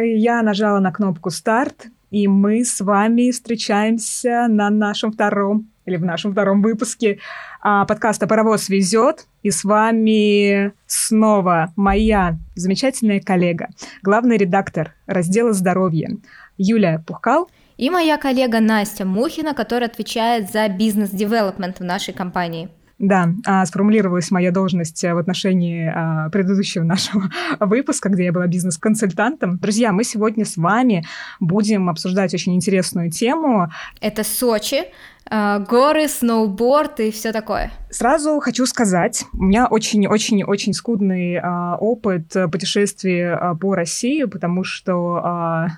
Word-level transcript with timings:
я 0.00 0.42
нажала 0.42 0.78
на 0.80 0.92
кнопку 0.92 1.30
«Старт», 1.30 1.86
и 2.10 2.28
мы 2.28 2.64
с 2.64 2.80
вами 2.80 3.30
встречаемся 3.30 4.46
на 4.48 4.70
нашем 4.70 5.12
втором 5.12 5.68
или 5.86 5.96
в 5.96 6.04
нашем 6.04 6.32
втором 6.32 6.62
выпуске 6.62 7.18
а, 7.62 7.84
подкаста 7.84 8.26
«Паровоз 8.26 8.68
везет». 8.68 9.26
И 9.42 9.50
с 9.50 9.64
вами 9.64 10.72
снова 10.86 11.72
моя 11.76 12.36
замечательная 12.54 13.20
коллега, 13.20 13.68
главный 14.02 14.36
редактор 14.36 14.94
раздела 15.06 15.52
«Здоровье» 15.52 16.18
Юлия 16.58 17.02
Пухкал. 17.06 17.48
И 17.76 17.90
моя 17.90 18.16
коллега 18.16 18.60
Настя 18.60 19.04
Мухина, 19.04 19.54
которая 19.54 19.88
отвечает 19.88 20.50
за 20.50 20.68
бизнес-девелопмент 20.68 21.78
в 21.78 21.84
нашей 21.84 22.14
компании. 22.14 22.70
Да, 22.98 23.28
а, 23.44 23.66
сформулировалась 23.66 24.30
моя 24.30 24.50
должность 24.50 25.02
в 25.02 25.18
отношении 25.18 25.92
а, 25.94 26.30
предыдущего 26.30 26.82
нашего 26.84 27.30
выпуска, 27.60 28.08
где 28.08 28.24
я 28.24 28.32
была 28.32 28.46
бизнес-консультантом. 28.46 29.58
Друзья, 29.58 29.92
мы 29.92 30.02
сегодня 30.02 30.46
с 30.46 30.56
вами 30.56 31.04
будем 31.38 31.90
обсуждать 31.90 32.32
очень 32.32 32.54
интересную 32.54 33.10
тему. 33.10 33.70
Это 34.00 34.24
Сочи, 34.24 34.84
а, 35.28 35.58
горы, 35.58 36.08
сноуборд 36.08 37.00
и 37.00 37.10
все 37.10 37.32
такое. 37.32 37.70
Сразу 37.90 38.40
хочу 38.40 38.64
сказать, 38.64 39.24
у 39.34 39.42
меня 39.42 39.66
очень-очень-очень 39.66 40.72
скудный 40.72 41.38
опыт 41.40 42.32
путешествий 42.50 43.56
по 43.58 43.74
России, 43.74 44.24
потому 44.24 44.64
что 44.64 45.66
Э, 45.66 45.68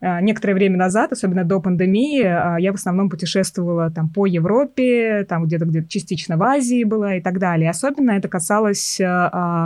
некоторое 0.00 0.54
время 0.54 0.76
назад, 0.76 1.12
особенно 1.12 1.44
до 1.44 1.60
пандемии, 1.60 2.22
э, 2.22 2.60
я 2.60 2.72
в 2.72 2.74
основном 2.74 3.08
путешествовала 3.08 3.90
там 3.90 4.08
по 4.08 4.26
Европе, 4.26 5.24
там 5.28 5.44
где-то 5.44 5.64
где-то 5.64 5.88
частично 5.88 6.36
в 6.36 6.42
Азии 6.42 6.84
была 6.84 7.16
и 7.16 7.20
так 7.20 7.38
далее. 7.38 7.70
Особенно 7.70 8.12
это 8.12 8.28
касалось 8.28 9.00
э, 9.00 9.04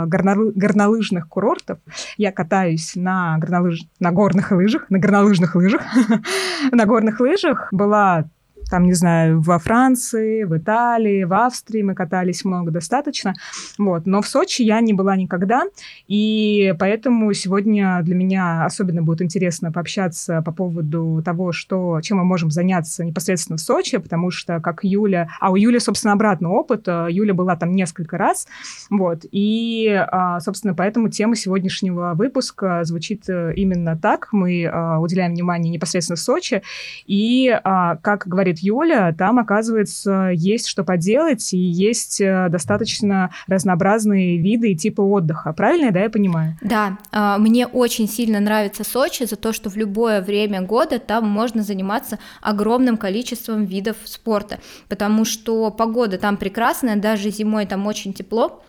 горнолыжных 0.07 1.27
курортов. 1.27 1.79
Я 2.17 2.31
катаюсь 2.31 2.93
на, 2.95 3.37
горнолыж... 3.39 3.81
на 3.99 4.11
горных 4.11 4.51
лыжах, 4.51 4.89
на 4.89 4.99
горнолыжных 4.99 5.55
лыжах, 5.55 5.81
на 6.71 6.85
горных 6.85 7.19
лыжах. 7.19 7.67
Была 7.71 8.25
там, 8.71 8.85
не 8.85 8.93
знаю, 8.93 9.41
во 9.41 9.59
Франции, 9.59 10.45
в 10.45 10.57
Италии, 10.57 11.25
в 11.25 11.33
Австрии 11.33 11.81
мы 11.81 11.93
катались 11.93 12.45
много 12.45 12.71
достаточно, 12.71 13.33
вот, 13.77 14.05
но 14.05 14.21
в 14.21 14.27
Сочи 14.27 14.61
я 14.61 14.79
не 14.79 14.93
была 14.93 15.17
никогда, 15.17 15.63
и 16.07 16.73
поэтому 16.79 17.33
сегодня 17.33 17.99
для 18.01 18.15
меня 18.15 18.63
особенно 18.63 19.03
будет 19.03 19.21
интересно 19.21 19.73
пообщаться 19.73 20.41
по 20.41 20.53
поводу 20.53 21.21
того, 21.23 21.51
что, 21.51 21.99
чем 22.01 22.19
мы 22.19 22.23
можем 22.23 22.49
заняться 22.49 23.03
непосредственно 23.03 23.57
в 23.57 23.61
Сочи, 23.61 23.97
потому 23.97 24.31
что, 24.31 24.61
как 24.61 24.85
Юля, 24.85 25.27
а 25.41 25.51
у 25.51 25.57
Юли, 25.57 25.79
собственно, 25.79 26.13
обратный 26.13 26.49
опыт, 26.49 26.87
Юля 26.87 27.33
была 27.33 27.57
там 27.57 27.73
несколько 27.73 28.17
раз, 28.17 28.47
вот, 28.89 29.25
и, 29.29 29.89
а, 29.89 30.39
собственно, 30.39 30.73
поэтому 30.73 31.09
тема 31.09 31.35
сегодняшнего 31.35 32.13
выпуска 32.15 32.85
звучит 32.85 33.27
э, 33.27 33.53
именно 33.57 33.97
так, 33.97 34.29
мы 34.31 34.65
а, 34.65 34.99
уделяем 34.99 35.33
внимание 35.33 35.73
непосредственно 35.73 36.15
Сочи, 36.15 36.61
и, 37.05 37.49
а, 37.49 37.97
как 37.97 38.27
говорит 38.27 38.60
Юля, 38.61 39.13
там, 39.17 39.39
оказывается, 39.39 40.31
есть 40.33 40.67
что 40.67 40.83
поделать, 40.83 41.53
и 41.53 41.57
есть 41.57 42.21
э, 42.21 42.47
достаточно 42.49 43.31
разнообразные 43.47 44.37
виды 44.37 44.71
и 44.71 44.75
типы 44.75 45.01
отдыха. 45.01 45.53
Правильно, 45.53 45.91
да, 45.91 46.01
я 46.01 46.09
понимаю? 46.09 46.57
Да, 46.61 46.97
а, 47.11 47.37
мне 47.37 47.67
очень 47.67 48.07
сильно 48.07 48.39
нравится 48.39 48.83
Сочи 48.83 49.23
за 49.23 49.35
то, 49.35 49.53
что 49.53 49.69
в 49.69 49.75
любое 49.75 50.21
время 50.21 50.61
года 50.61 50.99
там 50.99 51.27
можно 51.27 51.63
заниматься 51.63 52.19
огромным 52.41 52.97
количеством 52.97 53.65
видов 53.65 53.97
спорта, 54.05 54.59
потому 54.87 55.25
что 55.25 55.71
погода 55.71 56.17
там 56.17 56.37
прекрасная, 56.37 56.95
даже 56.95 57.29
зимой 57.31 57.65
там 57.65 57.87
очень 57.87 58.13
тепло, 58.13 58.63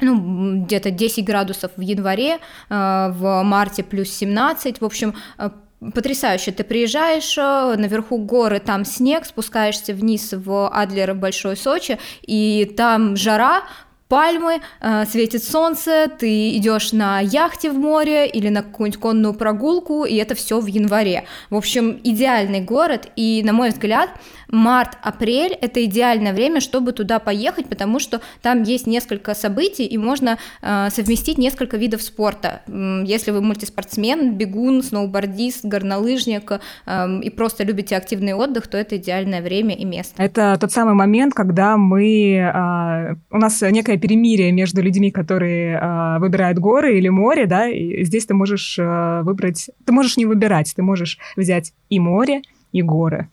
ну, 0.00 0.64
где-то 0.64 0.90
10 0.90 1.24
градусов 1.24 1.72
в 1.76 1.80
январе, 1.80 2.34
э, 2.34 2.38
в 2.68 3.42
марте 3.42 3.82
плюс 3.82 4.10
17, 4.10 4.80
в 4.80 4.84
общем, 4.84 5.14
э, 5.38 5.50
Потрясающе. 5.94 6.52
Ты 6.52 6.64
приезжаешь, 6.64 7.36
э, 7.38 7.76
наверху 7.76 8.18
горы, 8.18 8.60
там 8.60 8.84
снег, 8.84 9.24
спускаешься 9.24 9.92
вниз 9.92 10.32
в 10.32 10.68
Адлер 10.68 11.14
Большой 11.14 11.56
Сочи, 11.56 11.98
и 12.22 12.72
там 12.76 13.16
жара, 13.16 13.62
пальмы, 14.08 14.60
э, 14.80 15.04
светит 15.06 15.42
солнце, 15.44 16.08
ты 16.18 16.56
идешь 16.56 16.92
на 16.92 17.20
яхте 17.20 17.70
в 17.70 17.78
море 17.78 18.28
или 18.28 18.48
на 18.48 18.62
какую-нибудь 18.62 19.00
конную 19.00 19.34
прогулку, 19.34 20.04
и 20.04 20.14
это 20.16 20.34
все 20.34 20.60
в 20.60 20.66
январе. 20.66 21.24
В 21.50 21.56
общем, 21.56 22.00
идеальный 22.04 22.60
город, 22.60 23.08
и, 23.16 23.42
на 23.44 23.52
мой 23.52 23.70
взгляд, 23.70 24.10
март-апрель– 24.50 25.52
это 25.60 25.84
идеальное 25.84 26.32
время, 26.32 26.60
чтобы 26.60 26.92
туда 26.92 27.18
поехать, 27.18 27.68
потому 27.68 27.98
что 27.98 28.20
там 28.42 28.62
есть 28.62 28.86
несколько 28.86 29.34
событий, 29.34 29.84
и 29.84 29.98
можно 29.98 30.38
э, 30.62 30.88
совместить 30.90 31.38
несколько 31.38 31.76
видов 31.76 32.02
спорта. 32.02 32.62
Если 32.66 33.30
вы 33.30 33.42
мультиспортсмен, 33.42 34.34
бегун, 34.34 34.82
сноубордист, 34.82 35.64
горнолыжник 35.64 36.52
э, 36.86 37.20
и 37.22 37.30
просто 37.30 37.64
любите 37.64 37.96
активный 37.96 38.34
отдых, 38.34 38.66
то 38.68 38.78
это 38.78 38.96
идеальное 38.96 39.42
время 39.42 39.74
и 39.74 39.84
место. 39.84 40.22
Это 40.22 40.56
тот 40.60 40.72
самый 40.72 40.94
момент, 40.94 41.34
когда 41.34 41.76
мы… 41.76 42.34
Э, 42.36 43.14
у 43.30 43.38
нас 43.38 43.60
некое 43.62 43.96
перемирие 43.96 44.52
между 44.52 44.82
людьми, 44.82 45.10
которые 45.10 45.78
э, 45.78 46.18
выбирают 46.18 46.58
горы 46.58 46.98
или 46.98 47.08
море, 47.08 47.46
да, 47.46 47.68
и 47.68 48.04
здесь 48.04 48.26
ты 48.26 48.34
можешь 48.34 48.78
э, 48.78 49.22
выбрать… 49.22 49.70
Ты 49.84 49.92
можешь 49.92 50.16
не 50.16 50.26
выбирать, 50.26 50.72
ты 50.74 50.82
можешь 50.82 51.18
взять 51.36 51.72
и 51.88 52.00
море, 52.00 52.42
и 52.72 52.82
горы. 52.82 53.28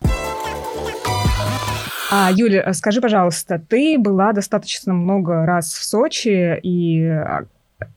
А, 2.16 2.30
Юля, 2.30 2.72
скажи, 2.74 3.00
пожалуйста, 3.00 3.60
ты 3.68 3.98
была 3.98 4.32
достаточно 4.32 4.94
много 4.94 5.44
раз 5.44 5.72
в 5.72 5.82
Сочи 5.82 6.60
и 6.62 7.02
а, 7.02 7.46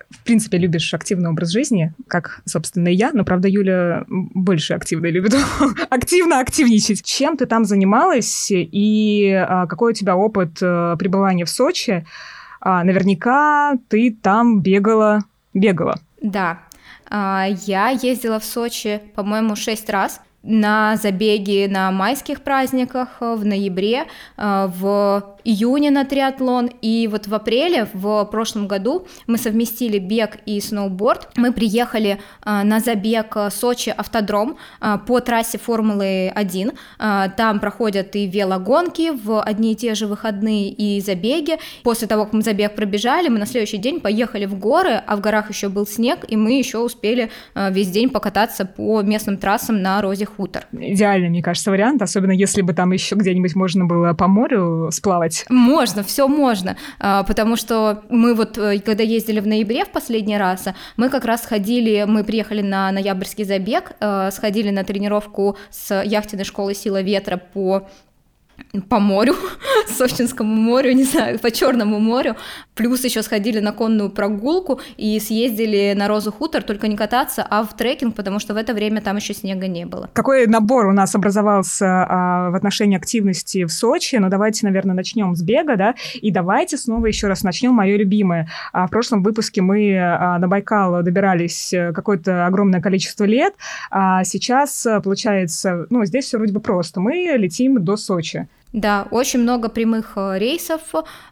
в 0.09 0.23
принципе, 0.23 0.57
любишь 0.57 0.91
активный 0.95 1.29
образ 1.29 1.49
жизни, 1.49 1.93
как, 2.07 2.41
собственно, 2.45 2.87
и 2.87 2.95
я, 2.95 3.11
но, 3.13 3.23
правда, 3.23 3.47
Юля 3.47 4.05
больше 4.07 4.73
активно 4.73 5.05
любит 5.05 5.35
активно 5.91 6.39
активничать. 6.39 7.03
Чем 7.03 7.37
ты 7.37 7.45
там 7.45 7.63
занималась 7.63 8.47
и 8.49 9.31
а, 9.33 9.67
какой 9.67 9.91
у 9.91 9.95
тебя 9.95 10.15
опыт 10.15 10.57
а, 10.63 10.95
пребывания 10.95 11.45
в 11.45 11.49
Сочи? 11.51 12.03
А, 12.59 12.83
наверняка 12.83 13.75
ты 13.87 14.17
там 14.19 14.61
бегала, 14.61 15.25
бегала. 15.53 15.99
Да, 16.23 16.61
а, 17.07 17.45
я 17.67 17.89
ездила 17.89 18.39
в 18.39 18.45
Сочи, 18.45 18.99
по-моему, 19.13 19.55
шесть 19.55 19.91
раз 19.91 20.21
на 20.47 20.95
забеги 20.95 21.67
на 21.69 21.91
майских 21.91 22.41
праздниках 22.41 23.17
в 23.19 23.45
ноябре, 23.45 24.05
а, 24.37 24.67
в 24.67 25.37
июне 25.43 25.91
на 25.91 26.05
триатлон, 26.05 26.69
и 26.81 27.07
вот 27.11 27.27
в 27.27 27.33
апреле 27.33 27.87
в 27.93 28.25
прошлом 28.25 28.67
году 28.67 29.07
мы 29.27 29.37
совместили 29.37 29.99
бег 29.99 30.37
и 30.45 30.59
сноуборд. 30.61 31.29
Мы 31.35 31.51
приехали 31.51 32.19
а, 32.41 32.63
на 32.63 32.79
забег 32.79 33.35
Сочи 33.51 33.89
автодром 33.89 34.57
по 35.05 35.19
трассе 35.19 35.57
Формулы 35.57 36.29
1. 36.29 36.71
А, 36.97 37.29
там 37.29 37.59
проходят 37.59 38.15
и 38.15 38.25
велогонки 38.25 39.11
в 39.11 39.41
одни 39.41 39.73
и 39.73 39.75
те 39.75 39.95
же 39.95 40.07
выходные 40.07 40.69
и 40.69 41.01
забеги. 41.01 41.57
После 41.83 42.07
того, 42.07 42.23
как 42.23 42.33
мы 42.33 42.41
забег 42.41 42.75
пробежали, 42.75 43.27
мы 43.27 43.37
на 43.37 43.45
следующий 43.45 43.77
день 43.77 43.99
поехали 43.99 44.45
в 44.45 44.57
горы, 44.57 45.01
а 45.05 45.15
в 45.17 45.21
горах 45.21 45.49
еще 45.49 45.67
был 45.67 45.85
снег, 45.85 46.25
и 46.27 46.37
мы 46.37 46.57
еще 46.57 46.79
успели 46.79 47.29
весь 47.55 47.89
день 47.89 48.09
покататься 48.09 48.65
по 48.65 49.01
местным 49.01 49.37
трассам 49.37 49.81
на 49.81 50.01
Розе 50.01 50.25
Хутор. 50.37 50.67
Идеальный, 50.71 51.29
мне 51.29 51.41
кажется, 51.41 51.71
вариант, 51.71 52.03
особенно 52.03 52.31
если 52.31 52.61
бы 52.61 52.73
там 52.73 52.91
еще 52.91 53.15
где-нибудь 53.15 53.55
можно 53.55 53.85
было 53.85 54.13
по 54.13 54.27
морю 54.27 54.89
сплавать? 54.91 55.45
Можно, 55.49 56.03
все 56.03 56.27
можно, 56.27 56.77
а, 56.99 57.23
потому 57.23 57.55
что 57.55 58.03
мы 58.09 58.35
вот, 58.35 58.55
э, 58.59 58.77
когда 58.79 59.01
ездили 59.01 59.39
в 59.39 59.47
ноябре 59.47 59.83
в 59.83 59.89
последний 59.89 60.37
раз, 60.37 60.67
мы 60.95 61.09
как 61.09 61.25
раз 61.25 61.43
ходили, 61.43 62.05
мы 62.07 62.23
приехали 62.23 62.61
на 62.61 62.91
ноябрьский 62.91 63.45
забег, 63.45 63.93
э, 63.99 64.29
сходили 64.31 64.69
на 64.69 64.83
тренировку 64.83 65.57
с 65.71 66.03
яхтенной 66.03 66.43
школы 66.45 66.75
«Сила 66.75 67.01
ветра» 67.01 67.37
по 67.37 67.87
по 68.89 68.99
морю, 68.99 69.35
Сочинскому 69.87 70.53
морю, 70.53 70.93
не 70.93 71.03
знаю, 71.03 71.39
по 71.39 71.51
Черному 71.51 71.99
морю. 71.99 72.35
Плюс 72.75 73.03
еще 73.03 73.23
сходили 73.23 73.59
на 73.59 73.71
конную 73.71 74.09
прогулку 74.09 74.79
и 74.97 75.19
съездили 75.19 75.93
на 75.95 76.07
Розу 76.07 76.31
Хутор, 76.31 76.63
только 76.63 76.87
не 76.87 76.95
кататься, 76.95 77.45
а 77.49 77.63
в 77.63 77.75
трекинг, 77.75 78.15
потому 78.15 78.39
что 78.39 78.53
в 78.53 78.57
это 78.57 78.73
время 78.73 79.01
там 79.01 79.17
еще 79.17 79.33
снега 79.33 79.67
не 79.67 79.85
было. 79.85 80.09
Какой 80.13 80.47
набор 80.47 80.87
у 80.87 80.93
нас 80.93 81.15
образовался 81.15 81.85
а, 81.85 82.49
в 82.51 82.55
отношении 82.55 82.97
активности 82.97 83.65
в 83.65 83.71
Сочи? 83.71 84.17
Ну, 84.17 84.29
давайте, 84.29 84.65
наверное, 84.65 84.95
начнем 84.95 85.35
с 85.35 85.41
бега, 85.41 85.75
да, 85.75 85.95
и 86.21 86.31
давайте 86.31 86.77
снова 86.77 87.07
еще 87.07 87.27
раз 87.27 87.43
начнем 87.43 87.73
мое 87.73 87.97
любимое. 87.97 88.47
А, 88.73 88.87
в 88.87 88.91
прошлом 88.91 89.23
выпуске 89.23 89.61
мы 89.61 89.97
а, 89.97 90.37
на 90.37 90.47
Байкал 90.47 91.01
добирались 91.03 91.73
э, 91.73 91.91
какое-то 91.93 92.45
огромное 92.45 92.81
количество 92.81 93.23
лет, 93.23 93.53
а 93.89 94.23
сейчас, 94.23 94.85
э, 94.85 95.01
получается, 95.01 95.87
ну, 95.89 96.05
здесь 96.05 96.25
все 96.25 96.37
вроде 96.37 96.53
бы 96.53 96.59
просто. 96.59 96.99
Мы 96.99 97.33
летим 97.37 97.83
до 97.83 97.97
Сочи. 97.97 98.46
Да, 98.73 99.07
очень 99.11 99.39
много 99.39 99.69
прямых 99.69 100.13
э, 100.15 100.37
рейсов, 100.37 100.81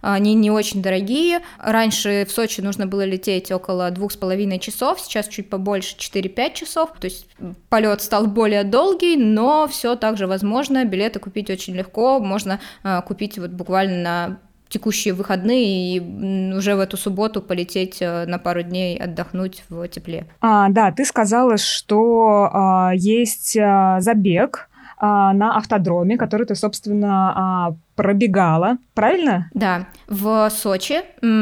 они 0.01 0.33
не 0.33 0.51
очень 0.51 0.81
дорогие. 0.81 1.41
Раньше 1.59 2.25
в 2.27 2.31
Сочи 2.31 2.61
нужно 2.61 2.87
было 2.87 3.03
лететь 3.03 3.51
около 3.51 3.91
двух 3.91 4.13
с 4.13 4.17
половиной 4.17 4.59
часов, 4.59 4.99
сейчас 4.99 5.27
чуть 5.27 5.49
побольше 5.49 5.95
4-5 5.97 6.53
часов, 6.53 6.91
то 6.99 7.05
есть 7.05 7.27
полет 7.69 8.01
стал 8.01 8.27
более 8.27 8.63
долгий, 8.63 9.15
но 9.15 9.67
все 9.67 9.95
также 9.95 10.27
возможно, 10.27 10.85
билеты 10.85 11.19
купить 11.19 11.49
очень 11.49 11.75
легко, 11.75 12.19
можно 12.19 12.59
э, 12.83 13.01
купить 13.05 13.37
вот 13.37 13.51
буквально 13.51 14.01
на 14.01 14.39
текущие 14.69 15.13
выходные 15.13 15.97
и 15.97 16.53
уже 16.53 16.75
в 16.75 16.79
эту 16.79 16.97
субботу 16.97 17.41
полететь 17.41 18.01
э, 18.01 18.25
на 18.25 18.39
пару 18.39 18.61
дней 18.61 18.97
отдохнуть 18.97 19.63
в 19.69 19.87
тепле. 19.87 20.27
А, 20.41 20.69
да, 20.69 20.91
ты 20.91 21.05
сказала, 21.05 21.57
что 21.57 22.49
а, 22.51 22.91
есть 22.93 23.57
а, 23.57 24.01
забег 24.01 24.69
а, 24.97 25.33
на 25.33 25.57
автодроме, 25.57 26.17
который 26.17 26.45
ты, 26.45 26.55
собственно, 26.55 27.33
а, 27.35 27.75
пробегала, 27.95 28.77
правильно? 28.93 29.49
Да, 29.53 29.87
в 30.07 30.49
Сочи, 30.49 31.01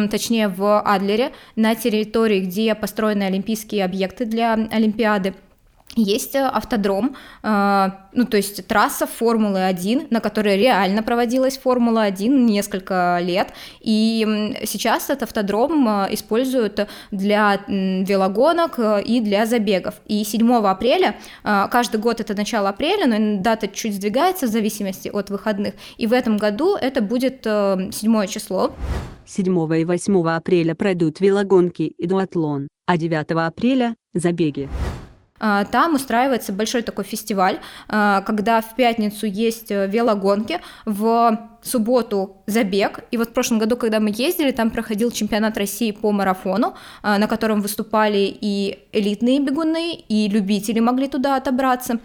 точнее 0.09 0.47
в 0.47 0.81
Адлере, 0.81 1.31
на 1.55 1.75
территории, 1.75 2.41
где 2.41 2.75
построены 2.75 3.23
олимпийские 3.23 3.85
объекты 3.85 4.25
для 4.25 4.53
Олимпиады. 4.53 5.33
Есть 5.95 6.33
э, 6.35 6.39
автодром, 6.39 7.15
э, 7.43 7.89
ну 8.13 8.25
то 8.25 8.37
есть 8.37 8.65
трасса 8.67 9.05
Формулы-1, 9.05 10.07
на 10.09 10.21
которой 10.21 10.57
реально 10.57 11.03
проводилась 11.03 11.57
Формула-1 11.57 12.29
несколько 12.29 13.19
лет, 13.21 13.53
и 13.79 14.55
сейчас 14.65 15.09
этот 15.11 15.23
автодром 15.23 15.87
э, 15.87 16.13
используют 16.13 16.87
для 17.11 17.61
велогонок 17.67 18.79
и 19.05 19.21
для 19.21 19.45
забегов. 19.45 19.95
И 20.07 20.23
7 20.23 20.51
апреля, 20.65 21.15
каждый 21.43 21.99
год 21.99 22.19
это 22.19 22.35
начало 22.35 22.69
апреля, 22.69 23.05
но 23.05 23.41
дата 23.41 23.67
чуть 23.67 23.95
сдвигается 23.95 24.47
в 24.47 24.49
зависимости 24.49 25.09
от 25.09 25.29
выходных, 25.29 25.75
и 25.97 26.07
в 26.07 26.13
этом 26.13 26.37
году 26.37 26.75
это 26.75 27.01
будет 27.01 27.43
7 27.43 28.27
число. 28.27 28.73
7 29.25 29.45
и 29.79 29.85
8 29.85 30.29
апреля 30.29 30.75
пройдут 30.75 31.19
велогонки 31.19 31.83
и 31.83 32.07
дуатлон, 32.07 32.67
а 32.85 32.97
9 32.97 33.31
апреля– 33.31 33.95
забеги. 34.13 34.69
А, 35.45 35.65
там 35.65 35.95
устраивается 35.95 36.53
большой 36.53 36.83
такой 36.83 37.03
фестиваль, 37.03 37.59
а, 37.89 38.21
когда 38.21 38.61
в 38.61 38.75
пятницу 38.77 39.25
есть 39.25 39.71
э, 39.71 39.87
велогонки, 39.87 40.61
в 40.85 41.37
субботу 41.61 42.37
забег. 42.47 43.01
И 43.11 43.17
вот 43.17 43.29
в 43.29 43.33
прошлом 43.33 43.59
году, 43.59 43.75
когда 43.75 43.99
мы 43.99 44.13
ездили, 44.15 44.51
там 44.51 44.71
проходил 44.71 45.11
чемпионат 45.11 45.57
России 45.57 45.91
по 45.91 46.13
марафону, 46.13 46.75
а, 47.01 47.17
на 47.17 47.27
котором 47.27 47.59
выступали 47.59 48.37
и 48.39 48.79
элитные 48.93 49.41
бегуны, 49.41 49.93
и 49.93 50.29
любители 50.29 50.79
могли 50.79 51.09
туда 51.09 51.35
отобраться. 51.35 51.99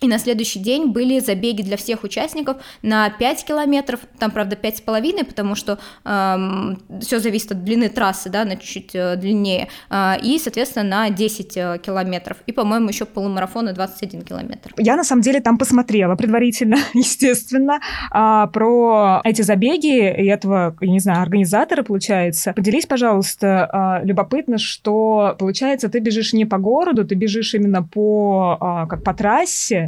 И 0.00 0.06
на 0.06 0.18
следующий 0.18 0.60
день 0.60 0.92
были 0.92 1.18
забеги 1.18 1.62
для 1.62 1.76
всех 1.76 2.04
участников 2.04 2.58
на 2.82 3.10
5 3.10 3.44
километров, 3.44 4.00
там, 4.18 4.30
правда, 4.30 4.56
5,5, 4.56 5.24
потому 5.24 5.56
что 5.56 5.78
эм, 6.04 6.80
все 7.00 7.18
зависит 7.18 7.52
от 7.52 7.64
длины 7.64 7.88
трассы, 7.88 8.30
да, 8.30 8.42
она 8.42 8.56
чуть-чуть 8.56 8.94
э, 8.94 9.16
длиннее, 9.16 9.68
э, 9.90 10.12
и, 10.22 10.38
соответственно, 10.38 10.88
на 10.88 11.10
10 11.10 11.56
э, 11.56 11.78
километров, 11.84 12.36
и, 12.46 12.52
по-моему, 12.52 12.88
еще 12.88 13.06
полумарафон 13.06 13.74
21 13.74 14.22
километр. 14.22 14.72
Я, 14.76 14.96
на 14.96 15.02
самом 15.02 15.22
деле, 15.22 15.40
там 15.40 15.58
посмотрела 15.58 16.14
предварительно, 16.14 16.76
естественно, 16.94 17.80
э, 18.14 18.46
про 18.52 19.20
эти 19.24 19.42
забеги 19.42 19.96
и 19.96 20.26
этого, 20.26 20.76
я 20.80 20.92
не 20.92 21.00
знаю, 21.00 21.22
организатора, 21.22 21.82
получается. 21.82 22.52
Поделись, 22.52 22.86
пожалуйста, 22.86 24.00
э, 24.02 24.06
любопытно, 24.06 24.58
что, 24.58 25.34
получается, 25.38 25.88
ты 25.88 25.98
бежишь 25.98 26.32
не 26.32 26.44
по 26.44 26.58
городу, 26.58 27.04
ты 27.04 27.16
бежишь 27.16 27.54
именно 27.54 27.82
по, 27.82 28.58
э, 28.60 28.88
как 28.88 29.02
по 29.02 29.12
трассе, 29.12 29.87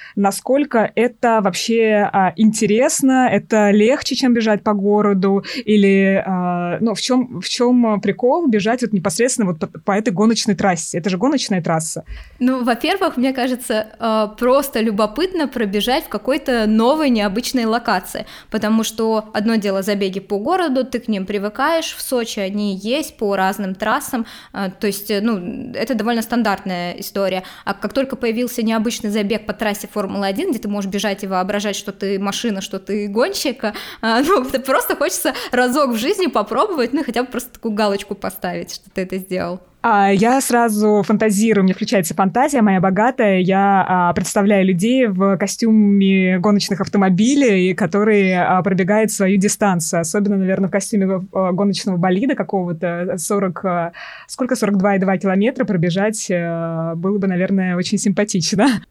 насколько 0.15 0.91
это 0.95 1.41
вообще 1.41 2.09
а, 2.11 2.33
интересно, 2.35 3.29
это 3.31 3.71
легче, 3.71 4.15
чем 4.15 4.33
бежать 4.33 4.63
по 4.63 4.73
городу, 4.73 5.43
или 5.65 6.23
а, 6.25 6.77
ну, 6.79 6.93
в 6.93 7.01
чем, 7.01 7.41
в 7.41 7.47
чем 7.47 8.01
прикол 8.01 8.47
бежать 8.47 8.81
вот 8.81 8.93
непосредственно 8.93 9.51
вот 9.51 9.59
по, 9.59 9.67
по 9.67 9.91
этой 9.91 10.11
гоночной 10.11 10.55
трассе? 10.55 10.97
Это 10.97 11.09
же 11.09 11.17
гоночная 11.17 11.61
трасса. 11.61 12.03
Ну, 12.39 12.63
во-первых, 12.63 13.17
мне 13.17 13.33
кажется, 13.33 13.87
а, 13.99 14.27
просто 14.27 14.81
любопытно 14.81 15.47
пробежать 15.47 16.05
в 16.05 16.09
какой-то 16.09 16.65
новой 16.67 17.09
необычной 17.09 17.65
локации, 17.65 18.25
потому 18.49 18.83
что 18.83 19.29
одно 19.33 19.55
дело 19.55 19.81
забеги 19.81 20.19
по 20.19 20.39
городу, 20.39 20.85
ты 20.85 20.99
к 20.99 21.07
ним 21.07 21.25
привыкаешь, 21.25 21.93
в 21.93 22.01
Сочи 22.01 22.39
они 22.39 22.75
есть 22.75 23.17
по 23.17 23.35
разным 23.35 23.75
трассам, 23.75 24.25
а, 24.53 24.69
то 24.69 24.87
есть, 24.87 25.11
ну, 25.21 25.71
это 25.73 25.95
довольно 25.95 26.21
стандартная 26.21 26.93
история, 26.93 27.43
а 27.65 27.73
как 27.73 27.93
только 27.93 28.15
появился 28.15 28.63
необычный 28.63 29.09
забег 29.09 29.45
по 29.45 29.53
трассе 29.53 29.87
Формулы-1, 30.01 30.49
где 30.49 30.59
ты 30.59 30.67
можешь 30.67 30.89
бежать 30.89 31.23
и 31.23 31.27
воображать, 31.27 31.75
что 31.75 31.91
ты 31.91 32.17
машина, 32.17 32.61
что 32.61 32.79
ты 32.79 33.07
гонщик, 33.07 33.63
а, 34.01 34.21
ну, 34.25 34.43
просто 34.65 34.95
хочется 34.95 35.33
разок 35.51 35.91
в 35.91 35.97
жизни 35.97 36.25
попробовать, 36.25 36.93
ну, 36.93 37.03
хотя 37.03 37.23
бы 37.23 37.29
просто 37.29 37.53
такую 37.53 37.73
галочку 37.73 38.15
поставить, 38.15 38.73
что 38.73 38.89
ты 38.89 39.01
это 39.01 39.17
сделал. 39.17 39.59
А 39.83 40.11
я 40.11 40.39
сразу 40.41 41.01
фантазирую, 41.03 41.63
мне 41.63 41.73
включается 41.73 42.13
фантазия 42.13 42.61
моя 42.61 42.79
богатая. 42.79 43.39
Я 43.39 43.83
а, 43.87 44.13
представляю 44.13 44.63
людей 44.63 45.07
в 45.07 45.37
костюме 45.37 46.37
гоночных 46.37 46.81
автомобилей, 46.81 47.73
которые 47.73 48.43
а, 48.43 48.61
пробегают 48.61 49.11
свою 49.11 49.37
дистанцию. 49.37 50.01
Особенно, 50.01 50.37
наверное, 50.37 50.67
в 50.67 50.71
костюме 50.71 51.27
а, 51.33 51.51
гоночного 51.51 51.97
болида 51.97 52.35
какого-то 52.35 53.15
40... 53.17 53.65
А, 53.65 53.91
сколько? 54.27 54.53
42,2 54.53 55.17
километра 55.17 55.65
пробежать 55.65 56.27
а, 56.29 56.93
было 56.93 57.17
бы, 57.17 57.25
наверное, 57.25 57.75
очень 57.75 57.97
симпатично. 57.97 58.83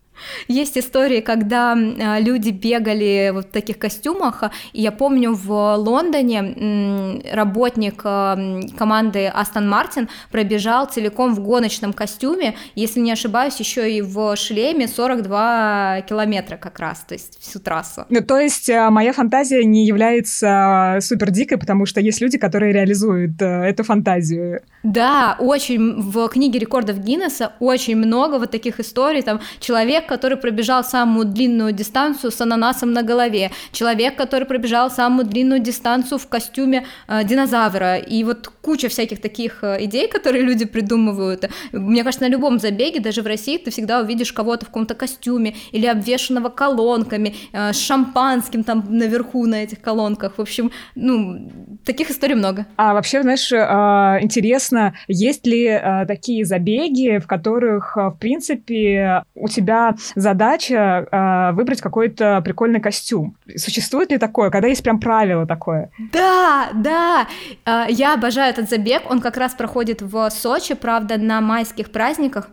Есть 0.49 0.79
истории, 0.79 1.21
когда 1.21 1.75
люди 1.75 2.51
бегали 2.51 3.33
в 3.35 3.43
таких 3.45 3.79
костюмах, 3.79 4.45
и 4.73 4.83
я 4.83 4.93
помню 4.93 5.35
в 5.35 5.77
Лондоне 5.77 7.21
работник 7.33 8.01
а, 8.05 8.39
команды 8.77 9.27
Астон 9.27 9.69
Мартин 9.69 10.09
пробежал 10.31 10.87
целиком 10.87 11.35
в 11.35 11.41
гоночном 11.41 11.93
костюме, 11.93 12.57
если 12.75 13.01
не 13.01 13.13
ошибаюсь, 13.13 13.59
еще 13.59 13.91
и 13.91 14.03
в 14.03 14.37
шлеме 14.37 14.89
42 14.89 16.03
километра 16.09 16.57
как 16.57 16.79
раз, 16.79 17.05
то 17.07 17.15
есть 17.15 17.41
всю 17.41 17.59
трассу. 17.59 18.07
Ну, 18.09 18.21
то 18.21 18.39
есть 18.39 18.69
а, 18.71 18.91
моя 18.91 19.13
фантазия 19.13 19.65
не 19.65 19.87
является 19.87 20.99
супер 21.01 21.31
дикой, 21.31 21.59
потому 21.59 21.87
что 21.87 22.01
есть 22.01 22.21
люди, 22.21 22.39
которые 22.39 22.73
реализуют 22.73 23.41
эту 23.41 23.85
фантазию. 23.85 24.63
Да, 24.83 25.37
очень 25.39 26.01
в 26.01 26.29
книге 26.29 26.59
рекордов 26.59 26.99
Гиннесса 26.99 27.53
очень 27.61 27.97
много 27.97 28.39
вот 28.39 28.51
таких 28.51 28.81
историй, 28.81 29.23
там 29.23 29.41
человек 29.59 30.10
который 30.11 30.37
пробежал 30.37 30.85
самую 30.85 31.25
длинную 31.25 31.73
дистанцию 31.73 32.31
с 32.33 32.41
ананасом 32.41 32.93
на 32.93 33.03
голове, 33.03 33.51
человек, 33.73 34.17
который 34.17 34.45
пробежал 34.45 34.91
самую 34.91 35.25
длинную 35.25 35.61
дистанцию 35.61 36.19
в 36.19 36.27
костюме 36.27 36.85
э, 37.09 37.25
динозавра, 37.25 37.97
и 37.97 38.25
вот 38.25 38.49
куча 38.61 38.89
всяких 38.89 39.21
таких 39.21 39.63
э, 39.63 39.85
идей, 39.85 40.09
которые 40.09 40.43
люди 40.43 40.65
придумывают. 40.65 41.49
Мне 41.73 42.03
кажется, 42.03 42.25
на 42.25 42.31
любом 42.31 42.59
забеге, 42.59 43.01
даже 43.01 43.23
в 43.23 43.27
России, 43.27 43.57
ты 43.57 43.71
всегда 43.71 44.01
увидишь 44.01 44.33
кого-то 44.33 44.65
в 44.67 44.69
каком-то 44.69 44.95
костюме 44.95 45.55
или 45.73 45.87
обвешенного 45.87 46.49
колонками, 46.49 47.35
э, 47.53 47.73
с 47.73 47.79
шампанским 47.79 48.65
там 48.65 48.85
наверху 48.89 49.47
на 49.47 49.63
этих 49.63 49.81
колонках. 49.81 50.39
В 50.39 50.41
общем, 50.41 50.73
ну, 50.97 51.51
таких 51.85 52.11
историй 52.11 52.35
много. 52.35 52.67
А 52.77 52.95
вообще, 52.95 53.23
знаешь, 53.23 53.53
э, 53.53 53.57
интересно, 54.23 54.95
есть 55.07 55.47
ли 55.47 55.67
э, 55.67 56.05
такие 56.07 56.45
забеги, 56.45 57.19
в 57.19 57.27
которых, 57.27 57.97
в 57.97 58.17
принципе, 58.21 59.23
у 59.35 59.49
тебя 59.49 59.95
задача 60.15 61.07
э, 61.11 61.53
выбрать 61.53 61.81
какой-то 61.81 62.41
прикольный 62.43 62.81
костюм. 62.81 63.37
Существует 63.57 64.11
ли 64.11 64.19
такое, 64.19 64.51
когда 64.51 64.69
есть 64.69 64.83
прям 64.83 65.01
правило 65.01 65.47
такое? 65.47 65.91
Да, 66.13 66.69
да, 66.75 67.27
э, 67.65 67.87
я 67.91 68.15
обожаю 68.15 68.51
этот 68.51 68.69
забег, 68.69 69.03
он 69.11 69.21
как 69.21 69.37
раз 69.37 69.55
проходит 69.55 70.03
в 70.03 70.31
Сочи, 70.31 70.75
правда, 70.75 71.17
на 71.17 71.41
майских 71.41 71.91
праздниках. 71.91 72.49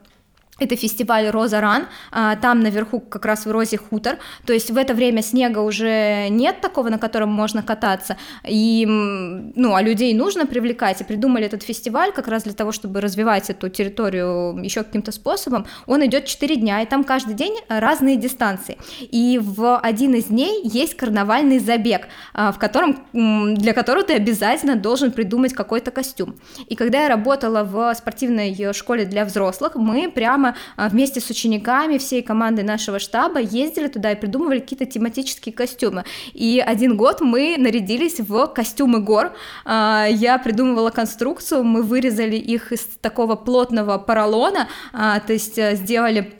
Это 0.59 0.75
фестиваль 0.75 1.29
Роза 1.29 1.61
Ран, 1.61 1.87
а, 2.11 2.35
там 2.35 2.61
наверху 2.61 2.99
как 2.99 3.25
раз 3.25 3.45
в 3.45 3.51
Розе 3.51 3.77
хутор, 3.77 4.17
то 4.45 4.53
есть 4.53 4.71
в 4.71 4.77
это 4.77 4.93
время 4.93 5.21
снега 5.21 5.59
уже 5.59 6.27
нет 6.29 6.61
такого, 6.61 6.89
на 6.89 6.97
котором 6.97 7.29
можно 7.29 7.61
кататься, 7.61 8.17
и, 8.47 8.85
ну, 8.87 9.75
а 9.75 9.81
людей 9.81 10.13
нужно 10.13 10.47
привлекать, 10.47 11.01
и 11.01 11.03
придумали 11.03 11.45
этот 11.45 11.61
фестиваль 11.61 12.11
как 12.11 12.27
раз 12.27 12.43
для 12.43 12.53
того, 12.53 12.71
чтобы 12.71 13.01
развивать 13.01 13.49
эту 13.49 13.69
территорию 13.69 14.57
еще 14.63 14.83
каким-то 14.83 15.11
способом, 15.11 15.67
он 15.85 16.05
идет 16.05 16.25
4 16.25 16.55
дня, 16.55 16.81
и 16.81 16.85
там 16.85 17.03
каждый 17.03 17.35
день 17.35 17.55
разные 17.69 18.15
дистанции, 18.15 18.77
и 18.99 19.39
в 19.41 19.77
один 19.77 20.15
из 20.15 20.25
дней 20.25 20.61
есть 20.63 20.95
карнавальный 20.95 21.59
забег, 21.59 22.07
а, 22.33 22.51
в 22.51 22.57
котором, 22.57 23.05
для 23.13 23.73
которого 23.73 24.03
ты 24.03 24.13
обязательно 24.13 24.75
должен 24.75 25.11
придумать 25.11 25.53
какой-то 25.53 25.91
костюм, 25.91 26.35
и 26.67 26.75
когда 26.75 27.03
я 27.03 27.09
работала 27.09 27.63
в 27.63 27.93
спортивной 27.93 28.73
школе 28.73 29.05
для 29.05 29.23
взрослых, 29.23 29.75
мы 29.75 30.09
прямо 30.09 30.46
прямо 30.47 30.55
а, 30.75 30.89
вместе 30.89 31.19
с 31.19 31.29
учениками, 31.29 31.97
всей 31.97 32.21
командой 32.21 32.63
нашего 32.63 32.99
штаба 32.99 33.39
ездили 33.39 33.87
туда 33.87 34.11
и 34.11 34.15
придумывали 34.15 34.59
какие-то 34.59 34.85
тематические 34.85 35.53
костюмы. 35.53 36.03
И 36.33 36.63
один 36.65 36.97
год 36.97 37.21
мы 37.21 37.55
нарядились 37.57 38.19
в 38.19 38.47
костюмы 38.47 38.99
гор. 38.99 39.33
А, 39.65 40.07
я 40.09 40.37
придумывала 40.37 40.91
конструкцию, 40.91 41.63
мы 41.63 41.83
вырезали 41.83 42.35
их 42.35 42.71
из 42.71 42.81
такого 43.01 43.35
плотного 43.35 43.97
поролона, 43.97 44.67
а, 44.93 45.19
то 45.19 45.33
есть 45.33 45.57
э, 45.57 45.75
сделали 45.75 46.36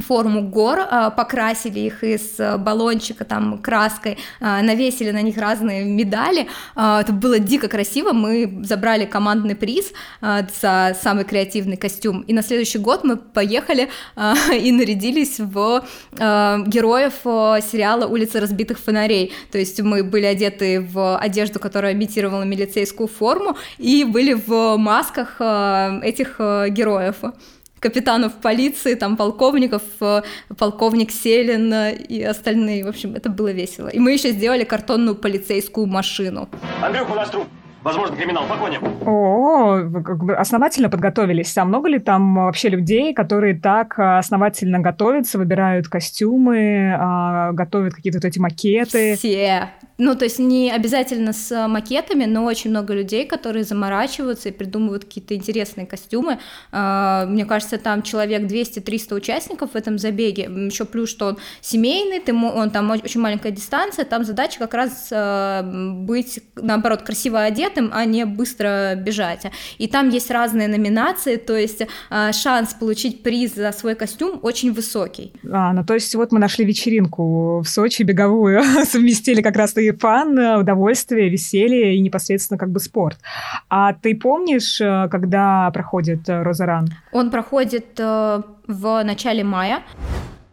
форму 0.00 0.42
гор, 0.42 0.80
а, 0.80 1.10
покрасили 1.10 1.80
их 1.80 2.04
из 2.04 2.38
э, 2.38 2.56
баллончика 2.56 3.24
там 3.24 3.58
краской, 3.58 4.18
а, 4.40 4.62
навесили 4.62 5.10
на 5.10 5.22
них 5.22 5.36
разные 5.36 5.84
медали. 5.84 6.48
А, 6.74 7.00
это 7.00 7.12
было 7.12 7.38
дико 7.38 7.68
красиво. 7.68 8.12
Мы 8.12 8.60
забрали 8.62 9.04
командный 9.04 9.54
приз 9.54 9.92
за 10.20 10.96
самый 11.00 11.24
креативный 11.24 11.76
костюм. 11.76 12.22
И 12.22 12.32
на 12.32 12.42
следующий 12.42 12.78
год 12.78 13.04
мы 13.04 13.16
поехали 13.16 13.88
и 14.52 14.72
нарядились 14.72 15.38
в 15.38 15.84
героев 16.12 17.14
сериала 17.22 18.06
«Улица 18.06 18.40
разбитых 18.40 18.78
фонарей». 18.78 19.32
То 19.50 19.58
есть 19.58 19.80
мы 19.80 20.02
были 20.02 20.26
одеты 20.26 20.80
в 20.80 21.18
одежду, 21.18 21.58
которая 21.58 21.92
имитировала 21.92 22.42
милицейскую 22.42 23.08
форму, 23.08 23.56
и 23.78 24.04
были 24.04 24.34
в 24.34 24.76
масках 24.76 25.40
этих 25.40 26.36
героев 26.38 27.16
капитанов 27.80 28.34
полиции, 28.34 28.94
там 28.94 29.16
полковников, 29.16 29.82
э, 30.00 30.22
полковник 30.56 31.10
Селин 31.10 31.72
и 32.08 32.22
остальные. 32.22 32.84
В 32.84 32.88
общем, 32.88 33.14
это 33.14 33.30
было 33.30 33.52
весело. 33.52 33.88
И 33.88 33.98
мы 33.98 34.12
еще 34.12 34.30
сделали 34.30 34.64
картонную 34.64 35.16
полицейскую 35.16 35.86
машину. 35.86 36.48
Андрюха, 36.82 37.12
у 37.12 37.14
нас 37.14 37.30
труп. 37.30 37.46
Возможно, 37.82 38.16
криминал. 38.16 38.44
Погоним. 38.46 38.82
О, 39.06 39.80
вы 39.82 40.02
как 40.02 40.22
бы 40.22 40.34
основательно 40.34 40.90
подготовились. 40.90 41.56
А 41.56 41.64
много 41.64 41.88
ли 41.88 41.98
там 41.98 42.34
вообще 42.34 42.68
людей, 42.68 43.14
которые 43.14 43.58
так 43.58 43.98
основательно 43.98 44.80
готовятся, 44.80 45.38
выбирают 45.38 45.88
костюмы, 45.88 46.94
а, 46.98 47.52
готовят 47.52 47.94
какие-то 47.94 48.18
вот 48.18 48.24
эти 48.24 48.38
макеты? 48.38 49.14
Все. 49.16 49.70
Ну, 50.00 50.14
то 50.14 50.24
есть 50.24 50.38
не 50.38 50.70
обязательно 50.70 51.32
с 51.32 51.66
макетами, 51.66 52.24
но 52.24 52.44
очень 52.44 52.70
много 52.70 52.94
людей, 52.94 53.26
которые 53.26 53.64
заморачиваются 53.64 54.48
и 54.48 54.52
придумывают 54.52 55.04
какие-то 55.04 55.34
интересные 55.34 55.86
костюмы. 55.86 56.38
А, 56.70 57.26
мне 57.26 57.44
кажется, 57.44 57.78
там 57.78 58.02
человек 58.02 58.42
200-300 58.42 59.14
участников 59.16 59.72
в 59.72 59.76
этом 59.76 59.98
забеге. 59.98 60.44
Еще 60.44 60.84
плюс, 60.84 61.10
что 61.10 61.26
он 61.26 61.38
семейный, 61.60 62.20
ты, 62.20 62.32
он 62.32 62.70
там 62.70 62.88
очень 62.92 63.20
маленькая 63.20 63.50
дистанция, 63.50 64.04
там 64.04 64.24
задача 64.24 64.60
как 64.60 64.74
раз 64.74 65.08
а, 65.10 65.64
быть, 65.64 66.40
наоборот, 66.54 67.02
красиво 67.02 67.42
одетым, 67.42 67.90
а 67.92 68.04
не 68.04 68.24
быстро 68.24 68.94
бежать. 68.94 69.46
И 69.78 69.88
там 69.88 70.10
есть 70.10 70.30
разные 70.30 70.68
номинации, 70.68 71.34
то 71.36 71.56
есть 71.56 71.82
а, 72.08 72.32
шанс 72.32 72.72
получить 72.72 73.24
приз 73.24 73.56
за 73.56 73.72
свой 73.72 73.96
костюм 73.96 74.38
очень 74.42 74.72
высокий. 74.72 75.32
А, 75.50 75.72
ну 75.72 75.84
то 75.84 75.94
есть 75.94 76.14
вот 76.14 76.30
мы 76.30 76.38
нашли 76.38 76.64
вечеринку 76.64 77.62
в 77.62 77.68
Сочи 77.68 78.04
беговую, 78.04 78.62
совместили 78.84 79.42
как 79.42 79.56
раз 79.56 79.76
и 79.76 79.87
фан, 79.92 80.38
э, 80.38 80.58
удовольствие, 80.58 81.28
веселье 81.28 81.96
и 81.96 82.00
непосредственно 82.00 82.58
как 82.58 82.70
бы 82.70 82.80
спорт. 82.80 83.18
А 83.68 83.92
ты 83.92 84.14
помнишь, 84.16 84.80
э, 84.80 85.08
когда 85.10 85.70
проходит 85.70 86.28
э, 86.28 86.42
Розаран? 86.42 86.88
Он 87.12 87.30
проходит 87.30 87.98
в 87.98 89.02
начале 89.04 89.44
мая. 89.44 89.82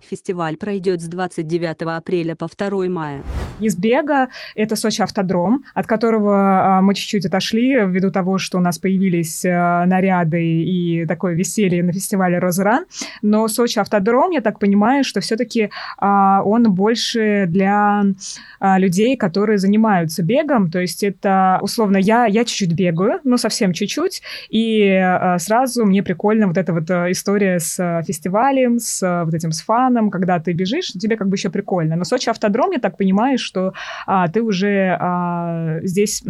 Фестиваль 0.09 0.57
пройдет 0.57 1.01
с 1.01 1.07
29 1.07 1.81
апреля 1.83 2.35
по 2.35 2.47
2 2.47 2.89
мая. 2.89 3.24
Из 3.59 3.75
бега 3.77 4.27
это 4.55 4.75
Сочи 4.75 5.01
автодром, 5.01 5.63
от 5.74 5.88
которого 5.88 6.77
а, 6.77 6.81
мы 6.81 6.93
чуть-чуть 6.93 7.25
отошли 7.25 7.75
ввиду 7.85 8.12
того, 8.12 8.38
что 8.38 8.57
у 8.57 8.62
нас 8.62 8.77
появились 8.77 9.45
а, 9.45 9.85
наряды 9.85 10.43
и 10.43 11.05
такое 11.05 11.35
веселье 11.35 11.81
на 11.83 11.93
фестивале 11.93 12.39
Розран. 12.39 12.85
Но 13.21 13.47
Сочи 13.47 13.79
автодром, 13.79 14.31
я 14.31 14.41
так 14.41 14.59
понимаю, 14.59 15.03
что 15.03 15.21
все-таки 15.21 15.69
а, 15.97 16.41
он 16.43 16.74
больше 16.74 17.45
для 17.47 18.03
людей, 18.77 19.15
которые 19.15 19.57
занимаются 19.57 20.24
бегом. 20.24 20.69
То 20.69 20.79
есть 20.79 21.03
это 21.03 21.59
условно 21.62 21.97
я, 21.97 22.25
я 22.25 22.43
чуть-чуть 22.43 22.74
бегаю, 22.74 23.19
ну 23.24 23.38
совсем 23.38 23.74
чуть-чуть, 23.74 24.21
и 24.50 25.00
сразу 25.38 25.85
мне 25.85 26.03
прикольно 26.03 26.47
вот 26.47 26.57
эта 26.57 26.74
вот 26.74 26.89
история 26.89 27.59
с 27.59 28.03
фестивалем, 28.05 28.79
с 28.79 29.24
вот 29.24 29.33
этим 29.33 29.51
с 29.51 29.62
фаном, 29.62 29.94
фаном, 29.95 30.11
когда 30.11 30.39
ты 30.39 30.53
бежишь, 30.53 30.87
тебе 30.87 31.17
как 31.17 31.27
бы 31.27 31.35
еще 31.35 31.49
прикольно. 31.49 31.95
Но 31.95 32.03
Сочи 32.03 32.29
автодром, 32.29 32.71
я 32.71 32.79
так 32.79 32.97
понимаю, 32.97 33.37
что 33.37 33.73
а, 34.05 34.27
ты 34.27 34.41
уже 34.41 34.97
а, 34.99 35.79
здесь 35.83 36.23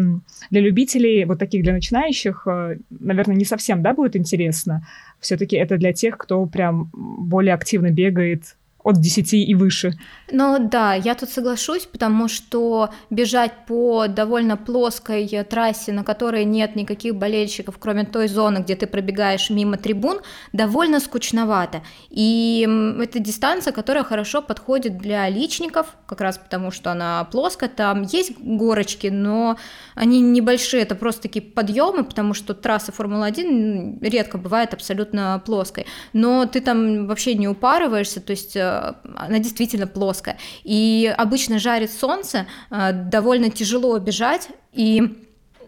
для 0.51 0.61
любителей, 0.61 1.25
вот 1.25 1.39
таких 1.39 1.63
для 1.63 1.73
начинающих, 1.73 2.47
а, 2.47 2.75
наверное, 2.89 3.35
не 3.35 3.45
совсем, 3.45 3.81
да, 3.81 3.93
будет 3.93 4.15
интересно. 4.15 4.81
Все-таки 5.19 5.55
это 5.55 5.77
для 5.77 5.93
тех, 5.93 6.17
кто 6.17 6.45
прям 6.45 6.89
более 6.93 7.53
активно 7.53 7.91
бегает 7.91 8.55
от 8.85 9.01
10 9.01 9.33
и 9.33 9.55
выше. 9.55 9.93
Ну 10.31 10.59
да, 10.59 10.93
я 10.93 11.15
тут 11.15 11.29
соглашусь, 11.29 11.85
потому 11.85 12.27
что 12.27 12.89
бежать 13.09 13.51
по 13.67 14.07
довольно 14.07 14.57
плоской 14.57 15.27
трассе, 15.49 15.91
на 15.91 16.03
которой 16.03 16.45
нет 16.45 16.75
никаких 16.75 17.15
болельщиков, 17.15 17.77
кроме 17.79 18.05
той 18.05 18.27
зоны, 18.27 18.59
где 18.59 18.75
ты 18.75 18.85
пробегаешь 18.85 19.49
мимо 19.49 19.77
трибун, 19.77 20.19
довольно 20.53 20.99
скучновато. 20.99 21.81
И 22.11 22.67
это 23.01 23.17
дистанция, 23.17 23.73
которая 23.73 24.03
хорошо 24.03 24.43
подходит 24.43 24.99
для 24.99 25.29
личников, 25.29 25.87
как 26.05 26.21
раз 26.21 26.37
потому, 26.37 26.69
что 26.69 26.91
она 26.91 27.23
плоская, 27.31 27.69
там 27.69 28.03
есть 28.03 28.37
горочки, 28.39 29.07
но 29.07 29.57
они 29.95 30.21
небольшие, 30.21 30.83
это 30.83 30.93
просто 30.93 31.23
такие 31.23 31.43
подъемы, 31.43 32.03
потому 32.03 32.35
что 32.35 32.53
трасса 32.53 32.91
Формулы-1 32.91 33.97
редко 34.01 34.37
бывает 34.37 34.75
абсолютно 34.75 35.41
плоской. 35.43 35.87
Но 36.13 36.45
ты 36.45 36.61
там 36.61 37.07
вообще 37.07 37.33
не 37.33 37.47
упарываешься, 37.47 38.21
то 38.21 38.31
есть 38.31 38.55
э, 38.55 38.74
она 39.15 39.39
действительно 39.39 39.87
плоская. 39.87 40.37
И 40.63 41.13
обычно 41.17 41.59
жарит 41.59 41.91
солнце, 41.91 42.45
э, 42.71 42.91
довольно 42.93 43.49
тяжело 43.49 43.97
бежать, 43.99 44.49
и 44.73 45.25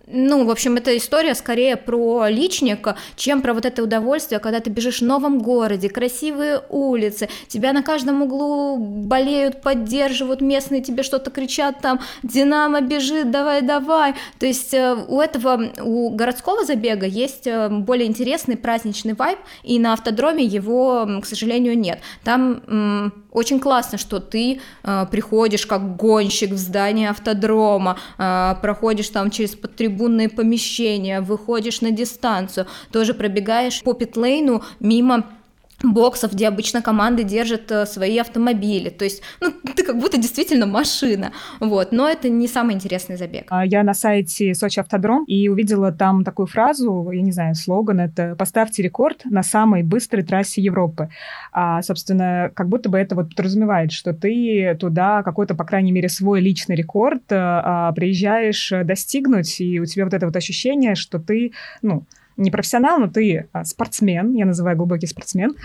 ну, 0.10 0.46
в 0.46 0.50
общем, 0.50 0.78
это 0.78 0.96
история 0.96 1.36
скорее 1.36 1.76
про 1.76 2.28
личника, 2.30 2.96
чем 3.18 3.42
про 3.42 3.54
вот 3.54 3.66
это 3.66 3.84
удовольствие, 3.84 4.40
когда 4.40 4.62
ты 4.62 4.70
бежишь 4.70 5.02
в 5.02 5.06
новом 5.06 5.40
городе, 5.40 5.90
красивые 5.90 6.62
улицы, 6.70 7.28
тебя 7.50 7.74
на 7.74 7.84
каждом 7.84 8.22
углу 8.22 8.78
болеют, 8.78 9.62
поддерживают, 9.62 10.40
местные 10.40 10.82
тебе 10.82 11.04
что-то 11.04 11.30
кричат 11.30 11.82
там, 11.82 12.00
Динамо 12.24 12.80
бежит, 12.80 13.32
давай, 13.32 13.62
давай. 13.62 14.16
То 14.40 14.46
есть 14.46 14.74
э, 14.74 14.96
у 14.96 15.20
этого, 15.20 15.72
у 15.82 16.10
городского 16.12 16.64
забега 16.64 17.06
есть 17.06 17.46
э, 17.46 17.68
более 17.68 18.08
интересный 18.08 18.56
праздничный 18.56 19.14
вайб, 19.14 19.40
и 19.64 19.78
на 19.78 19.92
автодроме 19.92 20.46
его, 20.46 21.06
к 21.22 21.26
сожалению, 21.26 21.78
нет. 21.78 22.00
Там 22.24 23.12
очень 23.32 23.60
классно, 23.60 23.98
что 23.98 24.20
ты 24.20 24.62
э, 24.84 25.06
приходишь 25.12 25.66
как 25.66 25.98
гонщик 25.98 26.52
в 26.52 26.58
здание 26.58 27.10
автодрома, 27.10 27.98
проходишь 28.18 29.10
там 29.10 29.30
через 29.30 29.56
подтрибунные 29.98 30.30
помещения, 30.30 31.22
выходишь 31.22 31.82
на 31.82 31.92
дистанцию, 31.92 32.68
тоже 32.92 33.14
пробегаешь 33.14 33.82
по 33.82 33.94
питлейну 33.94 34.64
мимо 34.80 35.26
боксов, 35.84 36.34
где 36.34 36.48
обычно 36.48 36.82
команды 36.82 37.24
держат 37.24 37.72
э, 37.72 37.86
свои 37.86 38.18
автомобили. 38.18 38.90
То 38.90 39.06
есть, 39.06 39.22
ну, 39.42 39.52
ты 39.76 39.84
как 39.84 40.00
будто 40.00 40.18
действительно 40.18 40.66
машина. 40.66 41.32
Вот. 41.60 41.92
Но 41.92 42.08
это 42.08 42.30
не 42.30 42.48
самый 42.48 42.76
интересный 42.76 43.18
забег. 43.18 43.46
А, 43.50 43.66
я 43.66 43.84
на 43.84 43.94
сайте 43.94 44.54
Сочи 44.56 44.80
Автодром 44.80 45.24
и 45.26 45.48
увидела 45.50 45.92
там 45.92 46.24
такую 46.24 46.48
фразу, 46.48 47.10
я 47.12 47.22
не 47.22 47.32
знаю, 47.32 47.56
слоган, 47.56 48.00
это 48.00 48.36
«Поставьте 48.36 48.82
рекорд 48.82 49.26
на 49.26 49.44
самой 49.44 49.84
быстрой 49.84 50.24
трассе 50.24 50.62
Европы». 50.62 51.10
А, 51.52 51.82
собственно, 51.82 52.52
как 52.54 52.68
будто 52.70 52.90
бы 52.90 52.98
это 52.98 53.16
вот 53.16 53.30
подразумевает, 53.30 53.92
что 53.92 54.14
ты 54.14 54.76
туда 54.80 55.24
какой-то, 55.24 55.56
по 55.56 55.64
крайней 55.64 55.92
мере, 55.92 56.10
свой 56.10 56.42
личный 56.42 56.76
рекорд 56.76 57.24
а, 57.30 57.92
приезжаешь 57.94 58.72
достигнуть, 58.84 59.62
и 59.62 59.80
у 59.80 59.86
тебя 59.86 60.06
вот 60.06 60.14
это 60.14 60.26
вот 60.26 60.36
ощущение, 60.36 60.96
что 60.96 61.20
ты, 61.20 61.52
ну, 61.82 62.04
не 62.38 62.52
профессионал, 62.52 63.00
но 63.00 63.08
ты 63.08 63.48
а, 63.52 63.66
спортсмен, 63.66 64.34
я 64.34 64.46
называю 64.46 64.78
глубокий 64.78 65.08
спортсмен, 65.08 65.56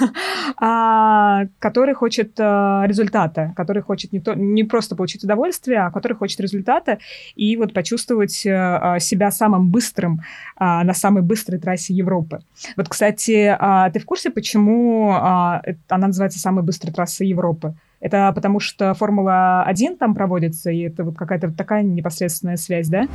а, 0.60 1.46
который 1.58 1.94
хочет 1.94 2.38
а, 2.38 2.84
результата, 2.86 3.52
который 3.56 3.82
хочет 3.82 4.12
не, 4.12 4.20
то, 4.20 4.34
не 4.34 4.64
просто 4.64 4.94
получить 4.94 5.24
удовольствие, 5.24 5.80
а 5.80 5.90
который 5.90 6.14
хочет 6.14 6.40
результата 6.40 6.98
и 7.34 7.56
вот 7.56 7.72
почувствовать 7.72 8.46
а, 8.46 8.94
а 8.94 9.00
себя 9.00 9.30
самым 9.30 9.70
быстрым 9.70 10.20
на 10.58 10.92
самой 10.92 11.22
быстрой 11.22 11.58
трассе 11.60 11.94
Европы. 11.94 12.40
Вот, 12.76 12.88
кстати, 12.88 13.56
ты 13.92 14.00
в 14.00 14.04
курсе, 14.04 14.30
почему 14.30 15.12
она 15.12 15.62
называется 15.88 16.38
самой 16.38 16.64
быстрой 16.64 16.92
трассой 16.92 17.28
Европы? 17.28 17.74
Это 18.00 18.32
потому 18.34 18.60
что 18.60 18.94
Формула-1 18.94 19.96
там 19.96 20.14
проводится, 20.14 20.70
и 20.70 20.80
это 20.80 21.04
вот 21.04 21.16
какая-то 21.16 21.50
такая 21.52 21.82
непосредственная 21.82 22.56
связь, 22.56 22.88
да? 22.88 23.08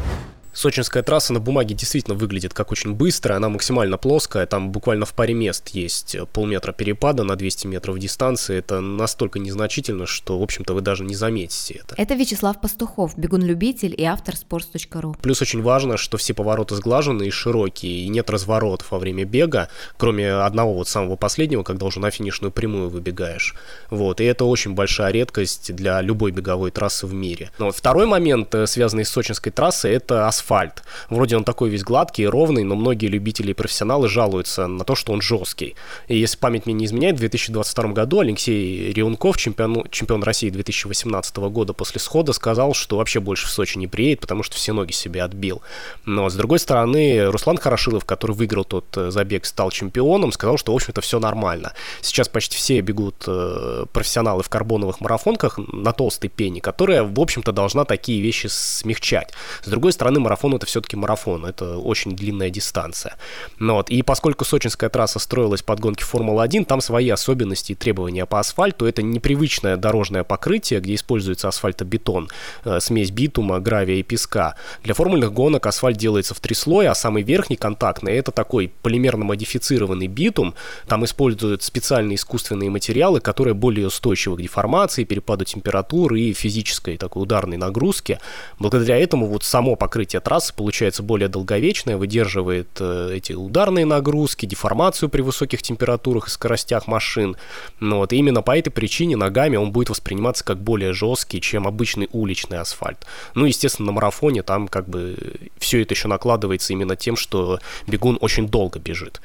Сочинская 0.53 1.01
трасса 1.01 1.33
на 1.33 1.39
бумаге 1.39 1.74
действительно 1.74 2.15
выглядит 2.15 2.53
как 2.53 2.72
очень 2.72 2.93
быстрая, 2.93 3.38
она 3.38 3.50
максимально 3.50 3.98
плоская, 3.98 4.45
там 4.45 4.72
буквально 4.72 5.05
в 5.05 5.13
паре 5.13 5.33
мест 5.33 5.69
есть 5.69 6.15
полметра 6.31 6.72
перепада 6.72 7.24
на 7.24 7.36
200 7.36 7.67
метров 7.67 7.98
дистанции, 7.98 8.57
это 8.57 8.79
настолько 8.79 9.39
незначительно, 9.39 10.05
что, 10.05 10.39
в 10.39 10.43
общем-то, 10.43 10.75
вы 10.75 10.81
даже 10.81 11.03
не 11.03 11.15
заметите 11.15 11.81
это. 11.83 11.95
Это 11.98 12.13
Вячеслав 12.13 12.62
Пастухов, 12.62 13.17
бегун-любитель 13.17 13.95
и 13.98 14.03
автор 14.03 14.36
sports.ru. 14.36 15.17
Плюс 15.22 15.41
очень 15.41 15.62
важно, 15.63 15.98
что 15.98 16.17
все 16.17 16.36
повороты 16.36 16.75
сглажены 16.75 17.24
и 17.24 17.31
широкие, 17.31 18.05
и 18.05 18.07
нет 18.07 18.29
разворотов 18.29 18.91
во 18.91 19.00
время 19.00 19.25
бега, 19.25 19.69
кроме 19.98 20.33
одного 20.33 20.75
вот 20.75 20.88
самого 20.88 21.15
последнего, 21.15 21.63
когда 21.63 21.88
уже 21.88 22.00
на 22.00 22.12
финишную 22.12 22.51
прямую 22.51 22.89
выбегаешь. 22.89 23.55
Вот, 23.89 24.22
и 24.22 24.24
это 24.24 24.45
очень 24.45 24.74
большая 24.74 25.12
редкость 25.12 25.74
для 25.74 26.00
любой 26.01 26.31
беговой 26.31 26.69
трассы 26.69 27.07
в 27.07 27.13
мире. 27.13 27.51
Но 27.57 27.72
второй 27.72 28.05
момент, 28.05 28.53
э, 28.53 28.67
связанный 28.67 29.03
с 29.03 29.10
сочинской 29.10 29.51
трассой, 29.51 29.93
это 29.93 30.27
асфальт 30.27 30.42
асфальт. 30.43 30.83
Вроде 31.09 31.38
он 31.38 31.43
такой 31.43 31.69
весь 31.69 31.83
гладкий 31.83 32.25
и 32.25 32.27
ровный, 32.27 32.63
но 32.63 32.75
многие 32.75 33.07
любители 33.07 33.51
и 33.51 33.53
профессионалы 33.53 34.07
жалуются 34.07 34.67
на 34.67 34.83
то, 34.83 34.95
что 34.95 35.13
он 35.13 35.21
жесткий. 35.21 35.75
И 36.07 36.17
если 36.17 36.38
память 36.38 36.65
мне 36.65 36.73
не 36.73 36.85
изменяет, 36.85 37.15
в 37.15 37.19
2022 37.19 37.89
году 37.93 38.19
Алексей 38.19 38.91
Риунков, 38.91 39.38
чемпион, 39.38 39.88
чемпион 39.89 40.23
России 40.23 40.50
2018 40.50 41.35
года 41.38 41.73
после 41.73 42.00
схода, 42.00 42.33
сказал, 42.33 42.73
что 42.73 42.97
вообще 42.97 43.19
больше 43.19 43.47
в 43.47 43.50
Сочи 43.50 43.77
не 43.77 43.88
приедет, 43.88 44.21
потому 44.21 44.43
что 44.43 44.55
все 44.55 44.73
ноги 44.73 44.91
себе 44.91 45.23
отбил. 45.23 45.62
Но, 46.05 46.29
с 46.29 46.35
другой 46.35 46.59
стороны, 46.59 47.25
Руслан 47.31 47.57
Хорошилов, 47.57 48.05
который 48.05 48.35
выиграл 48.35 48.65
тот 48.65 48.85
э, 48.97 49.12
забег, 49.12 49.45
стал 49.45 49.71
чемпионом, 49.71 50.31
сказал, 50.31 50.57
что, 50.57 50.73
в 50.73 50.75
общем-то, 50.75 51.01
все 51.01 51.19
нормально. 51.19 51.73
Сейчас 52.01 52.27
почти 52.27 52.57
все 52.57 52.81
бегут 52.81 53.23
э, 53.27 53.85
профессионалы 53.93 54.43
в 54.43 54.50
карбоновых 54.50 55.01
марафонках 55.01 55.57
на 55.71 55.93
толстой 55.93 56.29
пене, 56.29 56.62
которая, 56.62 57.03
в 57.03 57.19
общем-то, 57.19 57.51
должна 57.51 57.85
такие 57.85 58.21
вещи 58.21 58.47
смягчать. 58.47 59.33
С 59.63 59.67
другой 59.67 59.93
стороны, 59.93 60.19
марафон 60.33 60.55
это 60.55 60.65
все-таки 60.65 60.95
марафон, 60.95 61.45
это 61.45 61.77
очень 61.77 62.15
длинная 62.15 62.49
дистанция. 62.49 63.15
Ну, 63.59 63.75
вот. 63.75 63.89
И 63.89 64.01
поскольку 64.01 64.45
сочинская 64.45 64.89
трасса 64.89 65.19
строилась 65.19 65.61
под 65.61 65.79
гонки 65.79 66.03
Формулы-1, 66.03 66.65
там 66.65 66.81
свои 66.81 67.09
особенности 67.09 67.73
и 67.73 67.75
требования 67.75 68.25
по 68.25 68.39
асфальту. 68.39 68.85
Это 68.85 69.03
непривычное 69.03 69.77
дорожное 69.77 70.23
покрытие, 70.23 70.79
где 70.79 70.95
используется 70.95 71.47
асфальтобетон, 71.47 72.29
э, 72.65 72.79
смесь 72.79 73.11
битума, 73.11 73.59
гравия 73.59 73.97
и 73.97 74.03
песка. 74.03 74.55
Для 74.83 74.93
формульных 74.93 75.31
гонок 75.31 75.67
асфальт 75.67 75.97
делается 75.97 76.33
в 76.33 76.39
три 76.39 76.55
слоя, 76.55 76.91
а 76.91 76.95
самый 76.95 77.23
верхний 77.23 77.57
контактный 77.57 78.13
это 78.13 78.31
такой 78.31 78.71
полимерно 78.81 79.25
модифицированный 79.25 80.07
битум. 80.07 80.55
Там 80.87 81.05
используют 81.05 81.63
специальные 81.63 82.15
искусственные 82.15 82.69
материалы, 82.69 83.19
которые 83.19 83.53
более 83.53 83.87
устойчивы 83.87 84.37
к 84.37 84.41
деформации, 84.41 85.03
перепаду 85.03 85.45
температуры 85.45 86.19
и 86.19 86.33
физической 86.33 86.97
такой 86.97 87.23
ударной 87.23 87.57
нагрузке. 87.57 88.19
Благодаря 88.59 88.97
этому 88.97 89.27
вот 89.27 89.43
само 89.43 89.75
покрытие 89.75 90.21
трассы 90.23 90.53
получается 90.53 91.03
более 91.03 91.27
долговечное, 91.27 91.97
выдерживает 91.97 92.69
э, 92.79 93.11
эти 93.15 93.33
ударные 93.33 93.85
нагрузки, 93.85 94.45
деформацию 94.45 95.09
при 95.09 95.21
высоких 95.21 95.61
температурах 95.61 96.27
и 96.27 96.31
скоростях 96.31 96.87
машин. 96.87 97.35
Ну, 97.79 97.97
вот, 97.97 98.13
именно 98.13 98.41
по 98.41 98.57
этой 98.57 98.71
причине 98.71 99.15
ногами 99.17 99.57
он 99.57 99.71
будет 99.71 99.89
восприниматься 99.89 100.43
как 100.43 100.59
более 100.59 100.93
жесткий, 100.93 101.41
чем 101.41 101.67
обычный 101.67 102.09
уличный 102.11 102.59
асфальт. 102.59 103.05
Ну, 103.35 103.45
естественно, 103.45 103.87
на 103.87 103.91
марафоне 103.91 104.43
там 104.43 104.67
как 104.67 104.87
бы 104.87 105.15
все 105.57 105.81
это 105.81 105.93
еще 105.93 106.07
накладывается 106.07 106.73
именно 106.73 106.95
тем, 106.95 107.15
что 107.15 107.59
бегун 107.87 108.17
очень 108.21 108.47
долго 108.47 108.79
бежит. 108.79 109.21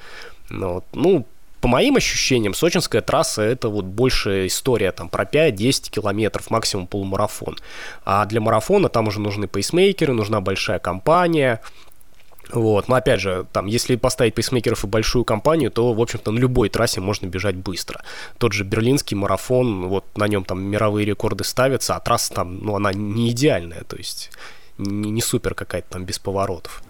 Ну, 0.51 0.75
вот, 0.75 0.85
ну 0.93 1.27
по 1.61 1.69
моим 1.69 1.97
ощущениям, 1.97 2.55
сочинская 2.55 3.01
трасса 3.01 3.43
это 3.43 3.69
вот 3.69 3.85
больше 3.85 4.47
история 4.47 4.93
там 4.93 5.09
про 5.09 5.25
5-10 5.25 5.91
километров, 5.91 6.51
максимум 6.51 6.87
полумарафон. 6.87 7.57
А 8.05 8.25
для 8.27 8.41
марафона 8.41 8.89
там 8.89 9.09
уже 9.09 9.21
нужны 9.21 9.47
пейсмейкеры, 9.49 10.13
нужна 10.13 10.41
большая 10.41 10.79
компания, 10.79 11.61
вот, 12.51 12.89
но 12.89 12.95
опять 12.95 13.21
же, 13.21 13.47
там, 13.53 13.67
если 13.67 13.97
поставить 13.97 14.35
пейсмейкеров 14.35 14.85
и 14.85 14.87
большую 14.87 15.25
компанию, 15.25 15.71
то, 15.71 15.93
в 15.93 16.01
общем-то, 16.01 16.31
на 16.31 16.39
любой 16.39 16.71
трассе 16.71 17.01
можно 17.01 17.27
бежать 17.27 17.57
быстро. 17.57 18.03
Тот 18.39 18.53
же 18.53 18.65
берлинский 18.65 19.17
марафон, 19.17 19.89
вот 19.89 20.05
на 20.17 20.29
нем 20.29 20.45
там 20.45 20.63
мировые 20.63 21.05
рекорды 21.05 21.45
ставятся, 21.45 21.97
а 21.97 22.01
трасса 22.01 22.33
там, 22.33 22.59
ну, 22.65 22.75
она 22.75 22.93
не 22.93 23.31
идеальная, 23.31 23.85
то 23.85 23.97
есть 23.97 24.31
не, 24.79 25.11
не 25.11 25.21
супер 25.21 25.55
какая-то 25.55 25.91
там 25.91 26.05
без 26.05 26.19
поворотов. 26.19 26.83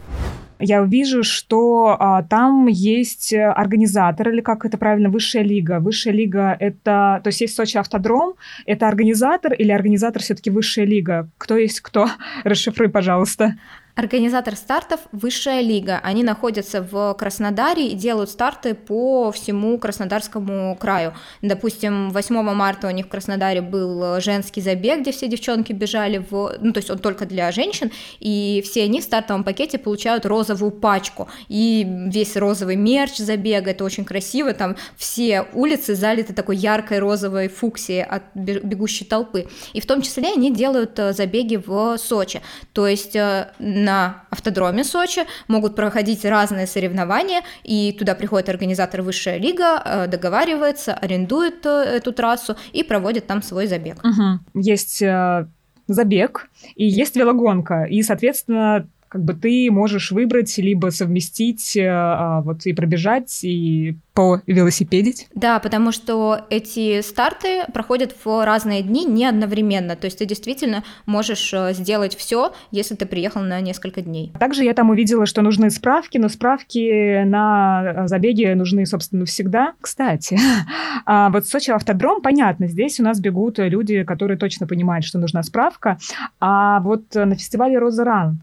Я 0.60 0.82
вижу, 0.82 1.22
что 1.22 1.96
а, 1.98 2.22
там 2.22 2.66
есть 2.66 3.32
организатор, 3.32 4.30
или 4.30 4.40
как 4.40 4.64
это 4.64 4.76
правильно, 4.76 5.08
высшая 5.08 5.44
лига. 5.44 5.78
Высшая 5.78 6.12
лига— 6.12 6.56
это... 6.60 7.20
То 7.22 7.28
есть 7.28 7.40
есть 7.40 7.54
Сочи 7.54 7.78
автодром, 7.78 8.34
это 8.66 8.88
организатор 8.88 9.52
или 9.52 9.70
организатор 9.70 10.20
все-таки 10.20 10.50
высшая 10.50 10.84
лига? 10.84 11.28
Кто 11.38 11.56
есть 11.56 11.80
кто? 11.80 12.08
Расшифруй, 12.44 12.88
пожалуйста. 12.88 13.56
Организатор 13.98 14.54
стартов– 14.54 15.00
Высшая 15.10 15.60
лига. 15.60 15.98
Они 16.04 16.22
находятся 16.22 16.82
в 16.82 17.14
Краснодаре 17.18 17.88
и 17.88 17.94
делают 17.96 18.30
старты 18.30 18.74
по 18.74 19.32
всему 19.32 19.76
Краснодарскому 19.76 20.76
краю. 20.76 21.14
Допустим, 21.42 22.10
8 22.10 22.42
марта 22.54 22.86
у 22.86 22.90
них 22.90 23.06
в 23.06 23.08
Краснодаре 23.08 23.60
был 23.60 24.20
женский 24.20 24.60
забег, 24.60 25.00
где 25.00 25.10
все 25.10 25.26
девчонки 25.26 25.72
бежали, 25.72 26.18
в... 26.30 26.58
ну, 26.60 26.72
то 26.72 26.78
есть 26.78 26.90
он 26.90 26.98
только 26.98 27.26
для 27.26 27.50
женщин, 27.50 27.90
и 28.20 28.62
все 28.64 28.84
они 28.84 29.00
в 29.00 29.02
стартовом 29.02 29.42
пакете 29.42 29.78
получают 29.78 30.26
розовую 30.26 30.70
пачку, 30.70 31.28
и 31.48 31.84
весь 32.06 32.36
розовый 32.36 32.76
мерч 32.76 33.16
забега, 33.16 33.72
это 33.72 33.82
очень 33.82 34.04
красиво, 34.04 34.54
там 34.54 34.76
все 34.96 35.44
улицы 35.52 35.96
залиты 35.96 36.34
такой 36.34 36.56
яркой 36.56 37.00
розовой 37.00 37.48
фуксией 37.48 38.04
от 38.04 38.22
бегущей 38.36 39.06
толпы. 39.06 39.48
И 39.72 39.80
в 39.80 39.86
том 39.86 40.02
числе 40.02 40.34
они 40.34 40.54
делают 40.54 40.96
э, 41.00 41.12
забеги 41.12 41.56
в 41.56 41.98
Сочи, 41.98 42.42
то 42.72 42.86
есть 42.86 43.16
э, 43.16 43.48
на 43.88 44.24
автодроме 44.30 44.84
Сочи 44.84 45.22
могут 45.48 45.74
проходить 45.74 46.24
разные 46.24 46.66
соревнования, 46.66 47.42
и 47.64 47.92
туда 47.98 48.14
приходит 48.14 48.48
организатор 48.48 49.02
Высшая 49.02 49.38
лига, 49.38 49.82
э, 49.84 50.06
договаривается, 50.08 50.92
арендует 50.94 51.64
э, 51.64 51.96
эту 51.96 52.12
трассу 52.12 52.56
и 52.76 52.82
проводит 52.82 53.26
там 53.26 53.42
свой 53.42 53.66
забег. 53.66 53.96
Угу. 54.04 54.60
Есть 54.60 55.00
э, 55.02 55.46
забег 55.86 56.50
и 56.76 56.84
есть 56.84 57.16
велогонка, 57.16 57.84
и, 57.84 58.02
соответственно, 58.02 58.86
как 59.08 59.24
бы 59.24 59.34
ты 59.34 59.70
можешь 59.70 60.12
выбрать 60.12 60.56
либо 60.58 60.88
совместить 60.90 61.76
э, 61.76 61.86
а, 61.88 62.42
вот 62.42 62.66
и 62.66 62.72
пробежать, 62.72 63.42
и 63.42 63.96
по 64.14 64.42
велосипедить. 64.46 65.28
Да, 65.34 65.60
потому 65.60 65.92
что 65.92 66.40
эти 66.50 67.00
старты 67.02 67.64
проходят 67.72 68.14
в 68.24 68.44
разные 68.44 68.82
дни, 68.82 69.04
не 69.04 69.24
одновременно. 69.24 69.94
То 69.96 70.06
есть 70.06 70.18
ты 70.18 70.26
действительно 70.26 70.82
можешь 71.06 71.54
э, 71.54 71.72
сделать 71.72 72.16
все, 72.16 72.52
если 72.70 72.96
ты 72.96 73.06
приехал 73.06 73.42
на 73.42 73.60
несколько 73.60 74.02
дней. 74.02 74.32
Также 74.38 74.64
я 74.64 74.74
там 74.74 74.90
увидела, 74.90 75.24
что 75.24 75.40
нужны 75.40 75.70
справки, 75.70 76.18
но 76.18 76.28
справки 76.28 77.22
на 77.24 78.06
забеге 78.06 78.54
нужны, 78.54 78.84
собственно, 78.86 79.24
всегда. 79.24 79.74
Кстати, 79.80 80.38
а 81.06 81.30
вот 81.30 81.46
Сочи 81.46 81.70
автодром, 81.70 82.20
понятно, 82.20 82.66
здесь 82.66 83.00
у 83.00 83.04
нас 83.04 83.20
бегут 83.20 83.58
люди, 83.58 84.02
которые 84.02 84.36
точно 84.36 84.66
понимают, 84.66 85.04
что 85.04 85.18
нужна 85.18 85.42
справка. 85.42 85.96
А 86.40 86.80
вот 86.80 87.14
на 87.14 87.36
фестивале 87.36 87.78
Роза 87.78 88.04
Ран 88.04 88.40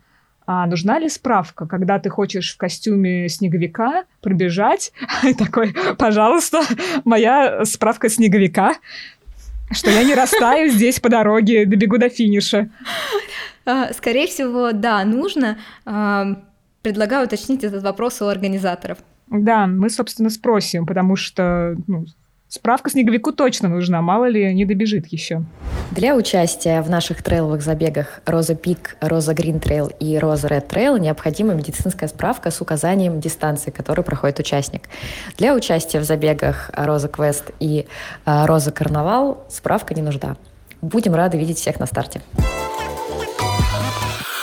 а 0.48 0.68
нужна 0.68 1.00
ли 1.00 1.10
справка, 1.10 1.66
когда 1.66 2.00
ты 2.00 2.10
хочешь 2.10 2.54
в 2.54 2.58
костюме 2.58 3.28
снеговика 3.30 4.06
пробежать? 4.22 4.94
Такой, 5.38 5.76
пожалуйста, 5.98 6.62
моя 7.04 7.66
справка 7.66 8.10
снеговика, 8.10 8.76
что 9.72 9.90
я 9.90 10.04
не 10.04 10.14
растаю 10.14 10.70
здесь 10.70 11.00
по 11.00 11.10
дороге, 11.10 11.66
добегу 11.66 11.98
до 11.98 12.10
финиша. 12.10 12.70
А, 13.66 13.92
скорее 13.94 14.28
всего, 14.28 14.72
да, 14.72 15.04
нужно. 15.04 15.58
А, 15.86 16.44
предлагаю 16.84 17.26
уточнить 17.26 17.64
этот 17.64 17.84
вопрос 17.84 18.22
у 18.22 18.28
организаторов. 18.28 19.00
Да, 19.28 19.66
мы, 19.66 19.90
собственно, 19.90 20.30
спросим, 20.30 20.86
потому 20.86 21.16
что 21.16 21.76
ну, 21.88 22.06
Справка 22.56 22.90
снеговику 22.90 23.34
точно 23.34 23.68
нужна, 23.68 24.02
мало 24.02 24.30
ли 24.30 24.54
не 24.54 24.64
добежит 24.64 25.08
еще. 25.08 25.44
Для 25.92 26.16
участия 26.16 26.82
в 26.82 26.90
наших 26.90 27.22
трейловых 27.22 27.62
забегах 27.62 28.22
Rosa 28.26 28.56
Peak, 28.56 28.96
Rosa 29.02 29.34
Green 29.34 29.60
Trail 29.60 29.88
и 30.00 30.18
Rosa 30.18 30.48
Red 30.48 30.70
Trail 30.70 30.96
необходима 30.96 31.54
медицинская 31.54 32.08
справка 32.08 32.52
с 32.52 32.62
указанием 32.62 33.20
дистанции, 33.20 33.72
которую 33.72 34.06
проходит 34.06 34.40
участник. 34.40 34.84
Для 35.38 35.54
участия 35.54 36.00
в 36.00 36.06
забегах 36.06 36.72
Rosa 36.74 37.10
Quest 37.10 37.52
и 37.60 37.88
а, 38.24 38.48
Роза 38.48 38.72
Карнавал 38.72 39.44
справка 39.50 39.94
не 39.94 40.02
нужна. 40.02 40.38
Будем 40.82 41.14
рады 41.14 41.38
видеть 41.38 41.58
всех 41.58 41.82
на 41.82 41.86
старте. 41.88 42.22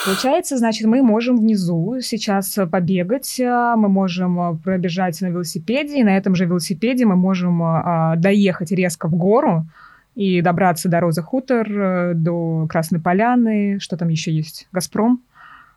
Получается, 0.04 0.58
значит, 0.58 0.86
мы 0.86 1.02
можем 1.02 1.36
внизу 1.36 2.00
сейчас 2.00 2.58
побегать, 2.70 3.40
а, 3.40 3.76
мы 3.76 3.88
можем 3.88 4.40
а, 4.40 4.54
пробежать 4.54 5.20
на 5.20 5.26
велосипеде, 5.26 6.00
и 6.00 6.04
на 6.04 6.16
этом 6.16 6.34
же 6.34 6.44
велосипеде 6.46 7.06
мы 7.06 7.14
можем 7.14 7.62
а, 7.62 8.16
доехать 8.16 8.72
резко 8.72 9.06
в 9.06 9.14
гору 9.14 9.66
и 10.14 10.42
добраться 10.42 10.88
до 10.88 11.00
Роза 11.00 11.22
Хутор, 11.22 11.66
э, 11.70 12.12
до 12.14 12.66
Красной 12.68 13.00
Поляны, 13.00 13.78
что 13.80 13.96
там 13.96 14.08
еще 14.08 14.30
есть, 14.32 14.68
Газпром. 14.72 15.22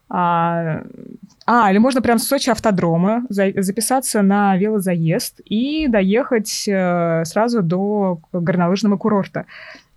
А, 0.07 0.83
а, 1.47 1.71
или 1.71 1.79
можно 1.79 2.01
прям 2.01 2.19
с 2.19 2.27
Сочи 2.27 2.51
автодрома 2.51 3.25
за, 3.29 3.51
записаться 3.55 4.21
на 4.21 4.55
велозаезд 4.55 5.41
и 5.45 5.87
доехать 5.87 6.67
э, 6.67 7.23
сразу 7.25 7.63
до 7.63 8.19
горнолыжного 8.31 8.97
курорта 8.97 9.45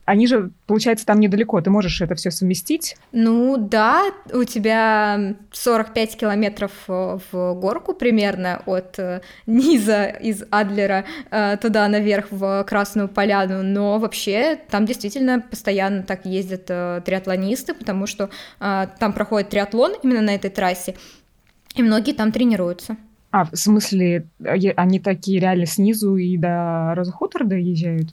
они 0.09 0.27
же, 0.27 0.51
получается, 0.66 1.05
там 1.05 1.21
недалеко, 1.21 1.61
ты 1.61 1.68
можешь 1.68 2.01
это 2.01 2.14
все 2.14 2.31
совместить? 2.31 2.97
Ну 3.12 3.59
да, 3.59 4.05
у 4.33 4.44
тебя 4.44 5.35
45 5.53 6.16
километров 6.16 6.73
э, 6.88 7.18
в 7.31 7.55
горку 7.55 7.92
примерно 7.92 8.62
от 8.64 8.99
э, 8.99 9.21
низа 9.47 10.07
из 10.07 10.44
Адлера 10.51 11.05
э, 11.31 11.59
туда 11.61 11.87
наверх 11.88 12.29
в 12.31 12.64
Красную 12.64 13.09
Поляну, 13.09 13.62
но 13.62 13.99
вообще 13.99 14.59
там 14.71 14.87
действительно 14.87 15.42
постоянно 15.42 16.03
так 16.03 16.25
ездят 16.25 16.64
триатлонисты, 16.64 17.75
потому 17.75 18.07
что 18.07 18.31
там 18.59 19.12
проходит 19.12 19.51
триатлон 19.51 19.92
именно 20.03 20.23
на 20.23 20.35
этой 20.35 20.51
трассе, 20.51 20.94
и 21.75 21.83
многие 21.83 22.12
там 22.14 22.33
тренируются. 22.33 22.97
А, 23.31 23.44
в 23.44 23.55
смысле, 23.57 24.27
они 24.38 25.01
такие 25.01 25.38
реально 25.38 25.66
снизу 25.66 26.16
и 26.16 26.38
до 26.38 26.94
Роза 26.94 27.12
Хутор 27.12 27.44
доезжают? 27.44 28.09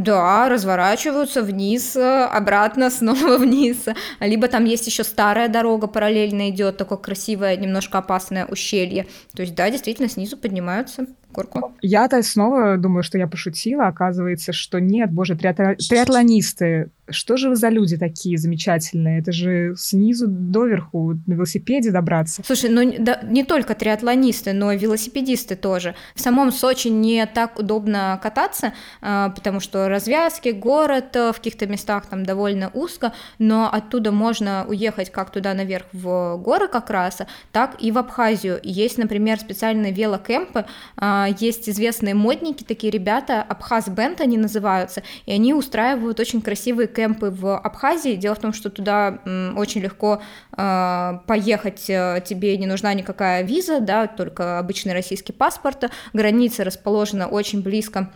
Да, 0.00 0.48
разворачиваются 0.48 1.42
вниз, 1.42 1.94
обратно, 1.94 2.88
снова 2.90 3.36
вниз. 3.36 3.84
Либо 4.20 4.48
там 4.48 4.64
есть 4.64 4.86
еще 4.86 5.04
старая 5.04 5.48
дорога 5.48 5.88
параллельно 5.88 6.48
идет, 6.48 6.78
такое 6.78 6.96
красивое, 6.96 7.56
немножко 7.56 7.98
опасное 7.98 8.46
ущелье. 8.46 9.06
То 9.34 9.42
есть, 9.42 9.54
да, 9.54 9.70
действительно, 9.70 10.08
снизу 10.08 10.38
поднимаются 10.38 11.06
горку. 11.32 11.72
Я-то 11.82 12.22
снова 12.22 12.76
думаю, 12.76 13.02
что 13.02 13.18
я 13.18 13.26
пошутила. 13.26 13.86
Оказывается, 13.86 14.52
что 14.52 14.80
нет, 14.80 15.12
боже, 15.12 15.36
триатлонисты 15.36 16.90
что 17.10 17.36
же 17.36 17.48
вы 17.48 17.56
за 17.56 17.68
люди 17.68 17.96
такие 17.96 18.38
замечательные? 18.38 19.20
Это 19.20 19.32
же 19.32 19.74
снизу 19.76 20.26
доверху 20.28 21.14
на 21.26 21.34
велосипеде 21.34 21.90
добраться. 21.90 22.42
Слушай, 22.44 22.70
ну 22.70 22.94
да, 22.98 23.20
не 23.22 23.44
только 23.44 23.74
триатлонисты, 23.74 24.52
но 24.52 24.72
и 24.72 24.78
велосипедисты 24.78 25.56
тоже. 25.56 25.94
В 26.14 26.20
самом 26.20 26.52
Сочи 26.52 26.88
не 26.88 27.26
так 27.26 27.58
удобно 27.58 28.18
кататься, 28.22 28.72
а, 29.00 29.30
потому 29.30 29.60
что 29.60 29.88
развязки, 29.88 30.50
город 30.50 31.16
э, 31.16 31.32
в 31.32 31.36
каких-то 31.36 31.66
местах 31.66 32.06
там 32.06 32.24
довольно 32.24 32.70
узко, 32.74 33.12
но 33.38 33.70
оттуда 33.70 34.12
можно 34.12 34.64
уехать 34.68 35.10
как 35.10 35.30
туда 35.30 35.54
наверх 35.54 35.86
в 35.92 36.36
горы 36.36 36.68
как 36.68 36.90
раз, 36.90 37.18
так 37.52 37.76
и 37.80 37.92
в 37.92 37.98
Абхазию. 37.98 38.60
Есть, 38.62 38.98
например, 38.98 39.38
специальные 39.38 39.92
велокемпы, 39.92 40.66
а, 40.96 41.19
есть 41.28 41.68
известные 41.68 42.14
модники, 42.14 42.64
такие 42.64 42.90
ребята, 42.90 43.42
Абхаз 43.42 43.88
Бенд 43.88 44.20
они 44.20 44.38
называются, 44.38 45.02
и 45.26 45.32
они 45.32 45.54
устраивают 45.54 46.20
очень 46.20 46.42
красивые 46.42 46.88
кемпы 46.88 47.30
в 47.30 47.56
Абхазии. 47.56 48.14
Дело 48.14 48.34
в 48.34 48.38
том, 48.38 48.52
что 48.52 48.70
туда 48.70 49.20
очень 49.56 49.80
легко 49.80 50.22
э, 50.56 51.18
поехать, 51.26 51.88
э, 51.88 52.22
тебе 52.24 52.56
не 52.56 52.66
нужна 52.66 52.94
никакая 52.94 53.42
виза, 53.42 53.80
да, 53.80 54.06
только 54.06 54.58
обычный 54.58 54.92
российский 54.92 55.32
паспорт. 55.32 55.90
Граница 56.12 56.64
расположена 56.64 57.28
очень 57.28 57.62
близко 57.62 58.10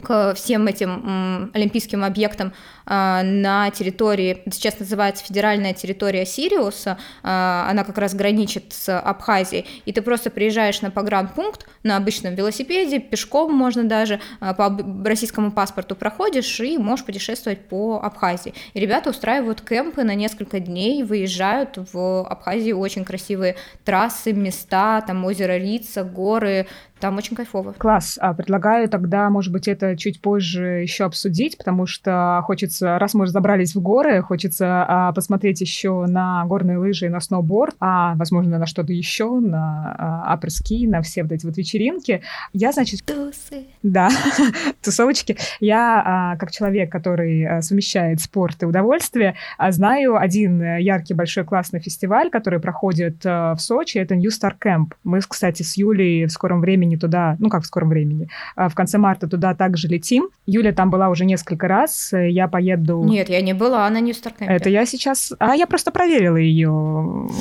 к 0.00 0.34
всем 0.34 0.66
этим 0.66 1.50
олимпийским 1.52 2.04
объектам 2.04 2.52
а, 2.84 3.22
на 3.22 3.70
территории, 3.70 4.42
сейчас 4.50 4.78
называется 4.80 5.24
федеральная 5.24 5.74
территория 5.74 6.26
Сириуса, 6.26 6.98
а, 7.22 7.66
она 7.70 7.84
как 7.84 7.98
раз 7.98 8.14
граничит 8.14 8.72
с 8.72 8.98
Абхазией, 8.98 9.66
и 9.84 9.92
ты 9.92 10.02
просто 10.02 10.30
приезжаешь 10.30 10.80
на 10.80 10.90
погранпункт 10.90 11.68
на 11.82 11.96
обычном 11.96 12.34
велосипеде, 12.34 12.98
пешком 12.98 13.54
можно 13.54 13.84
даже, 13.84 14.20
а, 14.40 14.54
по 14.54 14.76
российскому 15.04 15.52
паспорту 15.52 15.94
проходишь 15.94 16.60
и 16.60 16.78
можешь 16.78 17.04
путешествовать 17.04 17.68
по 17.68 18.00
Абхазии. 18.02 18.54
И 18.74 18.80
ребята 18.80 19.10
устраивают 19.10 19.60
кемпы 19.60 20.02
на 20.02 20.14
несколько 20.14 20.58
дней, 20.58 21.02
выезжают 21.02 21.78
в 21.92 22.26
Абхазии, 22.26 22.72
очень 22.72 23.04
красивые 23.04 23.56
трассы, 23.84 24.32
места, 24.32 25.02
там 25.02 25.24
озеро 25.24 25.58
Рица, 25.58 26.02
горы, 26.02 26.66
там 27.02 27.16
очень 27.16 27.34
кайфово. 27.34 27.74
Класс. 27.76 28.16
А 28.22 28.32
предлагаю 28.32 28.88
тогда, 28.88 29.28
может 29.28 29.52
быть, 29.52 29.66
это 29.66 29.96
чуть 29.96 30.22
позже 30.22 30.82
еще 30.82 31.02
обсудить, 31.04 31.58
потому 31.58 31.84
что 31.84 32.40
хочется, 32.44 32.96
раз 33.00 33.14
мы 33.14 33.24
уже 33.24 33.32
забрались 33.32 33.74
в 33.74 33.82
горы, 33.82 34.22
хочется 34.22 34.86
а, 34.86 35.12
посмотреть 35.12 35.60
еще 35.60 36.06
на 36.06 36.44
горные 36.44 36.78
лыжи 36.78 37.06
и 37.06 37.08
на 37.08 37.18
сноуборд, 37.18 37.74
а, 37.80 38.14
возможно, 38.14 38.56
на 38.56 38.66
что-то 38.66 38.92
еще, 38.92 39.40
на 39.40 39.96
а, 39.98 40.32
аперски, 40.32 40.86
на 40.86 41.02
все 41.02 41.24
вот 41.24 41.32
эти 41.32 41.44
вот 41.44 41.56
вечеринки. 41.56 42.22
Я, 42.52 42.70
значит... 42.70 43.04
Тусы. 43.04 43.66
Да, 43.82 44.08
тусовочки. 44.80 45.36
Я, 45.58 46.36
как 46.38 46.52
человек, 46.52 46.92
который 46.92 47.62
совмещает 47.62 48.20
спорт 48.20 48.62
и 48.62 48.66
удовольствие, 48.66 49.34
знаю 49.70 50.16
один 50.16 50.76
яркий, 50.76 51.14
большой, 51.14 51.42
классный 51.42 51.80
фестиваль, 51.80 52.30
который 52.30 52.60
проходит 52.60 53.24
в 53.24 53.56
Сочи. 53.58 53.98
Это 53.98 54.14
New 54.14 54.30
Star 54.30 54.52
Camp. 54.56 54.92
Мы, 55.02 55.18
кстати, 55.18 55.64
с 55.64 55.76
Юлей 55.76 56.26
в 56.26 56.30
скором 56.30 56.60
времени 56.60 56.91
времени 56.92 56.96
туда, 56.96 57.36
ну 57.38 57.48
как 57.48 57.62
в 57.62 57.66
скором 57.66 57.88
времени, 57.88 58.28
а, 58.56 58.68
в 58.68 58.74
конце 58.74 58.98
марта 58.98 59.28
туда 59.28 59.54
также 59.54 59.88
летим. 59.88 60.28
Юля 60.46 60.72
там 60.72 60.90
была 60.90 61.08
уже 61.08 61.24
несколько 61.24 61.68
раз, 61.68 62.12
я 62.12 62.48
поеду... 62.48 63.02
Нет, 63.04 63.28
я 63.28 63.40
не 63.42 63.54
была 63.54 63.88
на 63.90 64.00
Camp. 64.30 64.48
Это 64.48 64.68
я 64.68 64.86
сейчас... 64.86 65.32
А 65.38 65.54
я 65.54 65.66
просто 65.66 65.90
проверила 65.90 66.36
ее, 66.36 66.70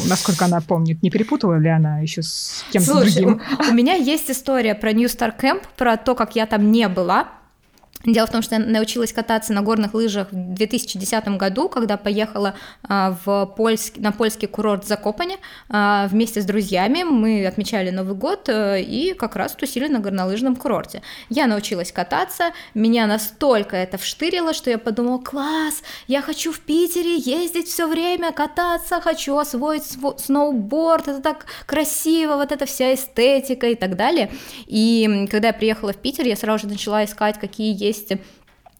насколько 0.09 0.45
она 0.45 0.61
помнит. 0.61 1.03
Не 1.03 1.09
перепутала 1.09 1.57
ли 1.57 1.69
она 1.69 1.99
еще 1.99 2.21
с 2.21 2.65
кем-то 2.71 3.01
другим? 3.01 3.41
У, 3.59 3.71
у 3.71 3.73
меня 3.73 3.93
есть 3.93 4.29
история 4.29 4.75
про 4.75 4.93
Camp, 5.31 5.61
про 5.77 5.97
то, 5.97 6.15
как 6.15 6.35
я 6.35 6.45
там 6.45 6.71
не 6.71 6.87
была. 6.87 7.27
Дело 8.05 8.27
в 8.27 8.31
том, 8.31 8.41
что 8.41 8.55
я 8.55 8.61
научилась 8.61 9.13
кататься 9.13 9.53
на 9.53 9.61
горных 9.61 9.93
лыжах 9.93 10.31
в 10.31 10.53
2010 10.53 11.27
году, 11.37 11.69
когда 11.69 11.97
поехала 11.97 12.55
а, 12.83 13.17
в 13.23 13.53
польск... 13.57 13.97
на 13.97 14.11
польский 14.11 14.47
курорт 14.47 14.85
Закопане 14.85 15.37
а, 15.69 16.07
вместе 16.07 16.41
с 16.41 16.45
друзьями. 16.45 17.03
Мы 17.03 17.45
отмечали 17.45 17.91
Новый 17.91 18.15
год 18.15 18.49
э, 18.49 18.81
и 18.81 19.13
как 19.13 19.35
раз 19.35 19.53
тусили 19.53 19.87
на 19.87 19.99
горнолыжном 19.99 20.55
курорте. 20.55 21.01
Я 21.29 21.47
научилась 21.47 21.91
кататься, 21.91 22.51
меня 22.73 23.05
настолько 23.05 23.75
это 23.75 23.97
вштырило, 23.97 24.53
что 24.53 24.69
я 24.69 24.77
подумала, 24.77 25.19
класс, 25.19 25.83
я 26.07 26.21
хочу 26.21 26.51
в 26.51 26.59
Питере 26.59 27.17
ездить 27.17 27.67
все 27.67 27.87
время, 27.87 28.31
кататься, 28.31 28.99
хочу 29.01 29.37
освоить 29.37 29.83
сноуборд, 30.17 31.07
это 31.07 31.21
так 31.21 31.45
красиво, 31.65 32.35
вот 32.35 32.51
эта 32.51 32.65
вся 32.65 32.93
эстетика 32.93 33.67
и 33.67 33.75
так 33.75 33.95
далее. 33.95 34.31
И 34.65 35.27
когда 35.29 35.49
я 35.49 35.53
приехала 35.53 35.93
в 35.93 35.97
Питер, 35.97 36.25
я 36.25 36.35
сразу 36.35 36.63
же 36.63 36.67
начала 36.67 37.03
искать, 37.03 37.39
какие 37.39 37.75
есть 37.77 37.90
есть 37.91 38.13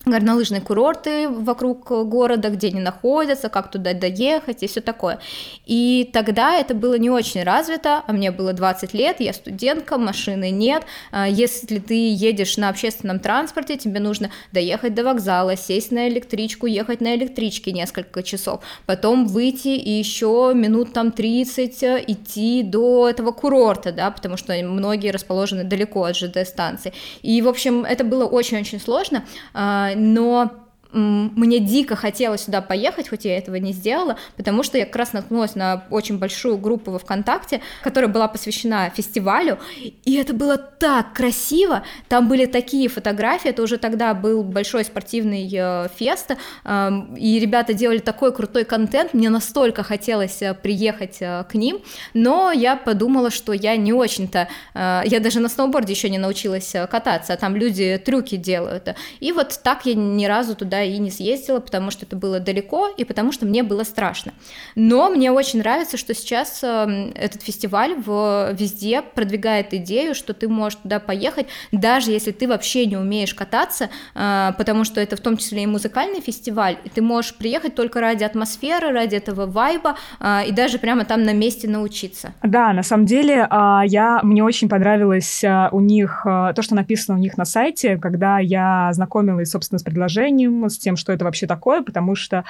горнолыжные 0.04 0.60
курорты 0.60 1.28
вокруг 1.28 1.88
города, 2.08 2.50
где 2.50 2.68
они 2.68 2.80
находятся, 2.80 3.48
как 3.48 3.70
туда 3.70 3.94
доехать 3.94 4.62
и 4.62 4.66
все 4.66 4.80
такое. 4.80 5.20
И 5.66 6.10
тогда 6.12 6.56
это 6.56 6.74
было 6.74 6.94
не 6.98 7.10
очень 7.10 7.42
развито, 7.42 8.02
а 8.06 8.12
мне 8.12 8.30
было 8.30 8.52
20 8.52 8.94
лет, 8.94 9.20
я 9.20 9.32
студентка, 9.32 9.98
машины 9.98 10.50
нет. 10.50 10.84
А 11.12 11.28
если 11.28 11.78
ты 11.78 12.12
едешь 12.12 12.56
на 12.56 12.68
общественном 12.68 13.20
транспорте, 13.20 13.76
тебе 13.76 14.00
нужно 14.00 14.30
доехать 14.52 14.94
до 14.94 15.04
вокзала, 15.04 15.56
сесть 15.56 15.92
на 15.92 16.08
электричку, 16.08 16.66
ехать 16.66 17.00
на 17.00 17.14
электричке 17.14 17.72
несколько 17.72 18.22
часов, 18.22 18.62
потом 18.86 19.26
выйти 19.26 19.68
и 19.68 19.90
еще 19.90 20.52
минут 20.54 20.92
там 20.92 21.12
30 21.12 21.82
э, 21.82 22.04
идти 22.06 22.62
до 22.62 23.08
этого 23.08 23.32
курорта, 23.32 23.92
да, 23.92 24.10
потому 24.10 24.36
что 24.36 24.52
многие 24.62 25.10
расположены 25.10 25.64
далеко 25.64 26.04
от 26.04 26.16
ЖД-станции. 26.16 26.92
И, 27.22 27.40
в 27.42 27.48
общем, 27.48 27.84
это 27.84 28.04
было 28.04 28.24
очень-очень 28.24 28.80
сложно, 28.80 29.24
а, 29.54 29.91
но 29.96 30.61
мне 30.92 31.58
дико 31.58 31.96
хотелось 31.96 32.42
сюда 32.42 32.60
поехать, 32.60 33.08
хоть 33.08 33.24
я 33.24 33.38
этого 33.38 33.56
не 33.56 33.72
сделала, 33.72 34.18
потому 34.36 34.62
что 34.62 34.78
я 34.78 34.84
как 34.84 34.96
раз 34.96 35.12
наткнулась 35.12 35.54
на 35.54 35.84
очень 35.90 36.18
большую 36.18 36.58
группу 36.58 36.90
во 36.90 36.98
ВКонтакте, 36.98 37.60
которая 37.82 38.10
была 38.10 38.28
посвящена 38.28 38.90
фестивалю, 38.90 39.58
и 40.04 40.14
это 40.16 40.34
было 40.34 40.58
так 40.58 41.14
красиво, 41.14 41.82
там 42.08 42.28
были 42.28 42.46
такие 42.46 42.88
фотографии, 42.88 43.50
это 43.50 43.62
уже 43.62 43.78
тогда 43.78 44.12
был 44.14 44.42
большой 44.42 44.84
спортивный 44.84 45.48
э, 45.52 45.88
фест, 45.96 46.32
э, 46.64 46.90
и 47.16 47.38
ребята 47.38 47.72
делали 47.72 47.98
такой 47.98 48.32
крутой 48.34 48.64
контент, 48.64 49.14
мне 49.14 49.30
настолько 49.30 49.82
хотелось 49.82 50.42
э, 50.42 50.54
приехать 50.54 51.18
э, 51.20 51.44
к 51.50 51.54
ним, 51.54 51.80
но 52.12 52.52
я 52.52 52.76
подумала, 52.76 53.30
что 53.30 53.52
я 53.52 53.76
не 53.76 53.92
очень-то, 53.92 54.48
я 54.74 55.20
даже 55.20 55.40
на 55.40 55.48
сноуборде 55.48 55.92
еще 55.92 56.10
не 56.10 56.18
научилась 56.18 56.74
кататься, 56.90 57.32
а 57.32 57.36
там 57.36 57.56
люди 57.56 58.00
трюки 58.04 58.36
делают, 58.36 58.94
и 59.20 59.32
вот 59.32 59.58
так 59.62 59.86
я 59.86 59.94
ни 59.94 60.26
разу 60.26 60.54
туда 60.54 60.81
и 60.84 60.98
не 60.98 61.10
съездила, 61.10 61.60
потому 61.60 61.90
что 61.90 62.04
это 62.04 62.16
было 62.16 62.40
далеко 62.40 62.88
и 62.96 63.04
потому 63.04 63.32
что 63.32 63.46
мне 63.46 63.62
было 63.62 63.84
страшно. 63.84 64.32
Но 64.74 65.08
мне 65.08 65.30
очень 65.30 65.60
нравится, 65.60 65.96
что 65.96 66.14
сейчас 66.14 66.60
эм, 66.62 67.12
этот 67.14 67.42
фестиваль 67.42 67.94
в, 67.94 68.52
везде 68.52 69.02
продвигает 69.02 69.74
идею, 69.74 70.14
что 70.14 70.34
ты 70.34 70.48
можешь 70.48 70.78
туда 70.82 71.00
поехать, 71.00 71.46
даже 71.72 72.10
если 72.10 72.32
ты 72.32 72.48
вообще 72.48 72.86
не 72.86 72.96
умеешь 72.96 73.34
кататься, 73.34 73.90
э, 74.14 74.52
потому 74.58 74.84
что 74.84 75.00
это 75.00 75.16
в 75.16 75.20
том 75.20 75.36
числе 75.36 75.62
и 75.62 75.66
музыкальный 75.66 76.20
фестиваль, 76.20 76.78
и 76.84 76.88
ты 76.88 77.02
можешь 77.02 77.34
приехать 77.34 77.74
только 77.74 78.00
ради 78.00 78.24
атмосферы, 78.24 78.92
ради 78.92 79.16
этого 79.16 79.46
вайба, 79.46 79.96
э, 80.20 80.46
и 80.48 80.52
даже 80.52 80.78
прямо 80.78 81.04
там 81.04 81.22
на 81.22 81.32
месте 81.32 81.68
научиться. 81.68 82.32
Да, 82.42 82.72
на 82.72 82.82
самом 82.82 83.06
деле, 83.06 83.46
а, 83.50 83.82
я, 83.84 84.20
мне 84.22 84.42
очень 84.44 84.68
понравилось 84.68 85.44
э, 85.44 85.68
у 85.72 85.80
них 85.80 86.22
то, 86.24 86.54
что 86.60 86.74
написано 86.74 87.18
у 87.18 87.20
них 87.20 87.36
на 87.36 87.44
сайте, 87.44 87.96
когда 87.96 88.38
я 88.38 88.90
знакомилась, 88.92 89.50
собственно, 89.50 89.78
с 89.78 89.82
предложением, 89.82 90.68
с 90.72 90.78
тем, 90.78 90.96
что 90.96 91.12
это 91.12 91.24
вообще 91.24 91.46
такое, 91.46 91.82
потому 91.82 92.14
что 92.14 92.44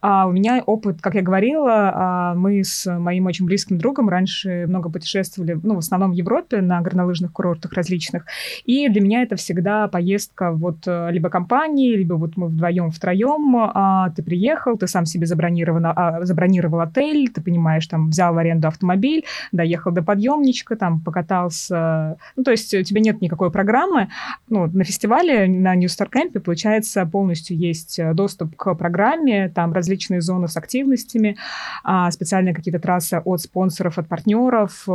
а, 0.00 0.26
у 0.26 0.32
меня 0.32 0.62
опыт, 0.64 1.00
как 1.00 1.14
я 1.14 1.22
говорила, 1.22 1.92
а, 1.94 2.34
мы 2.34 2.64
с 2.64 2.86
моим 2.98 3.26
очень 3.26 3.46
близким 3.46 3.78
другом 3.78 4.08
раньше 4.08 4.66
много 4.66 4.90
путешествовали, 4.90 5.58
ну, 5.62 5.76
в 5.76 5.78
основном 5.78 6.10
в 6.10 6.14
Европе, 6.14 6.60
на 6.60 6.80
горнолыжных 6.80 7.32
курортах 7.32 7.72
различных, 7.72 8.24
и 8.64 8.88
для 8.88 9.00
меня 9.00 9.22
это 9.22 9.36
всегда 9.36 9.88
поездка 9.88 10.52
вот 10.52 10.78
э, 10.86 11.08
либо 11.10 11.28
компании, 11.28 11.94
либо 11.94 12.14
вот 12.14 12.36
мы 12.36 12.48
вдвоем, 12.48 12.90
втроем, 12.90 13.56
а, 13.56 14.10
ты 14.10 14.22
приехал, 14.22 14.76
ты 14.76 14.86
сам 14.86 15.06
себе 15.06 15.26
забронировал, 15.26 15.80
а, 15.84 16.24
забронировал 16.24 16.80
отель, 16.80 17.30
ты 17.30 17.40
понимаешь, 17.40 17.86
там, 17.86 18.08
взял 18.08 18.34
в 18.34 18.38
аренду 18.38 18.68
автомобиль, 18.68 19.24
доехал 19.52 19.92
до 19.92 20.02
подъемничка, 20.02 20.76
там, 20.76 21.00
покатался, 21.00 22.16
ну, 22.36 22.44
то 22.44 22.50
есть 22.50 22.72
у 22.74 22.82
тебя 22.82 23.00
нет 23.00 23.20
никакой 23.20 23.50
программы, 23.50 24.08
ну, 24.48 24.66
на 24.66 24.84
фестивале, 24.84 25.46
на 25.46 25.74
New 25.74 25.88
Star 25.88 26.08
Camp, 26.10 26.38
получается, 26.40 27.06
полностью 27.06 27.56
есть 27.68 28.00
доступ 28.14 28.56
к 28.56 28.74
программе, 28.74 29.48
там 29.48 29.72
различные 29.72 30.20
зоны 30.20 30.48
с 30.48 30.56
активностями, 30.56 31.36
а, 31.84 32.10
специальные 32.10 32.54
какие-то 32.54 32.80
трассы 32.80 33.20
от 33.24 33.40
спонсоров, 33.40 33.98
от 33.98 34.08
партнеров, 34.08 34.86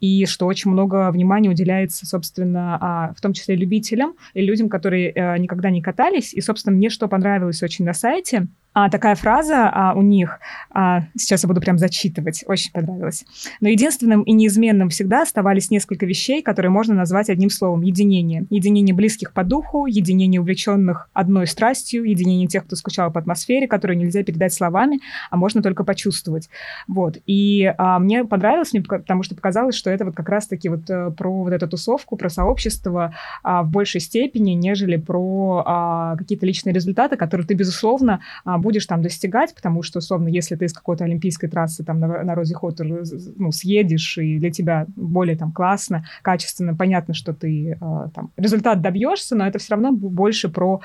и 0.00 0.26
что 0.26 0.46
очень 0.46 0.70
много 0.70 1.10
внимания 1.10 1.50
уделяется, 1.50 2.06
собственно, 2.06 2.78
а, 2.80 3.14
в 3.14 3.20
том 3.20 3.32
числе 3.32 3.56
любителям 3.56 4.14
и 4.34 4.42
людям, 4.42 4.68
которые 4.68 5.12
никогда 5.38 5.70
не 5.70 5.82
катались. 5.82 6.34
И, 6.34 6.40
собственно, 6.40 6.76
мне 6.76 6.90
что 6.90 7.08
понравилось 7.08 7.62
очень 7.62 7.84
на 7.84 7.94
сайте– 7.94 8.46
а, 8.76 8.90
такая 8.90 9.14
фраза 9.14 9.70
а, 9.72 9.94
у 9.94 10.02
них, 10.02 10.38
а, 10.70 11.04
сейчас 11.16 11.44
я 11.44 11.48
буду 11.48 11.62
прям 11.62 11.78
зачитывать, 11.78 12.44
очень 12.46 12.70
понравилось. 12.72 13.24
Но 13.62 13.70
единственным 13.70 14.20
и 14.20 14.32
неизменным 14.32 14.90
всегда 14.90 15.22
оставались 15.22 15.70
несколько 15.70 16.04
вещей, 16.04 16.42
которые 16.42 16.70
можно 16.70 16.94
назвать 16.94 17.30
одним 17.30 17.48
словом– 17.48 17.80
единение. 17.82 18.44
Единение 18.50 18.94
близких 18.94 19.32
по 19.32 19.44
духу, 19.44 19.86
единение 19.86 20.42
увлеченных 20.42 21.08
одной 21.14 21.46
страстью, 21.46 22.04
единение 22.04 22.48
тех, 22.48 22.66
кто 22.66 22.76
скучал 22.76 23.10
по 23.10 23.18
атмосфере, 23.18 23.66
которую 23.66 23.96
нельзя 23.96 24.22
передать 24.22 24.52
словами, 24.52 25.00
а 25.30 25.38
можно 25.38 25.62
только 25.62 25.82
почувствовать. 25.82 26.50
Вот. 26.86 27.16
И 27.24 27.72
а, 27.78 27.98
мне 27.98 28.26
понравилось, 28.26 28.74
мне, 28.74 28.82
потому 28.82 29.22
что 29.22 29.34
показалось, 29.34 29.74
что 29.74 29.88
это 29.88 30.04
вот 30.04 30.14
как 30.14 30.28
раз-таки 30.28 30.68
вот 30.68 30.90
э, 30.90 31.12
про 31.12 31.44
вот 31.44 31.52
эту 31.54 31.66
тусовку, 31.66 32.18
про 32.18 32.28
сообщество 32.28 33.14
а, 33.42 33.62
в 33.62 33.70
большей 33.70 34.02
степени, 34.02 34.50
нежели 34.50 34.96
про 34.96 35.62
а, 35.64 36.16
какие-то 36.16 36.44
личные 36.44 36.74
результаты, 36.74 37.16
которые 37.16 37.46
ты, 37.46 37.54
безусловно, 37.54 38.20
а, 38.44 38.58
будешь 38.66 38.86
там 38.86 39.00
достигать, 39.00 39.54
потому 39.54 39.82
что, 39.82 40.00
условно, 40.00 40.26
если 40.26 40.56
ты 40.56 40.64
из 40.64 40.72
какой-то 40.72 41.04
олимпийской 41.04 41.46
трассы 41.46 41.84
там 41.84 42.00
на, 42.00 42.24
на 42.24 42.34
Розе 42.34 42.54
Хоттер 42.54 43.04
ну, 43.36 43.52
съедешь, 43.52 44.18
и 44.18 44.38
для 44.40 44.50
тебя 44.50 44.86
более 44.96 45.36
там 45.36 45.52
классно, 45.52 46.04
качественно, 46.22 46.74
понятно, 46.74 47.14
что 47.14 47.32
ты 47.32 47.78
э, 47.80 48.08
там 48.12 48.32
результат 48.36 48.82
добьешься, 48.82 49.36
но 49.36 49.46
это 49.46 49.60
все 49.60 49.74
равно 49.74 49.92
больше 49.92 50.48
про 50.48 50.80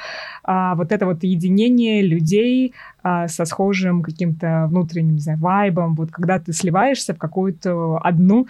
э, 0.48 0.74
вот 0.76 0.92
это 0.92 1.08
вот 1.08 1.24
единение 1.24 2.04
людей 2.04 2.76
э, 3.04 3.28
со 3.28 3.46
схожим 3.46 4.04
каким-то 4.04 4.68
внутренним, 4.70 5.16
не 5.16 5.22
знаю, 5.22 5.40
вайбом, 5.40 5.96
вот 5.96 6.12
когда 6.12 6.38
ты 6.38 6.54
сливаешься 6.54 7.16
в 7.16 7.18
какую-то 7.18 7.98
одну 8.04 8.46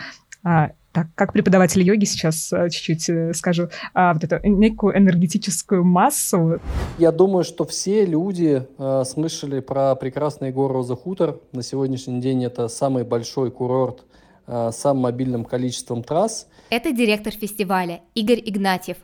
так, 0.91 1.07
как 1.15 1.33
преподаватель 1.33 1.81
йоги 1.83 2.05
сейчас 2.05 2.51
э, 2.51 2.69
чуть-чуть 2.69 3.09
э, 3.09 3.33
скажу, 3.33 3.69
а, 3.93 4.13
вот 4.13 4.23
эту 4.23 4.45
некую 4.47 4.97
энергетическую 4.97 5.83
массу. 5.83 6.59
Я 6.97 7.11
думаю, 7.11 7.43
что 7.43 7.65
все 7.65 8.05
люди 8.05 8.67
э, 8.77 9.03
слышали 9.05 9.59
про 9.59 9.95
прекрасные 9.95 10.51
горы 10.51 10.73
Роза 10.73 10.95
Хутор. 10.95 11.39
На 11.53 11.63
сегодняшний 11.63 12.19
день 12.19 12.43
это 12.43 12.67
самый 12.67 13.03
большой 13.03 13.51
курорт 13.51 14.03
э, 14.47 14.71
с 14.71 14.77
самым 14.77 15.03
мобильным 15.03 15.45
количеством 15.45 16.03
трасс. 16.03 16.47
Это 16.69 16.91
директор 16.91 17.33
фестиваля 17.33 18.01
Игорь 18.13 18.41
Игнатьев. 18.43 18.97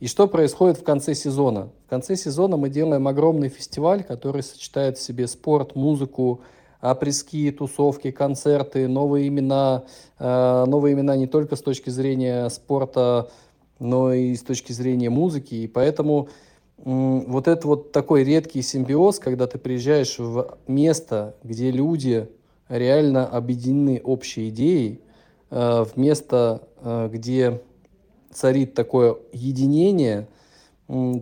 И 0.00 0.06
что 0.06 0.26
происходит 0.26 0.78
в 0.78 0.82
конце 0.82 1.14
сезона? 1.14 1.70
В 1.86 1.90
конце 1.90 2.16
сезона 2.16 2.56
мы 2.56 2.70
делаем 2.70 3.06
огромный 3.06 3.50
фестиваль, 3.50 4.02
который 4.02 4.42
сочетает 4.42 4.96
в 4.96 5.02
себе 5.02 5.26
спорт, 5.28 5.76
музыку, 5.76 6.40
апрески, 6.80 7.50
тусовки, 7.50 8.10
концерты, 8.10 8.88
новые 8.88 9.28
имена, 9.28 9.84
э, 10.18 10.64
новые 10.66 10.94
имена 10.94 11.16
не 11.16 11.26
только 11.26 11.56
с 11.56 11.62
точки 11.62 11.90
зрения 11.90 12.48
спорта, 12.48 13.30
но 13.78 14.12
и 14.12 14.34
с 14.34 14.42
точки 14.42 14.72
зрения 14.72 15.10
музыки. 15.10 15.54
И 15.54 15.66
поэтому 15.66 16.28
вот 16.78 17.46
это 17.46 17.66
вот 17.66 17.92
такой 17.92 18.24
редкий 18.24 18.62
симбиоз, 18.62 19.18
когда 19.18 19.46
ты 19.46 19.58
приезжаешь 19.58 20.18
в 20.18 20.56
место, 20.66 21.36
где 21.44 21.70
люди 21.70 22.28
реально 22.68 23.26
объединены 23.26 24.00
общей 24.02 24.48
идеей, 24.48 25.00
э, 25.50 25.84
в 25.84 25.96
место, 25.96 26.62
э, 26.82 27.10
где 27.12 27.60
царит 28.32 28.74
такое 28.74 29.16
единение– 29.32 30.26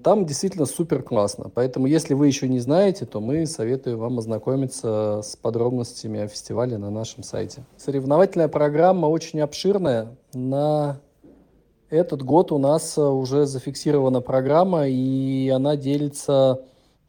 там 0.02 0.24
действительно 0.24 0.64
супер 0.64 1.02
классно. 1.02 1.50
Поэтому, 1.54 1.87
если 1.87 2.14
вы 2.14 2.26
еще 2.26 2.48
не 2.48 2.59
знаете, 2.59 3.04
то 3.04 3.20
мы 3.20 3.44
советуем 3.44 3.98
вам 3.98 4.18
ознакомиться 4.18 5.20
с 5.22 5.37
подробностями 5.37 6.20
о 6.20 6.28
фестивале 6.28 6.78
на 6.78 6.90
нашем 6.90 7.22
сайте. 7.22 7.64
Соревновательная 7.76 8.48
программа 8.48 9.07
очень 9.07 9.40
обширная. 9.40 10.16
На 10.33 11.00
этот 11.90 12.22
год 12.22 12.50
у 12.50 12.59
нас 12.59 12.96
э, 12.96 13.02
уже 13.02 13.44
зафиксирована 13.44 14.22
программа, 14.22 14.88
и 14.88 15.50
она 15.50 15.76
делится 15.76 16.62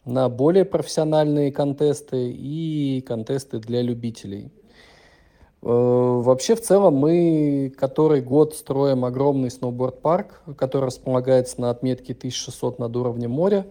на 0.04 0.28
более 0.28 0.66
профессиональные 0.66 1.54
контесты 1.54 2.30
и 2.30 3.02
контесты 3.08 3.60
для 3.60 3.82
любителей. 3.82 4.52
Э, 5.62 5.68
вообще, 5.68 6.56
в 6.56 6.62
целом, 6.62 6.96
мы 6.96 7.74
который 7.78 8.22
год 8.22 8.56
строим 8.56 9.06
огромный 9.06 9.52
сноуборд-парк, 9.52 10.42
который 10.58 10.86
располагается 10.86 11.60
на 11.60 11.70
отметке 11.70 12.14
1600 12.14 12.80
над 12.80 12.96
уровнем 12.96 13.32
моря. 13.32 13.68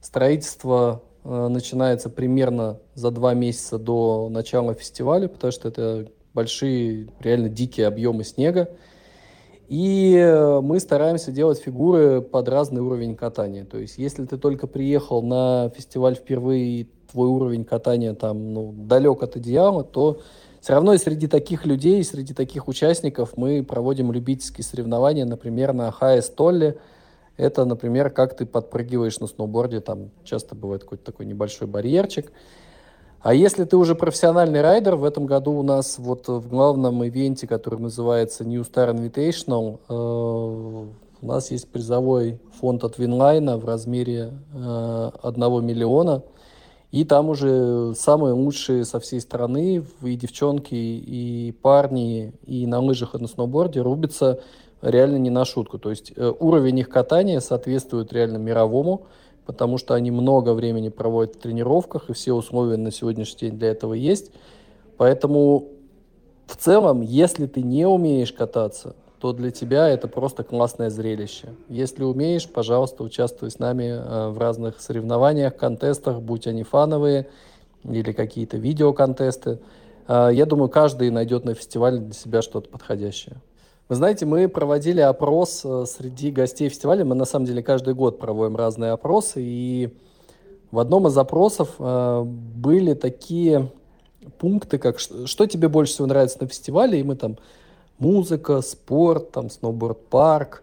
Строительство 0.00 1.02
э, 1.24 1.48
начинается 1.48 2.08
примерно 2.08 2.78
за 2.94 3.10
два 3.10 3.34
месяца 3.34 3.78
до 3.78 4.28
начала 4.30 4.74
фестиваля, 4.74 5.28
потому 5.28 5.52
что 5.52 5.68
это 5.68 6.08
большие, 6.32 7.08
реально 7.20 7.48
дикие 7.48 7.86
объемы 7.86 8.24
снега. 8.24 8.70
И 9.68 10.14
э, 10.16 10.60
мы 10.60 10.80
стараемся 10.80 11.32
делать 11.32 11.58
фигуры 11.58 12.22
под 12.22 12.48
разный 12.48 12.80
уровень 12.80 13.16
катания. 13.16 13.64
То 13.64 13.78
есть, 13.78 13.98
если 13.98 14.24
ты 14.24 14.38
только 14.38 14.66
приехал 14.66 15.22
на 15.22 15.70
фестиваль 15.70 16.14
впервые, 16.14 16.64
и 16.64 16.88
твой 17.10 17.28
уровень 17.28 17.64
катания 17.64 18.14
там 18.14 18.52
ну, 18.52 18.72
далек 18.76 19.22
от 19.22 19.36
идеала, 19.36 19.84
то 19.84 20.20
все 20.66 20.72
равно 20.72 20.94
и 20.94 20.98
среди 20.98 21.28
таких 21.28 21.64
людей, 21.64 22.02
среди 22.02 22.34
таких 22.34 22.66
участников 22.66 23.36
мы 23.36 23.62
проводим 23.62 24.10
любительские 24.10 24.64
соревнования, 24.64 25.24
например, 25.24 25.72
на 25.72 25.92
highest 25.92 26.28
ollie. 26.28 26.76
Это, 27.36 27.64
например, 27.64 28.10
как 28.10 28.36
ты 28.36 28.46
подпрыгиваешь 28.46 29.20
на 29.20 29.28
сноуборде, 29.28 29.78
там 29.78 30.10
часто 30.24 30.56
бывает 30.56 30.82
какой-то 30.82 31.04
такой 31.04 31.24
небольшой 31.24 31.68
барьерчик. 31.68 32.32
А 33.20 33.32
если 33.32 33.62
ты 33.62 33.76
уже 33.76 33.94
профессиональный 33.94 34.60
райдер, 34.60 34.96
в 34.96 35.04
этом 35.04 35.26
году 35.26 35.52
у 35.52 35.62
нас 35.62 36.00
вот 36.00 36.26
в 36.26 36.48
главном 36.48 37.04
ивенте, 37.06 37.46
который 37.46 37.78
называется 37.78 38.44
New 38.44 38.62
Star 38.62 38.92
Invitational, 38.92 39.78
э, 39.88 39.94
у 41.22 41.26
нас 41.28 41.52
есть 41.52 41.68
призовой 41.68 42.40
фонд 42.58 42.82
от 42.82 42.98
Винлайна 42.98 43.56
в 43.56 43.64
размере 43.64 44.32
э, 44.52 45.10
1 45.22 45.64
миллиона– 45.64 46.24
и 46.92 47.04
там 47.04 47.28
уже 47.28 47.94
самые 47.94 48.32
лучшие 48.34 48.84
со 48.84 49.00
всей 49.00 49.20
страны, 49.20 49.84
и 50.02 50.16
девчонки, 50.16 50.74
и 50.74 51.52
парни, 51.62 52.32
и 52.46 52.66
на 52.66 52.80
лыжах, 52.80 53.14
и 53.14 53.18
на 53.18 53.28
сноуборде 53.28 53.80
рубятся 53.80 54.40
реально 54.82 55.16
не 55.16 55.30
на 55.30 55.44
шутку. 55.44 55.78
То 55.78 55.90
есть 55.90 56.12
э, 56.14 56.32
уровень 56.38 56.78
их 56.78 56.88
катания 56.88 57.40
соответствует 57.40 58.12
реально 58.12 58.36
мировому, 58.36 59.06
потому 59.46 59.78
что 59.78 59.94
они 59.94 60.10
много 60.10 60.54
времени 60.54 60.88
проводят 60.88 61.36
в 61.36 61.40
тренировках, 61.40 62.08
и 62.08 62.12
все 62.12 62.32
условия 62.32 62.76
на 62.76 62.90
сегодняшний 62.90 63.48
день 63.48 63.58
для 63.58 63.68
этого 63.68 63.94
есть. 63.94 64.30
Поэтому 64.96 65.68
в 66.46 66.56
целом, 66.56 67.00
если 67.00 67.46
ты 67.46 67.62
не 67.62 67.86
умеешь 67.86 68.32
кататься, 68.32 68.94
то 69.18 69.32
для 69.32 69.50
тебя 69.50 69.88
это 69.88 70.08
просто 70.08 70.44
классное 70.44 70.90
зрелище. 70.90 71.48
Если 71.68 72.04
умеешь, 72.04 72.48
пожалуйста, 72.48 73.02
участвуй 73.02 73.50
с 73.50 73.58
нами 73.58 73.84
э, 73.84 74.28
в 74.28 74.38
разных 74.38 74.80
соревнованиях, 74.80 75.56
контестах, 75.56 76.20
будь 76.20 76.46
они 76.46 76.64
фановые 76.64 77.28
или 77.84 78.12
какие-то 78.12 78.58
видеоконтесты. 78.58 79.58
Э, 80.06 80.28
я 80.32 80.44
думаю, 80.44 80.68
каждый 80.68 81.10
найдет 81.10 81.44
на 81.44 81.54
фестивале 81.54 81.98
для 81.98 82.12
себя 82.12 82.42
что-то 82.42 82.68
подходящее. 82.68 83.36
Вы 83.88 83.94
знаете, 83.94 84.26
мы 84.26 84.48
проводили 84.48 85.00
опрос 85.00 85.62
э, 85.64 85.84
среди 85.86 86.30
гостей 86.30 86.68
фестиваля. 86.68 87.04
Мы 87.04 87.14
на 87.14 87.24
самом 87.24 87.46
деле 87.46 87.62
каждый 87.62 87.94
год 87.94 88.18
проводим 88.18 88.56
разные 88.56 88.90
опросы. 88.90 89.40
И 89.42 89.96
в 90.70 90.78
одном 90.78 91.06
из 91.06 91.16
опросов 91.16 91.76
были 91.78 92.92
такие 92.94 93.70
пункты, 94.38 94.78
как 94.78 94.98
что 94.98 95.46
тебе 95.46 95.68
больше 95.68 95.94
всего 95.94 96.06
нравится 96.08 96.38
на 96.40 96.48
фестивале, 96.48 97.00
и 97.00 97.04
мы 97.04 97.14
там 97.14 97.38
музыка, 97.98 98.60
спорт, 98.60 99.32
там, 99.32 99.50
сноуборд-парк. 99.50 100.62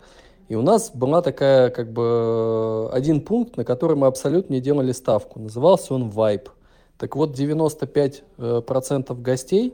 И 0.49 0.55
у 0.55 0.61
нас 0.61 0.91
была 0.93 1.21
такая, 1.21 1.69
как 1.69 1.91
бы, 1.91 2.89
один 2.91 3.21
пункт, 3.21 3.57
на 3.57 3.65
который 3.65 3.95
мы 3.95 4.07
абсолютно 4.07 4.53
не 4.53 4.61
делали 4.61 4.91
ставку. 4.91 5.39
Назывался 5.39 5.93
он 5.93 6.09
«Вайб». 6.09 6.49
Так 6.97 7.15
вот, 7.15 7.37
95% 7.37 8.23
э, 8.37 9.15
гостей 9.15 9.73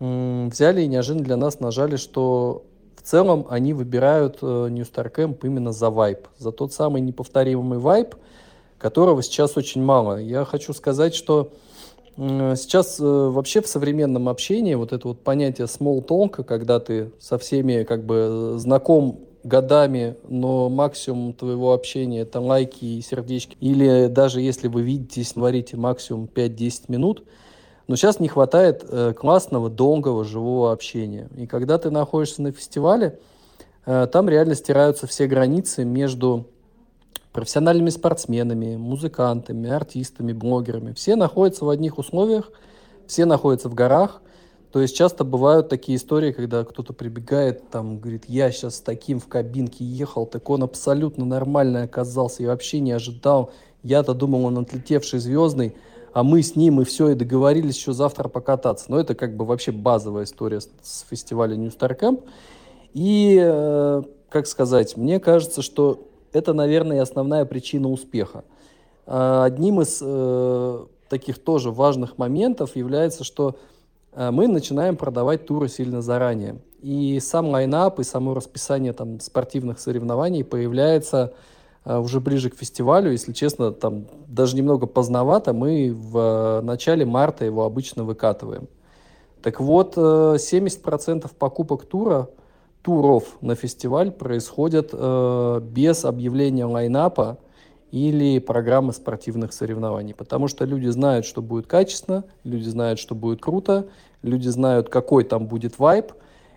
взяли 0.00 0.82
и 0.82 0.86
неожиданно 0.86 1.24
для 1.24 1.36
нас 1.36 1.60
нажали, 1.60 1.96
что 1.96 2.64
в 2.96 3.02
целом 3.02 3.46
они 3.50 3.74
выбирают 3.74 4.38
э, 4.42 4.68
New 4.70 4.84
Star 4.84 5.12
Camp 5.12 5.38
именно 5.42 5.72
за 5.72 5.90
вайб, 5.90 6.28
за 6.38 6.52
тот 6.52 6.72
самый 6.72 7.00
неповторимый 7.00 7.78
вайб, 7.78 8.14
которого 8.78 9.22
сейчас 9.22 9.56
очень 9.56 9.82
мало. 9.82 10.18
Я 10.20 10.44
хочу 10.44 10.72
сказать, 10.72 11.14
что 11.14 11.50
Сейчас 12.18 12.98
э, 12.98 13.04
вообще 13.04 13.62
в 13.62 13.68
современном 13.68 14.28
общении 14.28 14.74
вот 14.74 14.92
это 14.92 15.06
вот 15.06 15.22
понятие 15.22 15.68
small 15.68 16.04
talk, 16.04 16.42
когда 16.42 16.80
ты 16.80 17.12
со 17.20 17.38
всеми 17.38 17.84
как 17.84 18.04
бы 18.04 18.54
знаком 18.56 19.20
годами, 19.44 20.16
но 20.28 20.68
максимум 20.68 21.32
твоего 21.32 21.72
общения 21.72 22.22
это 22.22 22.40
лайки 22.40 22.84
и 22.84 23.02
сердечки. 23.02 23.56
Или 23.60 24.08
даже 24.08 24.40
если 24.40 24.66
вы 24.66 24.82
видитесь, 24.82 25.34
говорите 25.36 25.76
максимум 25.76 26.28
5-10 26.34 26.82
минут. 26.88 27.22
Но 27.86 27.94
сейчас 27.94 28.18
не 28.18 28.26
хватает 28.26 28.84
э, 28.88 29.14
классного, 29.16 29.70
долгого, 29.70 30.24
живого 30.24 30.72
общения. 30.72 31.28
И 31.36 31.46
когда 31.46 31.78
ты 31.78 31.90
находишься 31.90 32.42
на 32.42 32.50
фестивале, 32.50 33.20
э, 33.86 34.08
там 34.10 34.28
реально 34.28 34.56
стираются 34.56 35.06
все 35.06 35.28
границы 35.28 35.84
между 35.84 36.48
профессиональными 37.32 37.90
спортсменами, 37.90 38.76
музыкантами, 38.76 39.70
артистами, 39.70 40.32
блогерами. 40.32 40.92
Все 40.92 41.16
находятся 41.16 41.64
в 41.64 41.68
одних 41.68 41.98
условиях, 41.98 42.50
все 43.06 43.24
находятся 43.24 43.68
в 43.68 43.74
горах. 43.74 44.22
То 44.72 44.82
есть 44.82 44.94
часто 44.94 45.24
бывают 45.24 45.68
такие 45.68 45.96
истории, 45.96 46.32
когда 46.32 46.62
кто-то 46.64 46.92
прибегает, 46.92 47.70
там, 47.70 47.98
говорит, 47.98 48.24
я 48.28 48.50
сейчас 48.50 48.76
с 48.76 48.80
таким 48.80 49.18
в 49.18 49.26
кабинке 49.26 49.84
ехал, 49.84 50.26
так 50.26 50.48
он 50.50 50.62
абсолютно 50.62 51.24
нормальный 51.24 51.84
оказался, 51.84 52.42
я 52.42 52.50
вообще 52.50 52.80
не 52.80 52.92
ожидал. 52.92 53.50
Я-то 53.82 54.12
думал, 54.12 54.44
он 54.44 54.58
отлетевший 54.58 55.20
звездный, 55.20 55.74
а 56.12 56.22
мы 56.22 56.42
с 56.42 56.56
ним 56.56 56.80
и 56.80 56.84
все, 56.84 57.10
и 57.10 57.14
договорились 57.14 57.76
еще 57.76 57.92
завтра 57.92 58.28
покататься. 58.28 58.86
Но 58.88 58.98
это 58.98 59.14
как 59.14 59.36
бы 59.36 59.44
вообще 59.44 59.72
базовая 59.72 60.24
история 60.24 60.60
с, 60.60 61.06
фестиваля 61.08 61.56
New 61.56 61.70
Star 61.70 61.98
Camp. 61.98 62.24
И, 62.92 63.38
э, 63.40 64.02
как 64.28 64.46
сказать, 64.46 64.96
мне 64.96 65.20
кажется, 65.20 65.62
что 65.62 66.07
это, 66.32 66.52
наверное, 66.52 67.02
основная 67.02 67.44
причина 67.44 67.88
успеха. 67.88 68.44
А, 69.06 69.44
одним 69.44 69.80
из 69.80 70.00
э, 70.02 70.84
таких 71.08 71.38
тоже 71.38 71.70
важных 71.70 72.18
моментов 72.18 72.76
является, 72.76 73.24
что 73.24 73.56
э, 74.12 74.30
мы 74.30 74.48
начинаем 74.48 74.96
продавать 74.96 75.46
туры 75.46 75.68
сильно 75.68 76.02
заранее. 76.02 76.60
И 76.82 77.18
сам 77.20 77.48
лайнап, 77.48 77.98
и 77.98 78.04
само 78.04 78.34
расписание 78.34 78.92
там, 78.92 79.20
спортивных 79.20 79.80
соревнований 79.80 80.44
появляется 80.44 81.32
э, 81.84 81.96
уже 81.98 82.20
ближе 82.20 82.50
к 82.50 82.56
фестивалю. 82.56 83.10
Если 83.10 83.32
честно, 83.32 83.72
там 83.72 84.06
даже 84.26 84.56
немного 84.56 84.86
поздновато, 84.86 85.52
мы 85.52 85.92
в 85.94 86.60
начале 86.62 87.04
марта 87.04 87.44
его 87.44 87.64
обычно 87.64 88.04
выкатываем. 88.04 88.68
Так 89.42 89.60
вот, 89.60 89.96
70% 89.96 91.30
покупок 91.38 91.84
тура– 91.86 92.28
туров 92.88 93.36
на 93.42 93.54
фестиваль 93.54 94.10
происходят 94.10 94.94
э, 94.94 95.60
без 95.62 96.06
объявления 96.06 96.64
лайнапа 96.64 97.36
или 97.90 98.38
программы 98.38 98.94
спортивных 98.94 99.52
соревнований, 99.52 100.14
потому 100.14 100.48
что 100.48 100.64
люди 100.64 100.86
знают, 100.86 101.26
что 101.26 101.42
будет 101.42 101.66
качественно, 101.66 102.24
люди 102.44 102.66
знают, 102.66 102.98
что 102.98 103.14
будет 103.14 103.42
круто, 103.42 103.88
люди 104.22 104.48
знают, 104.48 104.88
какой 104.88 105.24
там 105.24 105.48
будет 105.48 105.78
вайб, 105.78 106.12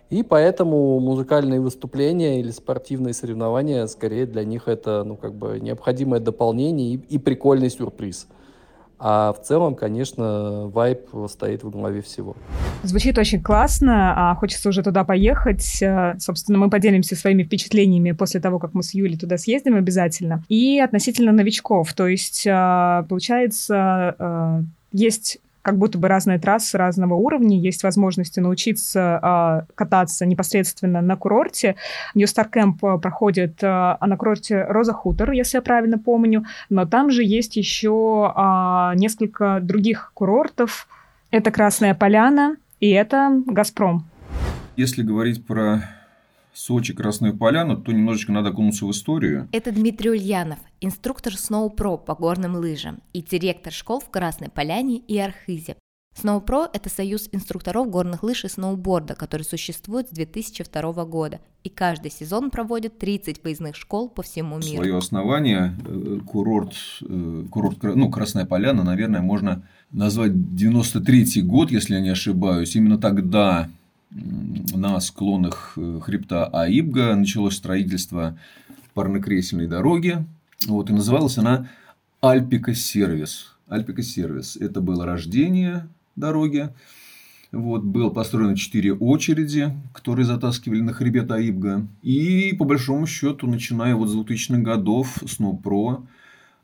и 0.08 0.22
поэтому 0.22 0.98
музыкальные 1.00 1.60
выступления 1.60 2.40
или 2.40 2.50
спортивные 2.50 3.12
соревнования 3.12 3.86
скорее 3.86 4.24
для 4.24 4.42
них 4.42 4.68
это 4.68 5.04
ну, 5.04 5.16
как 5.16 5.34
бы 5.34 5.60
необходимое 5.60 6.20
дополнение 6.20 6.94
и, 6.94 6.96
и 6.96 7.18
прикольный 7.18 7.68
сюрприз. 7.68 8.26
А 9.04 9.32
в 9.32 9.42
целом, 9.42 9.74
конечно, 9.74 10.68
вайп 10.68 11.08
стоит 11.28 11.64
в 11.64 11.70
главе 11.70 12.02
всего. 12.02 12.36
Звучит 12.84 13.18
очень 13.18 13.42
классно, 13.42 14.30
а 14.30 14.34
хочется 14.36 14.68
уже 14.68 14.84
туда 14.84 15.02
поехать. 15.02 15.82
Э, 15.82 16.14
собственно, 16.20 16.58
мы 16.58 16.70
поделимся 16.70 17.16
своими 17.16 17.42
впечатлениями 17.42 18.12
после 18.12 18.40
того, 18.40 18.60
как 18.60 18.74
мы 18.74 18.84
с 18.84 18.94
Юлей 18.94 19.18
туда 19.18 19.38
съездим 19.38 19.74
обязательно. 19.74 20.44
И 20.48 20.78
относительно 20.78 21.32
новичков, 21.32 21.92
то 21.94 22.06
есть, 22.06 22.46
э, 22.46 23.04
получается, 23.08 24.14
э, 24.16 24.62
есть 24.92 25.38
как 25.62 25.78
будто 25.78 25.98
бы 25.98 26.08
разные 26.08 26.38
трассы 26.38 26.76
разного 26.76 27.14
уровня, 27.14 27.58
есть 27.58 27.82
возможности 27.84 28.40
научиться 28.40 29.64
э, 29.68 29.72
кататься 29.74 30.26
непосредственно 30.26 31.00
на 31.00 31.16
курорте. 31.16 31.76
New 32.14 32.26
Star 32.26 32.50
Camp 32.50 33.00
проходит 33.00 33.62
э, 33.62 33.66
на 33.66 34.16
курорте 34.16 34.64
Роза 34.64 34.92
Хутор, 34.92 35.30
если 35.30 35.58
я 35.58 35.62
правильно 35.62 35.98
помню, 35.98 36.44
но 36.68 36.84
там 36.84 37.10
же 37.10 37.22
есть 37.22 37.56
еще 37.56 38.32
э, 38.36 38.92
несколько 38.96 39.60
других 39.62 40.10
курортов. 40.14 40.88
Это 41.30 41.50
Красная 41.50 41.94
Поляна 41.94 42.56
и 42.80 42.90
это 42.90 43.40
Газпром. 43.46 44.04
Если 44.76 45.02
говорить 45.02 45.46
про 45.46 45.82
Сочи, 46.54 46.92
Красную 46.92 47.36
Поляну, 47.36 47.76
то 47.76 47.92
немножечко 47.92 48.32
надо 48.32 48.50
окунуться 48.50 48.86
в 48.86 48.90
историю. 48.90 49.48
Это 49.52 49.72
Дмитрий 49.72 50.10
Ульянов, 50.10 50.58
инструктор 50.80 51.32
Pro 51.32 51.98
по 51.98 52.14
горным 52.14 52.56
лыжам 52.56 53.00
и 53.12 53.22
директор 53.22 53.72
школ 53.72 54.00
в 54.00 54.10
Красной 54.10 54.48
Поляне 54.48 54.98
и 54.98 55.18
Архизе. 55.18 55.76
Pro– 56.14 56.68
это 56.72 56.88
союз 56.88 57.28
инструкторов 57.32 57.90
горных 57.90 58.22
лыж 58.22 58.44
и 58.44 58.48
сноуборда, 58.48 59.14
который 59.14 59.42
существует 59.42 60.08
с 60.08 60.12
2002 60.12 61.04
года, 61.06 61.40
и 61.64 61.68
каждый 61.68 62.10
сезон 62.10 62.50
проводит 62.50 62.98
30 62.98 63.42
выездных 63.42 63.76
школ 63.76 64.08
по 64.08 64.22
всему 64.22 64.58
миру. 64.58 64.76
Свое 64.76 64.98
основание 64.98 65.74
э, 65.86 66.18
курорт, 66.26 66.74
э, 67.00 67.44
курорт 67.50 67.82
ну, 67.82 68.10
Красная 68.10 68.44
Поляна, 68.44 68.84
наверное, 68.84 69.22
можно 69.22 69.66
назвать 69.90 70.54
93 70.54 71.42
год, 71.42 71.70
если 71.70 71.94
я 71.94 72.00
не 72.00 72.10
ошибаюсь. 72.10 72.76
Именно 72.76 72.98
тогда 72.98 73.68
на 74.14 75.00
склонах 75.00 75.74
э, 75.76 76.00
хребта 76.02 76.46
Аибга 76.46 77.14
началось 77.14 77.56
строительство 77.56 78.38
парнокресельной 78.94 79.66
дороги. 79.66 80.24
Вот, 80.66 80.90
и 80.90 80.92
называлась 80.92 81.38
она 81.38 81.68
Альпика 82.20 82.74
Сервис. 82.74 83.54
Альпика 83.68 84.02
Сервис. 84.02 84.56
Это 84.56 84.80
было 84.80 85.06
рождение 85.06 85.88
дороги. 86.14 86.70
Вот, 87.52 87.82
было 87.82 88.08
построено 88.08 88.56
четыре 88.56 88.94
очереди, 88.94 89.72
которые 89.92 90.24
затаскивали 90.24 90.80
на 90.80 90.92
хребет 90.92 91.30
Аибга. 91.30 91.86
И, 92.02 92.54
по 92.58 92.64
большому 92.64 93.06
счету, 93.06 93.46
начиная 93.46 93.94
вот 93.94 94.08
с 94.08 94.16
2000-х 94.16 94.62
годов, 94.62 95.22
Snowpro 95.22 96.04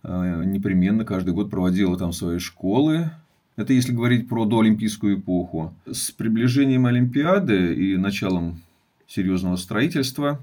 э, 0.02 0.42
непременно 0.46 1.04
каждый 1.04 1.34
год 1.34 1.50
проводила 1.50 1.98
там 1.98 2.12
свои 2.12 2.38
школы. 2.38 3.10
Это 3.58 3.72
если 3.72 3.92
говорить 3.92 4.28
про 4.28 4.44
доолимпийскую 4.44 5.18
эпоху. 5.18 5.74
С 5.84 6.12
приближением 6.12 6.86
Олимпиады 6.86 7.74
и 7.74 7.96
началом 7.96 8.62
серьезного 9.08 9.56
строительства 9.56 10.40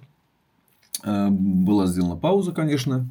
э, 1.01 1.29
была 1.29 1.87
сделана 1.87 2.17
пауза, 2.17 2.51
конечно. 2.51 3.07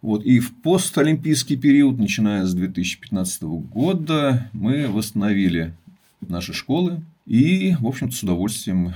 Вот. 0.00 0.24
И 0.24 0.40
в 0.40 0.54
постолимпийский 0.62 1.58
период, 1.58 1.98
начиная 1.98 2.46
с 2.46 2.54
2015 2.54 3.42
года, 3.42 4.48
мы 4.54 4.88
восстановили 4.88 5.74
наши 6.22 6.54
школы 6.54 7.02
и, 7.26 7.76
в 7.78 7.86
общем-то, 7.86 8.16
с 8.16 8.22
удовольствием 8.22 8.94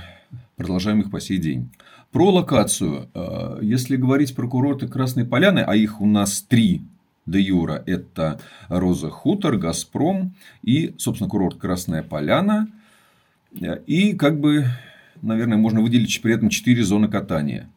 продолжаем 0.55 1.01
их 1.01 1.11
по 1.11 1.21
сей 1.21 1.37
день. 1.37 1.69
Про 2.11 2.31
локацию. 2.31 3.09
Э, 3.13 3.59
если 3.61 3.95
говорить 3.95 4.35
про 4.35 4.47
курорты 4.47 4.87
Красной 4.87 5.25
Поляны, 5.25 5.59
а 5.59 5.75
их 5.75 6.01
у 6.01 6.07
нас 6.07 6.41
три 6.41 6.81
де 7.27 7.41
Юра– 7.41 7.83
это 7.85 8.39
Роза 8.69 9.09
Хутор, 9.09 9.57
Газпром 9.57 10.33
и, 10.63 10.95
собственно, 10.97 11.29
курорт 11.29 11.57
Красная 11.57 12.01
Поляна. 12.01 12.69
И, 13.85 14.13
как 14.13 14.39
бы, 14.39 14.65
наверное, 15.21 15.57
можно 15.57 15.81
выделить 15.81 16.21
при 16.21 16.33
этом 16.33 16.49
четыре 16.49 16.83
зоны 16.83 17.07
катания. 17.07 17.69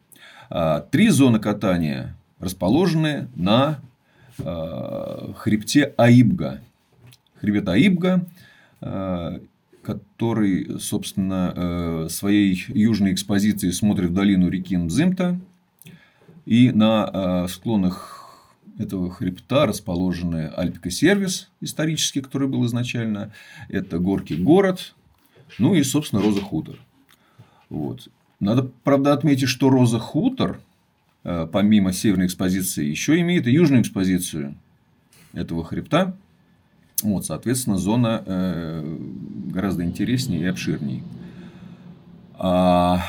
А, 0.49 0.81
три 0.81 1.09
зоны 1.09 1.39
катания 1.39 2.15
расположены 2.39 3.27
на 3.35 3.79
а, 4.39 5.33
хребте 5.37 5.93
Аибга. 5.97 6.61
Хребет 7.39 7.67
Аибга, 7.69 8.25
а, 8.81 9.39
который, 9.81 10.79
собственно, 10.79 12.07
своей 12.09 12.63
южной 12.67 13.13
экспозицией 13.13 13.73
смотрит 13.73 14.11
в 14.11 14.13
долину 14.13 14.47
реки 14.49 14.77
Мзымта. 14.77 15.39
И 16.45 16.71
на 16.71 17.47
склонах 17.47 18.20
этого 18.77 19.11
хребта 19.11 19.65
расположены 19.65 20.51
Альпика-сервис 20.55 21.49
исторический, 21.61 22.21
который 22.21 22.47
был 22.47 22.65
изначально. 22.65 23.31
Это 23.69 23.99
Горький 23.99 24.35
город. 24.35 24.93
Ну 25.59 25.75
и, 25.75 25.83
собственно, 25.83 26.21
Роза 26.21 26.41
Хутор. 26.41 26.77
Вот. 27.69 28.07
Надо, 28.39 28.71
правда, 28.83 29.13
отметить, 29.13 29.49
что 29.49 29.69
Роза 29.69 29.99
Хутор, 29.99 30.59
э, 31.23 31.47
помимо 31.51 31.93
северной 31.93 32.25
экспозиции, 32.25 32.85
еще 32.85 33.19
имеет 33.19 33.47
и 33.47 33.51
южную 33.51 33.81
экспозицию 33.81 34.55
этого 35.33 35.63
хребта. 35.63 36.15
Вот, 37.03 37.25
соответственно, 37.25 37.77
зона 37.77 38.23
э, 38.25 38.97
гораздо 39.47 39.83
интереснее 39.83 40.41
и 40.41 40.45
обширнее. 40.45 41.03
А 42.37 43.03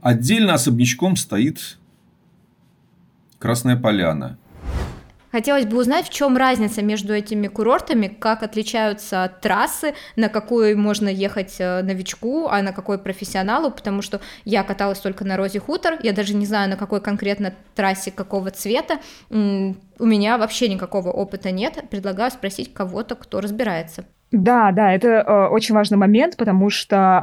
отдельно 0.00 0.54
особнячком 0.54 1.16
стоит 1.16 1.78
Красная 3.38 3.76
Поляна. 3.76 4.38
Хотелось 5.36 5.66
бы 5.66 5.76
узнать, 5.76 6.06
в 6.06 6.10
чем 6.10 6.34
разница 6.38 6.80
между 6.80 7.12
этими 7.12 7.46
курортами, 7.48 8.06
как 8.06 8.42
отличаются 8.42 9.30
трассы, 9.42 9.92
на 10.16 10.30
какой 10.30 10.74
можно 10.74 11.10
ехать 11.10 11.56
э, 11.58 11.82
новичку, 11.82 12.48
а 12.48 12.62
на 12.62 12.72
какой 12.72 12.96
профессионалу, 12.96 13.70
потому 13.70 14.00
что 14.00 14.22
я 14.46 14.64
каталась 14.64 14.98
только 14.98 15.26
на 15.26 15.36
Розе 15.36 15.60
Хутор, 15.60 15.98
я 16.02 16.14
даже 16.14 16.32
не 16.32 16.46
знаю, 16.46 16.70
на 16.70 16.78
какой 16.78 17.02
конкретно 17.02 17.52
трассе 17.74 18.10
какого 18.10 18.50
цвета, 18.50 18.98
у 19.28 20.06
меня 20.06 20.38
вообще 20.38 20.68
никакого 20.68 21.10
опыта 21.10 21.50
нет, 21.50 21.84
предлагаю 21.90 22.30
спросить 22.30 22.72
кого-то, 22.72 23.14
кто 23.14 23.42
разбирается. 23.42 24.06
Да, 24.32 24.72
да, 24.72 24.92
это 24.92 25.08
э, 25.08 25.46
очень 25.48 25.74
важный 25.74 25.96
момент, 25.98 26.36
потому 26.36 26.68
что, 26.68 27.22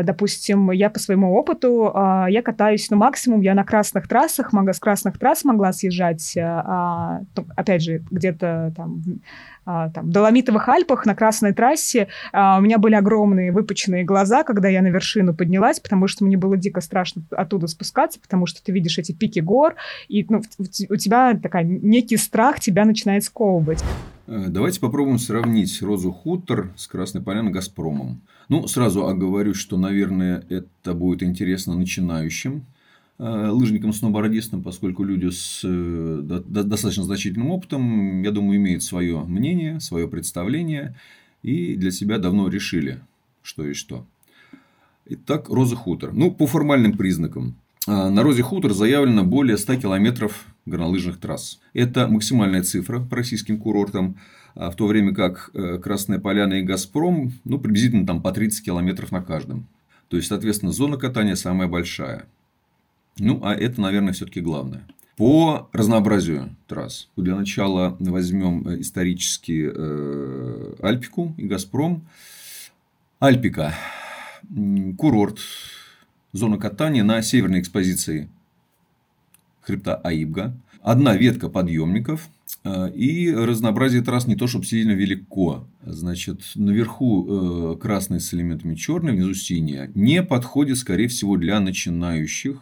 э, 0.00 0.04
допустим, 0.04 0.70
я 0.70 0.90
по 0.90 1.00
своему 1.00 1.34
опыту, 1.34 1.90
э, 1.92 2.26
я 2.28 2.40
катаюсь, 2.40 2.88
ну, 2.88 2.96
максимум 2.96 3.40
я 3.40 3.54
на 3.54 3.64
красных 3.64 4.06
трассах, 4.06 4.52
могла, 4.52 4.72
с 4.72 4.78
красных 4.78 5.18
трасс 5.18 5.42
могла 5.44 5.72
съезжать, 5.72 6.36
э, 6.36 6.40
э, 6.40 7.42
опять 7.56 7.82
же, 7.82 8.04
где-то 8.12 8.72
там 8.76 9.02
а, 9.55 9.55
там, 9.66 10.10
Доломитовых 10.10 10.68
Альпах 10.68 11.06
на 11.06 11.14
Красной 11.16 11.52
трассе 11.52 12.06
а, 12.32 12.58
у 12.58 12.62
меня 12.62 12.78
были 12.78 12.94
огромные 12.94 13.50
выпученные 13.50 14.04
глаза, 14.04 14.44
когда 14.44 14.68
я 14.68 14.80
на 14.80 14.88
вершину 14.88 15.34
поднялась, 15.34 15.80
потому 15.80 16.06
что 16.06 16.24
мне 16.24 16.36
было 16.36 16.56
дико 16.56 16.80
страшно 16.80 17.22
оттуда 17.32 17.66
спускаться, 17.66 18.20
потому 18.20 18.46
что 18.46 18.62
ты 18.62 18.70
видишь 18.70 18.98
эти 18.98 19.12
пики 19.12 19.40
гор, 19.40 19.74
и 20.08 20.24
ну, 20.28 20.40
у 20.58 20.96
тебя 20.96 21.34
такая 21.34 21.64
некий 21.64 22.16
страх 22.16 22.60
тебя 22.60 22.84
начинает 22.84 23.24
сковывать. 23.24 23.82
Э, 24.28 24.46
давайте 24.48 24.80
попробуем 24.80 25.18
сравнить 25.18 25.82
Розу 25.82 26.12
Хутор 26.12 26.72
с 26.76 26.86
Красной 26.86 27.22
Поляной 27.22 27.50
Газпромом. 27.50 28.22
Ну, 28.48 28.68
сразу 28.68 29.06
оговорюсь, 29.06 29.56
что, 29.56 29.76
наверное, 29.76 30.44
это 30.48 30.94
будет 30.94 31.22
интересно 31.22 31.74
начинающим 31.74 32.64
лыжникам, 33.18 33.92
сноубордистам, 33.92 34.62
поскольку 34.62 35.02
люди 35.02 35.30
с 35.30 35.62
э, 35.64 36.20
достаточно 36.22 37.02
значительным 37.02 37.50
опытом, 37.50 38.22
я 38.22 38.30
думаю, 38.30 38.58
имеют 38.58 38.82
свое 38.82 39.24
мнение, 39.24 39.80
свое 39.80 40.06
представление 40.06 40.94
и 41.42 41.76
для 41.76 41.90
себя 41.90 42.18
давно 42.18 42.48
решили, 42.48 43.00
что 43.42 43.66
и 43.66 43.72
что. 43.72 44.06
Итак, 45.06 45.48
Роза 45.48 45.76
Хутор. 45.76 46.12
Ну, 46.12 46.30
по 46.30 46.46
формальным 46.46 46.96
признакам. 46.96 47.56
Э, 47.86 48.10
на 48.10 48.22
Розе 48.22 48.42
Хутор 48.42 48.74
заявлено 48.74 49.24
более 49.24 49.56
100 49.56 49.76
километров 49.76 50.46
горнолыжных 50.66 51.18
трасс. 51.18 51.58
Это 51.72 52.08
максимальная 52.08 52.64
цифра 52.64 53.00
по 53.00 53.16
российским 53.16 53.58
курортам, 53.58 54.16
в 54.54 54.72
то 54.74 54.86
время 54.86 55.14
как 55.14 55.50
Красная 55.82 56.18
Поляна 56.18 56.54
и 56.54 56.62
Газпром, 56.62 57.34
ну, 57.44 57.58
приблизительно 57.58 58.06
там 58.06 58.22
по 58.22 58.32
30 58.32 58.64
километров 58.64 59.12
на 59.12 59.22
каждом. 59.22 59.68
То 60.08 60.16
есть, 60.16 60.28
соответственно, 60.28 60.72
зона 60.72 60.96
катания 60.96 61.34
самая 61.34 61.68
большая. 61.68 62.26
Ну, 63.18 63.40
а 63.42 63.54
это, 63.54 63.80
наверное, 63.80 64.12
все-таки 64.12 64.40
главное. 64.40 64.86
По 65.16 65.70
разнообразию 65.72 66.54
трасс. 66.66 67.08
Для 67.16 67.34
начала 67.34 67.96
возьмем 67.98 68.68
э, 68.68 68.80
исторически 68.80 69.70
э, 69.74 70.74
Альпику 70.80 71.34
и 71.38 71.46
Газпром. 71.46 72.06
Альпика. 73.18 73.74
Курорт. 74.98 75.38
Зона 76.32 76.58
катания 76.58 77.02
на 77.02 77.22
северной 77.22 77.60
экспозиции 77.60 78.28
хребта 79.62 79.94
Аибга. 79.94 80.54
Одна 80.82 81.16
ветка 81.16 81.48
подъемников. 81.48 82.28
Э, 82.64 82.90
и 82.90 83.32
разнообразие 83.32 84.02
трасс 84.02 84.26
не 84.26 84.36
то, 84.36 84.46
чтобы 84.46 84.66
сильно 84.66 84.92
велико. 84.92 85.66
Значит, 85.82 86.42
наверху 86.56 87.78
красный 87.80 88.20
с 88.20 88.34
элементами 88.34 88.74
черный, 88.74 89.12
внизу 89.12 89.32
синяя. 89.32 89.90
Не 89.94 90.22
подходит, 90.22 90.76
скорее 90.76 91.08
всего, 91.08 91.38
для 91.38 91.58
начинающих 91.58 92.60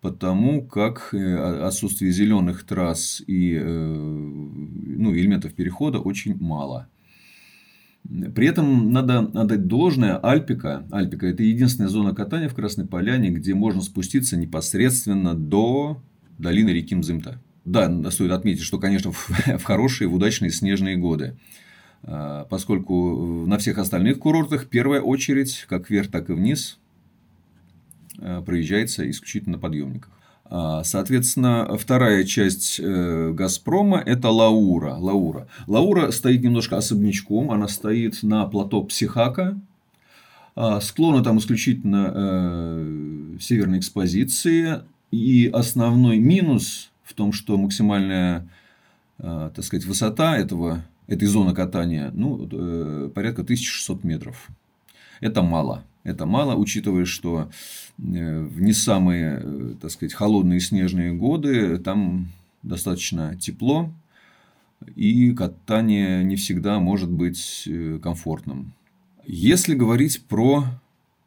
потому 0.00 0.62
как 0.62 1.10
э, 1.12 1.62
отсутствие 1.62 2.12
зеленых 2.12 2.64
трасс 2.64 3.22
и 3.26 3.54
э, 3.54 3.62
ну, 3.64 5.14
элементов 5.14 5.54
перехода 5.54 5.98
очень 5.98 6.36
мало. 6.38 6.88
При 8.34 8.46
этом 8.46 8.92
надо 8.92 9.18
отдать 9.18 9.66
должное 9.66 10.16
Альпика. 10.16 10.86
Альпика– 10.90 11.26
это 11.28 11.42
единственная 11.42 11.90
зона 11.90 12.14
катания 12.14 12.48
в 12.48 12.54
Красной 12.54 12.86
Поляне, 12.86 13.28
где 13.28 13.54
можно 13.54 13.82
спуститься 13.82 14.36
непосредственно 14.36 15.34
до 15.34 16.02
долины 16.38 16.70
реки 16.70 16.94
Мзымта. 16.94 17.40
Да, 17.64 18.10
стоит 18.10 18.32
отметить, 18.32 18.62
что, 18.62 18.78
конечно, 18.78 19.12
в 19.12 19.28
хорошие, 19.64 20.08
в 20.08 20.14
удачные 20.14 20.50
снежные 20.50 20.96
годы. 20.96 21.36
А, 22.02 22.46
поскольку 22.46 23.44
на 23.46 23.58
всех 23.58 23.78
остальных 23.78 24.18
курортах 24.18 24.66
первая 24.66 25.02
очередь, 25.02 25.66
как 25.68 25.90
вверх, 25.90 26.10
так 26.10 26.30
и 26.30 26.32
вниз, 26.32 26.79
проезжается 28.44 29.08
исключительно 29.10 29.56
на 29.56 29.62
подъемниках. 29.62 30.10
А, 30.52 30.82
соответственно, 30.82 31.76
вторая 31.78 32.24
часть 32.24 32.80
э, 32.80 33.32
«Газпрома»– 33.32 34.02
это 34.06 34.30
Лаура. 34.30 34.94
Лаура. 34.94 35.46
Лаура 35.68 36.10
стоит 36.10 36.42
немножко 36.42 36.76
особнячком. 36.76 37.52
Она 37.52 37.68
стоит 37.68 38.24
на 38.24 38.44
плато 38.46 38.82
Психака. 38.82 39.56
А, 40.56 40.80
склоны 40.80 41.22
там 41.22 41.38
исключительно 41.38 42.12
э, 42.12 43.36
северной 43.40 43.78
экспозиции. 43.78 44.80
И 45.12 45.48
основной 45.52 46.18
минус 46.18 46.90
в 47.04 47.14
том, 47.14 47.32
что 47.32 47.56
максимальная 47.56 48.48
так 49.18 49.62
сказать, 49.62 49.84
высота 49.84 50.38
этого, 50.38 50.82
этой 51.06 51.28
зоны 51.28 51.54
катания 51.54 52.10
ну, 52.14 53.10
порядка 53.10 53.42
1600 53.42 54.02
метров. 54.02 54.48
Это 55.20 55.42
мало. 55.42 55.84
Это 56.02 56.24
мало, 56.24 56.54
учитывая, 56.54 57.04
что 57.04 57.50
э, 57.98 58.42
в 58.42 58.60
не 58.60 58.72
самые, 58.72 59.40
э, 59.42 59.74
так 59.80 59.90
сказать, 59.90 60.14
холодные 60.14 60.60
снежные 60.60 61.12
годы 61.12 61.78
там 61.78 62.28
достаточно 62.62 63.36
тепло, 63.36 63.90
и 64.96 65.32
катание 65.32 66.24
не 66.24 66.36
всегда 66.36 66.80
может 66.80 67.10
быть 67.10 67.64
э, 67.66 67.98
комфортным. 68.02 68.72
Если 69.26 69.74
говорить 69.74 70.24
про 70.24 70.64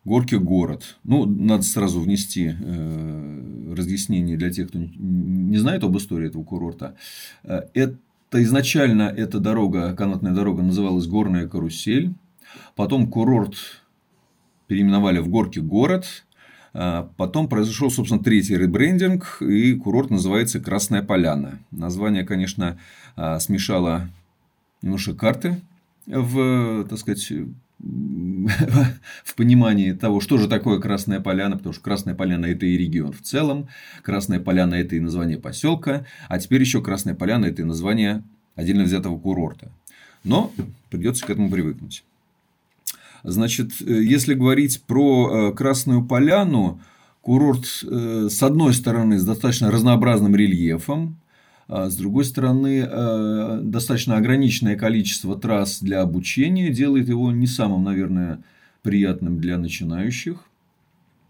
горки 0.06 0.36
город, 0.36 0.98
ну, 1.04 1.26
надо 1.26 1.64
сразу 1.64 2.02
внести 2.02 2.54
разъяснение 3.72 4.36
для 4.36 4.52
тех, 4.52 4.68
кто 4.68 4.80
не 4.80 5.58
знает 5.58 5.84
об 5.84 5.96
истории 5.96 6.28
этого 6.28 6.44
курорта. 6.44 6.96
Это 7.44 7.98
изначально 8.34 9.04
эта 9.04 9.40
дорога, 9.40 9.96
канатная 9.96 10.34
дорога 10.34 10.62
называлась 10.62 11.08
Горная 11.08 11.48
карусель. 11.48 12.14
Потом 12.76 13.08
курорт 13.08 13.56
переименовали 14.74 15.20
в 15.20 15.30
Горки 15.30 15.60
город. 15.60 16.26
А, 16.74 17.12
потом 17.16 17.48
произошел, 17.48 17.92
собственно, 17.92 18.24
третий 18.24 18.58
ребрендинг, 18.58 19.38
и 19.42 19.76
курорт 19.76 20.10
называется 20.10 20.60
Красная 20.60 21.04
Поляна. 21.04 21.60
Название, 21.70 22.26
конечно, 22.26 22.80
а, 23.16 23.40
смешало 23.40 24.10
немножко 24.82 25.14
карты 25.14 25.62
в, 26.08 26.88
так 26.90 26.98
сказать, 26.98 27.32
в 27.80 29.36
понимании 29.36 29.92
того, 29.92 30.20
что 30.20 30.40
же 30.40 30.48
такое 30.48 30.80
Красная 30.80 31.20
Поляна, 31.20 31.58
потому 31.58 31.74
что 31.74 31.84
Красная 31.84 32.16
Поляна– 32.16 32.46
это 32.48 32.66
и 32.66 32.76
регион 32.76 33.12
в 33.12 33.22
целом, 33.22 33.68
Красная 34.02 34.40
Поляна– 34.40 34.74
это 34.76 34.96
и 34.96 35.00
название 35.00 35.38
поселка, 35.38 36.08
а 36.30 36.40
теперь 36.40 36.62
еще 36.62 36.82
Красная 36.82 37.14
Поляна– 37.14 37.46
это 37.48 37.62
и 37.62 37.66
название 37.66 38.24
отдельно 38.56 38.86
взятого 38.86 39.20
курорта. 39.20 39.72
Но 40.24 40.52
придется 40.90 41.28
к 41.28 41.30
этому 41.30 41.52
привыкнуть. 41.52 42.04
Значит, 43.24 43.82
э, 43.82 44.04
если 44.04 44.34
говорить 44.34 44.84
про 44.84 45.50
э, 45.50 45.54
Красную 45.54 46.06
Поляну, 46.06 46.82
курорт, 47.22 47.66
э, 47.84 48.28
с 48.30 48.44
одной 48.44 48.74
стороны, 48.74 49.18
с 49.18 49.26
достаточно 49.26 49.72
разнообразным 49.72 50.36
рельефом, 50.36 51.18
а 51.70 51.90
с 51.90 51.96
другой 51.96 52.26
стороны, 52.26 52.86
достаточно 53.64 54.18
ограниченное 54.18 54.76
количество 54.76 55.40
трасс 55.40 55.80
для 55.80 56.02
обучения 56.02 56.70
делает 56.70 57.08
его 57.08 57.32
не 57.32 57.48
самым, 57.48 57.86
наверное, 57.86 58.44
приятным 58.82 59.40
для 59.40 59.58
начинающих. 59.58 60.44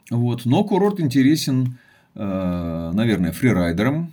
Вот. 0.09 0.45
Но 0.45 0.63
курорт 0.63 0.99
интересен, 0.99 1.77
наверное, 2.15 3.31
фрирайдерам, 3.31 4.11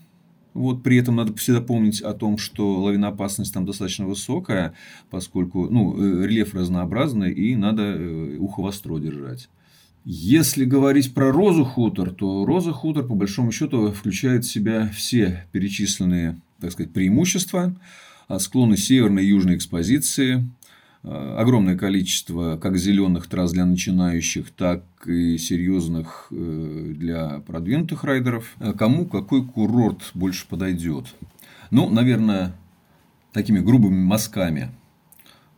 вот, 0.55 0.83
при 0.83 0.99
этом 0.99 1.17
надо 1.17 1.35
всегда 1.37 1.61
помнить 1.61 2.01
о 2.01 2.13
том, 2.13 2.39
что 2.39 2.83
лавиноопасность 2.83 3.55
там 3.55 3.67
достаточно 3.67 4.07
высокая, 4.07 4.75
поскольку 5.11 5.69
ну, 5.71 5.97
э, 5.97 6.27
рельеф 6.27 6.55
разнообразный, 6.55 7.33
и 7.33 7.57
надо 7.57 7.83
э, 7.83 8.37
ухо 8.39 8.61
востро 8.63 8.99
держать. 8.99 9.49
Если 10.05 10.65
говорить 10.65 11.13
про 11.13 11.31
розу 11.31 11.65
хутор, 11.65 12.11
то 12.11 12.45
роза 12.47 12.73
хутор, 12.73 13.07
по 13.07 13.15
большому 13.15 13.53
счету, 13.53 13.93
включает 13.93 14.45
в 14.45 14.51
себя 14.51 14.91
все 14.95 15.47
перечисленные 15.53 16.41
так 16.61 16.73
сказать, 16.73 16.93
преимущества, 16.93 17.75
а 18.29 18.39
склоны 18.39 18.77
северной 18.77 19.25
и 19.25 19.29
южной 19.29 19.57
экспозиции, 19.57 20.49
огромное 21.03 21.79
количество 21.79 22.59
как 22.59 22.77
зеленых 22.77 23.27
трасс 23.27 23.53
для 23.53 23.65
начинающих, 23.65 24.51
так 24.51 24.85
и 25.07 25.39
серьезных 25.39 26.29
э, 26.31 26.93
для 26.95 27.41
продвинутых 27.47 28.05
райдеров. 28.05 28.55
Э, 28.61 28.73
кому 28.73 29.07
какой 29.07 29.45
курорт 29.45 30.11
больше 30.15 30.47
подойдет? 30.47 31.07
Ну, 31.71 31.89
наверное, 31.89 32.53
такими 33.33 33.61
грубыми 33.61 34.03
мазками. 34.03 34.71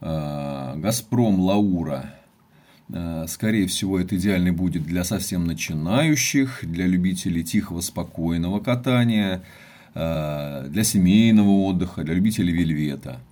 Газпром, 0.00 1.38
Лаура. 1.38 2.16
Скорее 3.28 3.68
всего, 3.68 4.00
это 4.00 4.16
идеальный 4.16 4.50
будет 4.50 4.82
для 4.82 5.04
совсем 5.04 5.44
начинающих, 5.44 6.58
для 6.62 6.88
любителей 6.88 7.44
тихого, 7.44 7.80
спокойного 7.82 8.58
катания, 8.58 9.44
для 9.94 10.82
семейного 10.82 11.50
отдыха, 11.66 12.02
для 12.02 12.14
любителей 12.14 12.52
вельвета– 12.52 13.20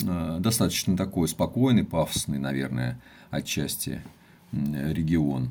достаточно 0.00 0.96
такой 0.96 1.28
спокойный, 1.28 1.84
пафосный, 1.84 2.38
наверное, 2.38 3.00
отчасти 3.30 4.02
регион. 4.52 5.50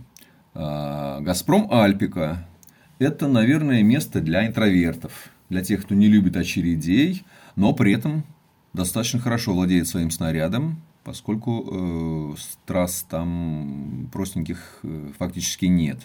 А, 0.53 1.19
Газпром 1.21 1.71
Альпика– 1.71 2.47
это, 2.99 3.27
наверное, 3.27 3.83
место 3.83 4.21
для 4.21 4.47
интровертов, 4.47 5.29
для 5.49 5.63
тех, 5.63 5.83
кто 5.83 5.93
не 5.93 6.07
любит 6.07 6.35
очередей, 6.35 7.23
но 7.55 7.73
при 7.73 7.93
этом 7.93 8.23
достаточно 8.73 9.19
хорошо 9.19 9.53
владеет 9.53 9.87
своим 9.87 10.09
снарядом, 10.09 10.81
поскольку 11.03 12.33
э, 12.33 12.35
трасс 12.65 13.05
там 13.07 14.09
простеньких 14.11 14.79
э, 14.83 15.11
фактически 15.17 15.65
нет. 15.65 16.01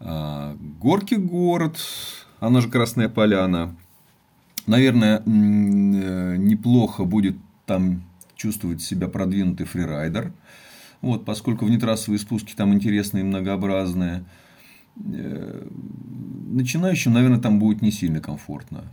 А, 0.00 0.56
Горки 0.80 1.14
город, 1.14 1.78
она 2.40 2.62
же 2.62 2.70
Красная 2.70 3.10
Поляна, 3.10 3.76
Наверное, 4.66 5.22
неплохо 5.24 7.04
будет 7.04 7.36
там 7.66 8.02
чувствовать 8.34 8.82
себя 8.82 9.08
продвинутый 9.08 9.66
фрирайдер. 9.66 10.32
Вот, 11.00 11.24
поскольку 11.24 11.66
внетрассовые 11.66 12.18
спуски 12.18 12.54
там 12.54 12.72
интересные 12.74 13.22
и 13.22 13.26
многообразные. 13.26 14.24
Э, 15.04 15.68
начинающим, 16.48 17.12
наверное, 17.12 17.38
там 17.38 17.58
будет 17.58 17.82
не 17.82 17.90
сильно 17.90 18.20
комфортно. 18.20 18.84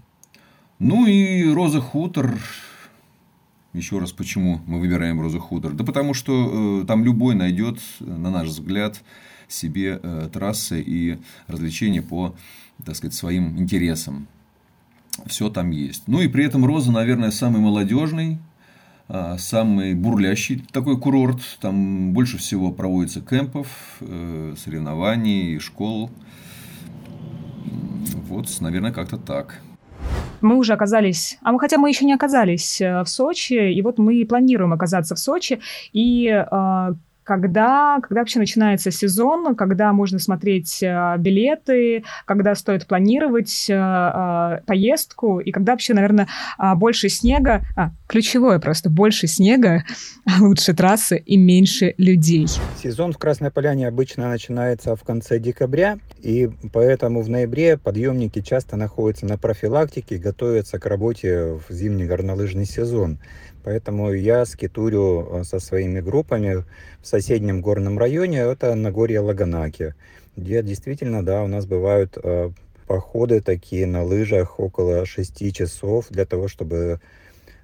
Ну 0.80 1.06
и 1.06 1.50
Роза 1.52 1.82
Хутор. 1.82 2.38
Еще 3.74 4.00
раз, 4.00 4.12
почему 4.12 4.62
мы 4.68 4.80
выбираем 4.80 5.22
Роза 5.22 5.40
Хутор? 5.40 5.74
Да 5.74 5.84
потому 5.84 6.14
что 6.14 6.82
э, 6.84 6.86
там 6.86 7.04
любой 7.04 7.36
найдет, 7.36 7.80
на 8.00 8.30
наш 8.30 8.50
взгляд, 8.50 9.02
себе 9.48 10.00
э, 10.02 10.30
трассы 10.32 10.82
и 10.82 11.20
развлечения 11.48 12.02
по, 12.02 12.36
так 12.86 12.96
сказать, 12.96 13.14
своим 13.16 13.58
интересам. 13.58 14.28
Все 15.26 15.50
там 15.50 15.72
есть. 15.72 16.04
Ну 16.08 16.22
и 16.22 16.28
при 16.28 16.46
этом 16.46 16.66
Роза, 16.66 16.92
наверное, 16.92 17.32
самый 17.32 17.62
молодежный 17.62 18.40
а, 19.10 19.38
самый 19.38 19.94
бурлящий 19.94 20.66
такой 20.72 20.98
курорт. 20.98 21.40
Там 21.60 22.14
больше 22.14 22.38
всего 22.38 22.72
проводится 22.72 23.22
кемпов, 23.22 23.68
э, 24.00 24.56
соревнований, 24.58 25.60
школ. 25.60 26.10
Вот, 28.28 28.48
наверное, 28.62 28.92
как-то 28.92 29.18
так. 29.18 29.60
Мы 30.42 30.58
уже 30.58 30.74
оказались, 30.74 31.38
а 31.42 31.52
мы 31.52 31.60
хотя 31.60 31.78
мы 31.78 31.90
еще 31.90 32.06
не 32.06 32.14
оказались 32.14 32.82
э, 32.82 33.04
в 33.04 33.08
Сочи, 33.08 33.74
и 33.74 33.82
вот 33.82 33.98
мы 33.98 34.26
планируем 34.26 34.74
оказаться 34.74 35.16
в 35.16 35.20
Сочи, 35.20 35.60
и 35.92 36.28
а, 36.30 36.94
когда, 37.24 38.00
когда 38.02 38.22
вообще 38.22 38.40
начинается 38.40 38.92
сезон, 38.92 39.56
когда 39.56 39.94
можно 39.94 40.20
смотреть 40.20 40.82
э, 40.82 41.16
билеты, 41.18 42.04
когда 42.26 42.56
стоит 42.56 42.88
планировать 42.88 43.66
э, 43.70 43.74
э, 43.74 44.62
поездку, 44.66 45.40
и 45.40 45.52
когда 45.52 45.74
вообще, 45.74 45.94
наверное, 45.94 46.28
э, 46.58 46.76
больше 46.76 47.10
снега, 47.10 47.62
а, 47.76 47.92
ключевое 48.08 48.60
просто, 48.60 48.90
больше 48.90 49.28
снега, 49.28 49.84
лучше 50.40 50.74
трассы 50.74 51.18
и 51.18 51.38
меньше 51.38 51.96
людей. 51.98 52.48
Сезон 52.82 53.14
в 53.14 53.18
Красной 53.18 53.52
Поляне 53.52 53.88
обычно 53.88 54.30
начинается 54.30 54.96
в 54.96 55.04
конце 55.04 55.40
декабря, 55.40 55.98
и 56.20 56.50
поэтому 56.72 57.22
в 57.22 57.30
ноябре 57.30 57.78
подъемники 57.78 58.42
часто 58.42 58.76
находятся 58.76 59.26
на 59.26 59.38
профилактике, 59.38 60.18
готовятся 60.18 60.80
к 60.80 60.86
работе 60.86 61.60
в 61.68 61.74
зимний 61.74 62.06
горнолыжный 62.06 62.66
сезон. 62.66 63.20
Поэтому 63.64 64.12
я 64.12 64.46
скитурю 64.46 65.28
э, 65.40 65.44
со 65.44 65.60
своими 65.60 66.02
группами 66.02 66.66
в 67.02 67.08
соседнем 67.08 67.62
горном 67.62 67.98
районе, 67.98 68.40
это 68.40 68.76
Нагорье 68.76 69.22
Лаганаки, 69.22 69.96
где 70.36 70.62
действительно, 70.62 71.24
да, 71.24 71.44
у 71.44 71.48
нас 71.48 71.66
бывают 71.66 72.18
э, 72.22 72.52
походы 72.88 73.42
такие 73.42 73.86
на 73.86 74.04
лыжах 74.04 74.60
около 74.60 75.06
6 75.06 75.54
часов 75.56 76.08
для 76.10 76.26
того, 76.26 76.48
чтобы 76.48 77.00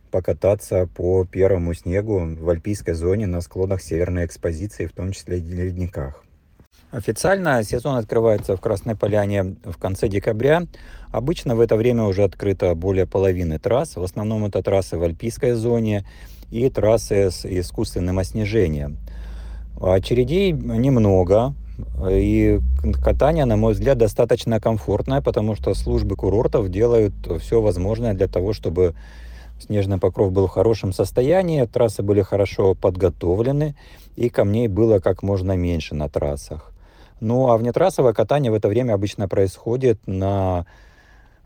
покататься 0.09 0.87
по 0.87 1.25
первому 1.25 1.73
снегу 1.73 2.19
в 2.19 2.49
альпийской 2.49 2.93
зоне 2.93 3.27
на 3.27 3.41
склонах 3.41 3.81
северной 3.81 4.25
экспозиции, 4.25 4.85
в 4.85 4.93
том 4.93 5.11
числе 5.11 5.39
и 5.39 5.41
ледниках. 5.41 6.23
Официально 6.91 7.63
сезон 7.63 7.97
открывается 7.97 8.57
в 8.57 8.61
Красной 8.61 8.95
Поляне 8.95 9.55
в 9.63 9.77
конце 9.77 10.07
декабря. 10.07 10.63
Обычно 11.11 11.55
в 11.55 11.59
это 11.59 11.75
время 11.75 12.05
уже 12.05 12.23
открыто 12.23 12.73
более 12.73 13.05
половины 13.05 13.59
трасс. 13.59 13.95
В 13.95 14.01
основном 14.01 14.45
это 14.45 14.63
трассы 14.63 14.97
в 14.97 15.03
альпийской 15.03 15.51
зоне 15.51 16.03
и 16.49 16.67
трассы 16.71 17.29
с 17.29 17.45
искусственным 17.45 18.17
оснежением. 18.17 18.97
Очередей 19.79 20.51
немного, 20.51 21.53
и 22.09 22.59
катание, 23.03 23.45
на 23.45 23.55
мой 23.55 23.73
взгляд, 23.73 23.99
достаточно 23.99 24.59
комфортное, 24.59 25.21
потому 25.21 25.53
что 25.55 25.75
службы 25.75 26.15
курортов 26.15 26.69
делают 26.69 27.13
все 27.39 27.61
возможное 27.61 28.15
для 28.15 28.27
того, 28.27 28.51
чтобы 28.51 28.95
снежный 29.59 29.99
покров 29.99 30.31
был 30.31 30.47
в 30.47 30.51
хорошем 30.51 30.91
состоянии, 30.91 31.65
трассы 31.65 32.01
были 32.01 32.23
хорошо 32.23 32.73
подготовлены, 32.73 33.75
и 34.15 34.29
камней 34.29 34.67
было 34.67 34.97
как 34.97 35.21
можно 35.21 35.55
меньше 35.55 35.93
на 35.93 36.09
трассах. 36.09 36.73
Ну 37.20 37.49
а 37.49 37.57
внетрассовое 37.57 38.13
катание 38.13 38.51
в 38.51 38.55
это 38.55 38.67
время 38.67 38.93
обычно 38.93 39.28
происходит 39.28 39.99
на 40.05 40.65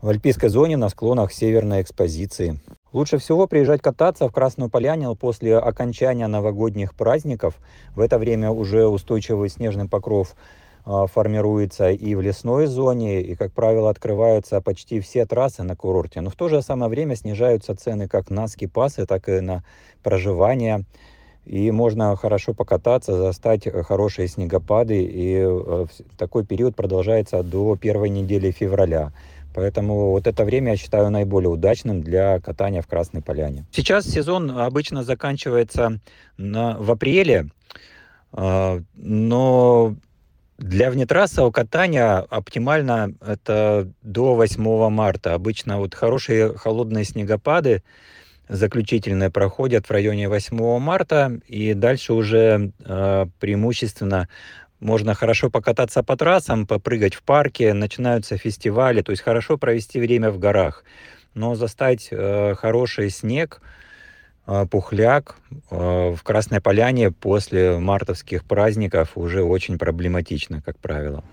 в 0.04 0.08
альпийской 0.10 0.50
зоне 0.50 0.76
на 0.76 0.90
склонах 0.90 1.32
северной 1.32 1.80
экспозиции. 1.80 2.60
Лучше 2.92 3.16
всего 3.16 3.46
приезжать 3.46 3.80
кататься 3.80 4.28
в 4.28 4.32
Красную 4.32 4.68
Поляну 4.68 5.16
после 5.16 5.56
окончания 5.56 6.26
новогодних 6.26 6.94
праздников. 6.94 7.54
В 7.96 8.00
это 8.00 8.18
время 8.18 8.50
уже 8.50 8.86
устойчивый 8.86 9.48
снежный 9.48 9.88
покров 9.88 10.36
а, 10.84 11.06
формируется 11.06 11.90
и 11.90 12.14
в 12.14 12.20
лесной 12.20 12.66
зоне, 12.66 13.22
и, 13.22 13.34
как 13.34 13.54
правило, 13.54 13.88
открываются 13.88 14.60
почти 14.60 15.00
все 15.00 15.24
трассы 15.24 15.62
на 15.62 15.74
курорте. 15.74 16.20
Но 16.20 16.28
в 16.28 16.36
то 16.36 16.50
же 16.50 16.60
самое 16.60 16.90
время 16.90 17.16
снижаются 17.16 17.74
цены 17.74 18.06
как 18.06 18.28
на 18.28 18.46
скипасы, 18.46 19.06
так 19.06 19.30
и 19.30 19.40
на 19.40 19.64
проживание 20.02 20.84
и 21.46 21.70
можно 21.70 22.16
хорошо 22.16 22.54
покататься, 22.54 23.16
застать 23.16 23.66
э, 23.66 23.82
хорошие 23.82 24.28
снегопады, 24.28 25.02
и 25.02 25.44
э, 25.44 25.86
такой 26.16 26.44
период 26.44 26.74
продолжается 26.74 27.42
до 27.42 27.76
первой 27.76 28.08
недели 28.08 28.50
февраля. 28.50 29.12
Поэтому 29.54 30.10
вот 30.10 30.26
это 30.26 30.44
время 30.44 30.72
я 30.72 30.76
считаю 30.76 31.10
наиболее 31.10 31.48
удачным 31.50 32.02
для 32.02 32.40
катания 32.40 32.82
в 32.82 32.88
Красной 32.88 33.22
Поляне. 33.22 33.64
Сейчас 33.70 34.04
сезон 34.06 34.50
обычно 34.50 35.04
заканчивается 35.04 36.00
на, 36.36 36.76
в 36.78 36.90
апреле, 36.90 37.50
э, 38.32 38.80
но 38.94 39.94
для 40.58 40.90
внетрассового 40.90 41.50
катания 41.50 42.18
оптимально 42.18 43.14
это 43.24 43.88
до 44.02 44.34
8 44.34 44.88
марта. 44.88 45.34
Обычно 45.34 45.78
вот 45.78 45.94
хорошие 45.94 46.54
холодные 46.56 47.04
снегопады 47.04 47.82
заключительные 48.48 49.30
проходят 49.30 49.86
в 49.86 49.90
районе 49.90 50.28
8 50.28 50.78
марта, 50.78 51.40
и 51.46 51.74
дальше 51.74 52.12
уже 52.12 52.72
э, 52.84 53.26
преимущественно 53.40 54.28
можно 54.80 55.14
хорошо 55.14 55.50
покататься 55.50 56.02
по 56.02 56.16
трассам, 56.16 56.66
попрыгать 56.66 57.14
в 57.14 57.22
парке, 57.22 57.72
начинаются 57.72 58.36
фестивали, 58.36 59.02
то 59.02 59.12
есть 59.12 59.22
хорошо 59.22 59.56
провести 59.56 59.98
время 59.98 60.30
в 60.30 60.38
горах. 60.38 60.84
Но 61.34 61.54
застать 61.54 62.08
э, 62.10 62.54
хороший 62.54 63.10
снег– 63.10 63.60
пухляк 64.46 65.36
а, 65.70 66.14
в 66.14 66.22
Красной 66.22 66.60
Поляне 66.60 67.10
после 67.10 67.78
мартовских 67.78 68.44
праздников 68.44 69.12
уже 69.14 69.42
очень 69.42 69.78
проблематично, 69.78 70.60
как 70.62 70.78
правило. 70.78 71.24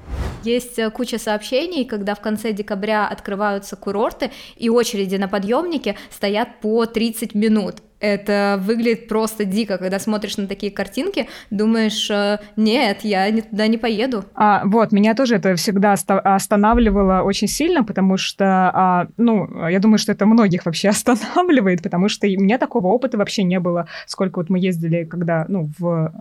Есть 0.44 0.80
э, 0.80 0.90
куча 0.90 1.18
сообщений, 1.18 1.86
когда 1.86 2.16
в 2.16 2.22
конце 2.22 2.54
декабря 2.54 3.08
открываются 3.08 3.76
курорты, 3.76 4.32
и 4.56 4.70
очереди 4.70 5.16
на 5.16 5.28
подъемнике 5.28 5.98
стоят 6.10 6.62
по 6.62 6.86
30 6.86 7.36
минут. 7.36 7.78
Это 8.02 8.60
выглядит 8.62 9.08
просто 9.08 9.46
дико, 9.46 9.78
когда 9.78 10.00
смотришь 10.00 10.38
на 10.38 10.48
такие 10.48 10.72
картинки, 10.72 11.28
думаешь, 11.52 12.10
э, 12.10 12.40
нет, 12.56 13.02
я 13.04 13.32
туда 13.42 13.68
не 13.68 13.78
поеду. 13.78 14.26
А, 14.34 14.64
вот, 14.66 14.92
меня 14.92 15.14
тоже 15.14 15.36
это 15.36 15.56
всегда 15.56 15.94
останавливало 15.94 17.22
очень 17.22 17.48
сильно, 17.48 17.84
потому 17.84 18.18
что, 18.18 18.46
а, 18.74 19.08
ну, 19.18 19.68
я 19.68 19.80
думаю, 19.80 20.00
что 20.00 20.12
это 20.12 20.26
многих 20.26 20.66
вообще 20.66 20.90
останавливает, 21.12 21.84
потому 21.84 22.10
что 22.10 22.28
у 22.28 22.42
меня 22.42 22.58
такого 22.58 22.88
опыта 22.88 23.18
вообще 23.18 23.44
не 23.44 23.60
было, 23.60 23.88
сколько 24.08 24.40
вот 24.40 24.50
мы 24.50 24.60
ездили, 24.60 25.04
когда, 25.04 25.46
ну, 25.48 25.70
в 25.78 26.12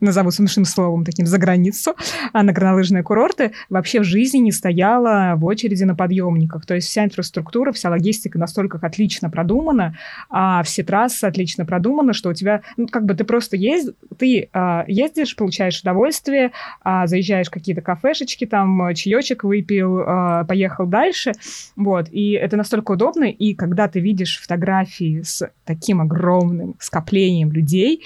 назову 0.00 0.30
смешным 0.30 0.64
словом 0.64 1.04
таким, 1.04 1.26
за 1.26 1.38
границу, 1.38 1.94
а 2.32 2.42
на 2.42 2.52
горнолыжные 2.52 3.02
курорты, 3.02 3.52
вообще 3.68 4.00
в 4.00 4.04
жизни 4.04 4.38
не 4.38 4.52
стояла 4.52 5.34
в 5.36 5.44
очереди 5.44 5.84
на 5.84 5.94
подъемниках. 5.94 6.66
То 6.66 6.74
есть 6.74 6.88
вся 6.88 7.04
инфраструктура, 7.04 7.72
вся 7.72 7.90
логистика 7.90 8.38
настолько 8.38 8.78
отлично 8.80 9.30
продумана, 9.30 9.96
а 10.30 10.62
все 10.62 10.82
трассы 10.82 11.24
отлично 11.24 11.64
продуманы, 11.64 12.12
что 12.12 12.30
у 12.30 12.34
тебя, 12.34 12.62
ну, 12.76 12.86
как 12.86 13.04
бы 13.04 13.14
ты 13.14 13.24
просто 13.24 13.56
езд, 13.56 13.94
ты 14.18 14.48
а, 14.52 14.84
ездишь, 14.86 15.36
получаешь 15.36 15.80
удовольствие, 15.80 16.52
а, 16.82 17.06
заезжаешь 17.06 17.48
в 17.48 17.50
какие-то 17.50 17.82
кафешечки, 17.82 18.46
там 18.46 18.94
чаечек 18.94 19.44
выпил, 19.44 20.00
а, 20.06 20.44
поехал 20.44 20.86
дальше, 20.86 21.32
вот, 21.76 22.08
и 22.10 22.32
это 22.32 22.56
настолько 22.56 22.92
удобно, 22.92 23.24
и 23.24 23.54
когда 23.54 23.88
ты 23.88 24.00
видишь 24.00 24.40
фотографии 24.40 25.22
с 25.22 25.50
таким 25.64 26.00
огромным 26.00 26.76
скоплением 26.78 27.52
людей, 27.52 28.04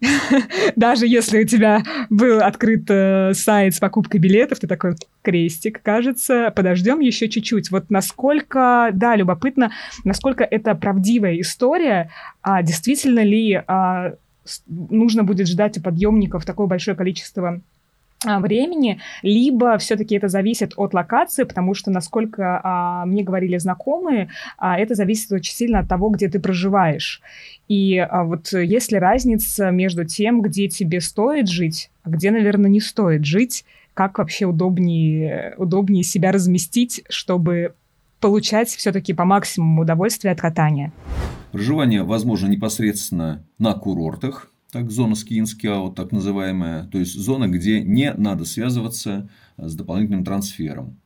даже 0.76 1.06
если 1.06 1.33
если 1.34 1.42
у 1.42 1.58
тебя 1.58 1.82
был 2.10 2.40
открыт 2.40 2.84
э, 2.88 3.32
сайт 3.34 3.74
с 3.74 3.78
покупкой 3.78 4.20
билетов, 4.20 4.60
ты 4.60 4.66
такой 4.66 4.96
крестик, 5.22 5.82
кажется, 5.82 6.52
подождем 6.54 7.00
еще 7.00 7.28
чуть-чуть. 7.28 7.70
Вот 7.70 7.90
насколько, 7.90 8.90
да, 8.92 9.16
любопытно, 9.16 9.72
насколько 10.04 10.44
это 10.44 10.74
правдивая 10.74 11.40
история, 11.40 12.10
а 12.42 12.62
действительно 12.62 13.20
ли 13.20 13.62
а, 13.66 14.14
нужно 14.68 15.24
будет 15.24 15.48
ждать 15.48 15.78
у 15.78 15.82
подъемников 15.82 16.44
такое 16.44 16.66
большое 16.66 16.96
количество 16.96 17.60
времени, 18.24 19.00
либо 19.22 19.78
все-таки 19.78 20.16
это 20.16 20.28
зависит 20.28 20.74
от 20.76 20.94
локации, 20.94 21.44
потому 21.44 21.74
что, 21.74 21.90
насколько 21.90 22.60
а, 22.62 23.06
мне 23.06 23.22
говорили 23.22 23.58
знакомые, 23.58 24.30
а, 24.58 24.78
это 24.78 24.94
зависит 24.94 25.32
очень 25.32 25.54
сильно 25.54 25.80
от 25.80 25.88
того, 25.88 26.10
где 26.10 26.28
ты 26.28 26.40
проживаешь. 26.40 27.20
И 27.68 27.98
а, 27.98 28.24
вот 28.24 28.52
есть 28.52 28.92
ли 28.92 28.98
разница 28.98 29.70
между 29.70 30.04
тем, 30.04 30.42
где 30.42 30.68
тебе 30.68 31.00
стоит 31.00 31.48
жить, 31.48 31.90
а 32.02 32.10
где, 32.10 32.30
наверное, 32.30 32.70
не 32.70 32.80
стоит 32.80 33.24
жить, 33.24 33.64
как 33.94 34.18
вообще 34.18 34.46
удобнее, 34.46 35.54
удобнее 35.56 36.02
себя 36.02 36.32
разместить, 36.32 37.02
чтобы 37.08 37.74
получать 38.20 38.68
все-таки 38.68 39.12
по 39.12 39.24
максимуму 39.24 39.82
удовольствия 39.82 40.32
от 40.32 40.40
катания? 40.40 40.92
Проживание 41.52 42.02
возможно 42.02 42.48
непосредственно 42.48 43.44
на 43.58 43.74
курортах, 43.74 44.50
так 44.74 44.90
зона 44.90 45.14
ски-ин-ски-аут, 45.14 45.94
так 45.94 46.10
называемая, 46.10 46.88
то 46.88 46.98
есть 46.98 47.14
зона, 47.14 47.46
где 47.46 47.80
не 47.80 48.12
надо 48.12 48.44
связываться 48.44 49.30
с 49.56 49.76
дополнительным 49.76 50.24
трансфером. 50.24 50.96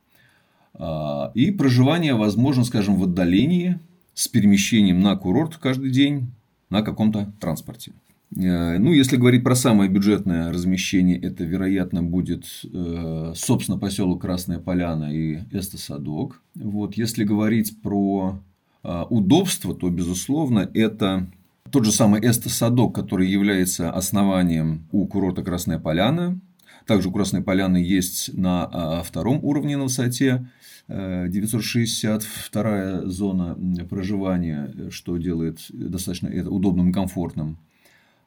А, 0.72 1.30
и 1.34 1.50
проживание 1.50 2.14
возможно, 2.14 2.64
скажем, 2.64 2.96
в 2.96 3.04
отдалении 3.04 3.78
с 4.14 4.26
перемещением 4.26 5.00
на 5.00 5.14
курорт 5.16 5.58
каждый 5.58 5.90
день 5.90 6.28
на 6.70 6.80
каком-то 6.80 7.30
транспорте. 7.40 7.92
Э, 8.34 8.78
ну, 8.78 8.94
если 8.94 9.18
говорить 9.18 9.44
про 9.44 9.54
самое 9.54 9.90
бюджетное 9.90 10.50
размещение, 10.50 11.20
это, 11.20 11.44
вероятно, 11.44 12.02
будет, 12.02 12.46
э, 12.64 13.32
собственно, 13.36 13.78
поселок 13.78 14.22
Красная 14.22 14.60
Поляна 14.60 15.14
и 15.14 15.40
Эстосадок. 15.52 16.40
Вот. 16.54 16.94
Если 16.94 17.24
говорить 17.24 17.82
про 17.82 18.40
а, 18.82 19.04
удобство, 19.04 19.74
то, 19.74 19.90
безусловно, 19.90 20.70
это 20.72 21.26
тот 21.70 21.84
же 21.84 21.92
самый 21.92 22.20
Эстосадок, 22.20 22.94
который 22.94 23.28
является 23.28 23.90
основанием 23.90 24.86
у 24.92 25.06
курорта 25.06 25.42
Красная 25.42 25.78
Поляна. 25.78 26.40
Также 26.86 27.08
у 27.08 27.12
Красной 27.12 27.42
Поляны 27.42 27.76
есть 27.78 28.32
на 28.36 28.68
а, 28.72 29.02
втором 29.02 29.44
уровне 29.44 29.76
на 29.76 29.84
высоте 29.84 30.48
962 30.88 32.62
э, 32.62 33.02
зона 33.04 33.58
проживания, 33.90 34.72
что 34.90 35.18
делает 35.18 35.58
достаточно 35.68 36.28
это 36.28 36.50
удобным 36.50 36.90
и 36.90 36.92
комфортным. 36.92 37.58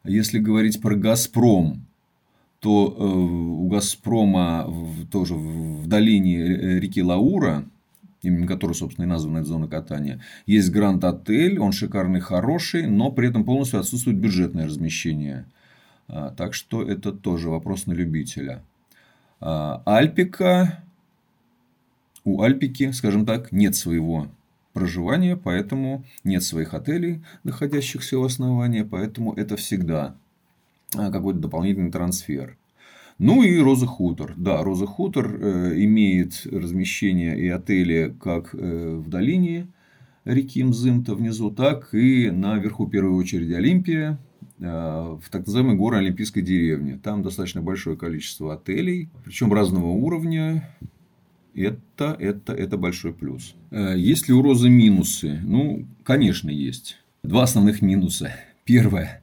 Если 0.04 0.38
говорить 0.38 0.80
про 0.80 0.96
«Газпром», 0.96 1.88
то 2.60 2.96
э, 2.96 3.04
у 3.04 3.68
«Газпрома» 3.68 4.72
тоже 5.12 5.34
в 5.34 5.88
долине 5.88 6.80
реки 6.80 7.02
Лаура 7.02 7.66
именно 8.22 8.48
который, 8.48 8.74
собственно, 8.74 9.06
и 9.06 9.10
названа 9.10 9.40
эта 9.40 9.48
зона 9.48 9.68
катания. 9.68 10.22
Есть 10.46 10.72
Гранд-отель, 10.72 11.60
он 11.60 11.72
шикарный, 11.72 12.20
хороший, 12.20 12.88
но 12.88 13.12
при 13.12 13.30
этом 13.30 13.44
полностью 13.44 13.80
отсутствует 13.80 14.18
бюджетное 14.18 14.68
размещение. 14.68 15.46
А, 16.08 16.32
так 16.32 16.54
что 16.54 16.84
это 16.84 17.12
тоже 17.12 17.50
вопрос 17.50 17.86
на 17.86 17.94
любителя. 17.94 18.64
А, 19.40 19.82
Альпика. 19.86 20.84
У 22.24 22.42
Альпики, 22.44 22.92
скажем 22.92 23.26
так, 23.26 23.52
нет 23.52 23.76
своего 23.76 24.28
проживания, 24.74 25.36
поэтому 25.36 26.06
нет 26.24 26.44
своих 26.44 26.74
отелей, 26.74 27.24
находящихся 27.44 28.20
у 28.20 28.24
основания, 28.24 28.86
поэтому 28.86 29.34
это 29.34 29.56
всегда 29.56 30.16
а, 30.96 31.12
какой-то 31.12 31.40
дополнительный 31.40 31.92
трансфер. 31.92 32.58
Ну 33.24 33.44
и 33.44 33.60
Роза 33.60 33.86
Хутор. 33.86 34.34
Да, 34.36 34.64
Роза 34.64 34.88
Хутор 34.88 35.38
э, 35.40 35.84
имеет 35.84 36.48
размещение 36.52 37.40
и 37.40 37.48
отели 37.50 38.16
как 38.20 38.56
э, 38.56 38.96
в 38.96 39.10
долине 39.10 39.68
реки 40.26 40.64
Мзымта 40.64 41.14
внизу, 41.14 41.52
так 41.52 41.94
и 41.94 42.32
на 42.32 42.58
верху 42.58 42.88
первой 42.88 43.12
очереди 43.12 43.54
Олимпия, 43.54 44.18
э, 44.58 44.64
в 44.64 45.22
так 45.30 45.46
называемой 45.46 45.76
горы 45.76 45.98
Олимпийской 45.98 46.42
деревне. 46.42 47.00
Там 47.04 47.22
достаточно 47.22 47.62
большое 47.62 47.96
количество 47.96 48.56
отелей, 48.56 49.08
причем 49.24 49.54
разного 49.54 49.90
уровня. 49.90 50.68
Это, 51.54 52.18
это, 52.20 52.54
это 52.54 52.76
большой 52.76 53.14
плюс. 53.14 53.54
Есть 53.70 54.30
ли 54.30 54.34
у 54.34 54.42
Розы 54.42 54.68
минусы? 54.68 55.40
Ну, 55.44 55.86
конечно, 56.04 56.50
есть. 56.50 56.98
Два 57.22 57.44
основных 57.44 57.84
минуса. 57.84 58.34
Первое. 58.66 59.22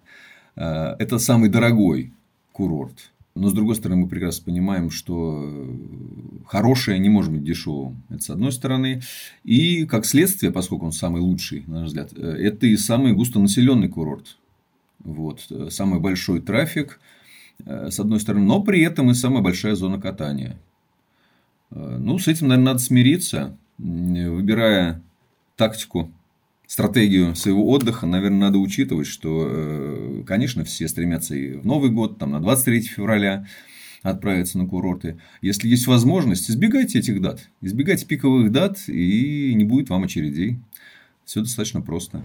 Это 0.55 1.19
самый 1.19 1.49
дорогой 1.49 2.13
курорт. 2.53 3.11
Но, 3.39 3.51
с 3.51 3.53
другой 3.53 3.77
стороны, 3.77 4.03
мы 4.03 4.09
прекрасно 4.09 4.45
понимаем, 4.47 4.91
что 4.91 5.45
э, 5.47 5.77
хорошее 6.47 6.99
не 6.99 7.09
может 7.09 7.33
быть 7.33 7.45
дешевым. 7.45 8.03
Это 8.09 8.21
с 8.21 8.31
одной 8.31 8.51
стороны. 8.51 9.01
И, 9.45 9.87
как 9.87 10.07
следствие, 10.07 10.51
поскольку 10.51 10.87
он 10.87 10.93
самый 10.93 11.21
лучший, 11.21 11.63
на 11.69 11.81
наш 11.81 11.89
взгляд, 11.89 12.13
э, 12.17 12.21
это 12.21 12.67
и 12.67 12.77
самый 12.77 13.13
густонаселенный 13.13 13.89
курорт. 13.89 14.39
Вот. 14.99 15.47
Э, 15.51 15.69
самый 15.71 16.01
большой 16.01 16.41
трафик, 16.41 17.01
с 17.65 17.99
одной 17.99 18.21
стороны, 18.21 18.45
но 18.45 18.63
при 18.63 18.83
этом 18.83 19.11
и 19.11 19.15
самая 19.15 19.43
большая 19.43 19.75
зона 19.75 20.01
катания. 20.01 20.61
Ну, 21.71 22.17
с 22.21 22.29
этим, 22.29 22.47
наверное, 22.47 22.73
надо 22.73 22.79
смириться, 22.79 23.57
выбирая 23.79 25.03
тактику 25.57 26.13
стратегию 26.69 27.35
своего 27.35 27.67
отдыха, 27.71 28.07
наверное, 28.07 28.41
надо 28.41 28.59
учитывать, 28.59 29.07
что, 29.07 29.49
э, 29.51 30.23
конечно, 30.27 30.65
все 30.65 30.87
стремятся 30.87 31.35
и 31.35 31.55
в 31.55 31.67
Новый 31.67 31.91
год, 31.91 32.19
там, 32.19 32.31
на 32.31 32.41
23 32.41 32.83
февраля 32.83 33.47
отправиться 34.03 34.59
на 34.59 34.69
курорты. 34.69 35.19
Если 35.41 35.67
есть 35.67 35.87
возможность, 35.87 36.49
избегайте 36.51 36.99
этих 36.99 37.21
дат. 37.21 37.41
Избегайте 37.63 38.07
пиковых 38.07 38.53
дат, 38.53 38.87
и 38.87 39.55
не 39.55 39.65
будет 39.65 39.89
вам 39.89 40.05
очередей. 40.05 40.59
Все 41.25 41.41
достаточно 41.41 41.81
просто. 41.81 42.23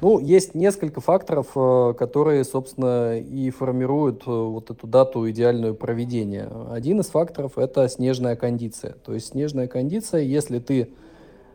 Ну, 0.00 0.18
есть 0.18 0.54
несколько 0.54 1.00
факторов, 1.00 1.48
э, 1.56 1.94
которые, 1.98 2.44
собственно, 2.44 3.18
и 3.18 3.50
формируют 3.50 4.24
э, 4.26 4.30
вот 4.30 4.70
эту 4.70 4.86
дату 4.86 5.28
идеальную 5.30 5.74
проведения. 5.74 6.50
Один 6.70 7.00
из 7.00 7.06
факторов– 7.06 7.52
это 7.56 7.88
снежная 7.88 8.36
кондиция. 8.36 8.92
То 9.04 9.14
есть, 9.14 9.28
снежная 9.28 9.68
кондиция, 9.68 10.20
если 10.20 10.58
ты 10.58 10.90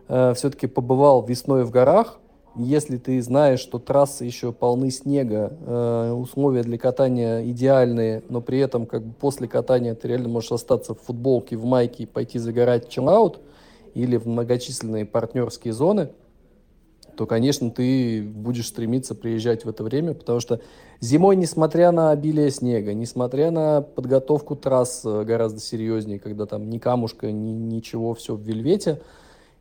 э, 0.07 0.33
все-таки 0.35 0.65
побывал 0.67 1.25
весной 1.25 1.65
в 1.65 1.71
горах, 1.71 2.20
если 2.55 2.97
ты 2.97 3.21
знаешь, 3.21 3.59
что 3.59 3.79
трассы 3.79 4.25
еще 4.25 4.51
полны 4.51 4.91
снега, 4.91 5.53
э, 5.65 6.11
условия 6.11 6.63
для 6.63 6.77
катания 6.77 7.43
идеальные, 7.45 8.23
но 8.29 8.41
при 8.41 8.59
этом 8.59 8.85
как 8.85 9.03
бы 9.05 9.13
после 9.13 9.47
катания 9.47 9.95
ты 9.95 10.09
реально 10.09 10.29
можешь 10.29 10.51
остаться 10.51 10.93
в 10.93 10.99
футболке, 10.99 11.55
в 11.55 11.65
майке 11.65 12.03
и 12.03 12.05
пойти 12.05 12.39
загорать 12.39 12.89
чиллаут 12.89 13.39
или 13.93 14.17
в 14.17 14.27
многочисленные 14.27 15.05
партнерские 15.05 15.73
зоны, 15.73 16.09
то, 17.15 17.25
конечно, 17.25 17.69
ты 17.71 18.21
будешь 18.21 18.67
стремиться 18.67 19.15
приезжать 19.15 19.63
в 19.63 19.69
это 19.69 19.83
время, 19.83 20.13
потому 20.13 20.39
что 20.39 20.61
зимой, 20.99 21.35
несмотря 21.35 21.91
на 21.91 22.11
обилие 22.11 22.51
снега, 22.51 22.93
несмотря 22.93 23.51
на 23.51 23.81
подготовку 23.81 24.55
трасс 24.55 25.01
э, 25.05 25.23
гораздо 25.23 25.61
серьезнее, 25.61 26.19
когда 26.19 26.45
там 26.45 26.69
ни 26.69 26.79
камушка, 26.79 27.31
ни 27.31 27.51
ничего, 27.51 28.13
все 28.13 28.35
в 28.35 28.41
вельвете– 28.41 29.01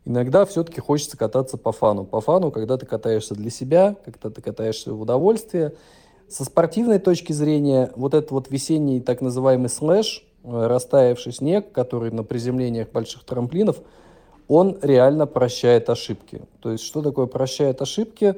Иногда 0.03 0.45
все-таки 0.45 0.81
хочется 0.81 1.15
кататься 1.15 1.57
по 1.57 1.71
фану. 1.71 2.05
По 2.05 2.21
фану, 2.21 2.51
когда 2.51 2.77
ты 2.77 2.85
катаешься 2.85 3.35
для 3.35 3.51
себя, 3.51 3.95
когда 4.03 4.29
ты 4.29 4.41
катаешься 4.41 4.93
в 4.93 5.01
удовольствие. 5.01 5.73
Со 6.27 6.43
спортивной 6.43 6.97
точки 6.99 7.33
зрения, 7.33 7.91
вот 7.95 8.13
этот 8.13 8.31
вот 8.31 8.49
весенний 8.49 8.99
так 8.99 9.21
называемый 9.21 9.69
слэш, 9.69 10.25
э, 10.43 10.67
растаявший 10.67 11.33
снег, 11.33 11.71
который 11.71 12.11
на 12.11 12.23
приземлениях 12.23 12.89
больших 12.89 13.25
трамплинов, 13.25 13.81
он 14.47 14.79
реально 14.81 15.27
прощает 15.27 15.89
ошибки. 15.89 16.41
То 16.61 16.71
есть, 16.71 16.83
что 16.83 17.01
такое 17.01 17.27
прощает 17.27 17.81
ошибки? 17.81 18.35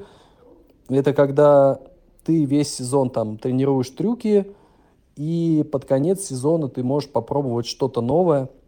Это 0.90 1.14
когда 1.14 1.80
ты 2.26 2.44
весь 2.44 2.74
сезон 2.74 3.10
там 3.10 3.38
тренируешь 3.38 3.90
трюки, 3.92 4.54
и 5.16 5.68
под 5.72 5.86
конец 5.86 6.26
сезона 6.26 6.68
ты 6.68 6.84
можешь 6.84 7.10
попробовать 7.10 7.68
что-то 7.68 8.02
новое– 8.02 8.50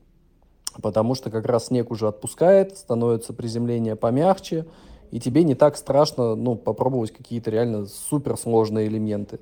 потому 0.82 1.16
что 1.16 1.30
как 1.30 1.46
раз 1.46 1.68
снег 1.68 1.92
уже 1.92 2.08
отпускает, 2.08 2.78
становится 2.78 3.34
приземление 3.34 3.96
помягче, 3.96 4.66
и 5.12 5.20
тебе 5.20 5.44
не 5.44 5.56
так 5.56 5.78
страшно 5.78 6.36
ну, 6.36 6.56
попробовать 6.56 7.12
какие-то 7.12 7.52
реально 7.52 7.86
суперсложные 7.86 8.88
элементы. 8.88 9.40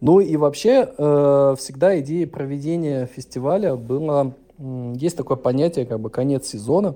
Ну 0.00 0.20
и 0.20 0.36
вообще 0.36 0.90
э, 0.96 1.54
всегда 1.58 1.98
идея 2.00 2.26
проведения 2.26 3.06
фестиваля 3.06 3.76
была... 3.76 4.32
Есть 4.58 5.16
такое 5.16 5.38
понятие, 5.38 5.86
как 5.86 6.00
бы 6.00 6.10
конец 6.10 6.46
сезона, 6.46 6.94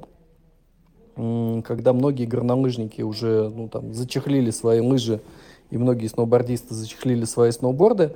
когда 1.17 1.95
многие 1.95 2.27
горнолыжники 2.27 3.01
уже 3.01 3.49
ну, 3.49 3.69
там, 3.69 3.95
зачехлили 3.95 4.51
свои 4.51 4.81
лыжи, 4.81 5.21
и 5.71 5.79
многие 5.79 6.09
сноубордисты 6.09 6.75
зачехлили 6.75 7.25
свои 7.25 7.53
сноуборды, 7.53 8.15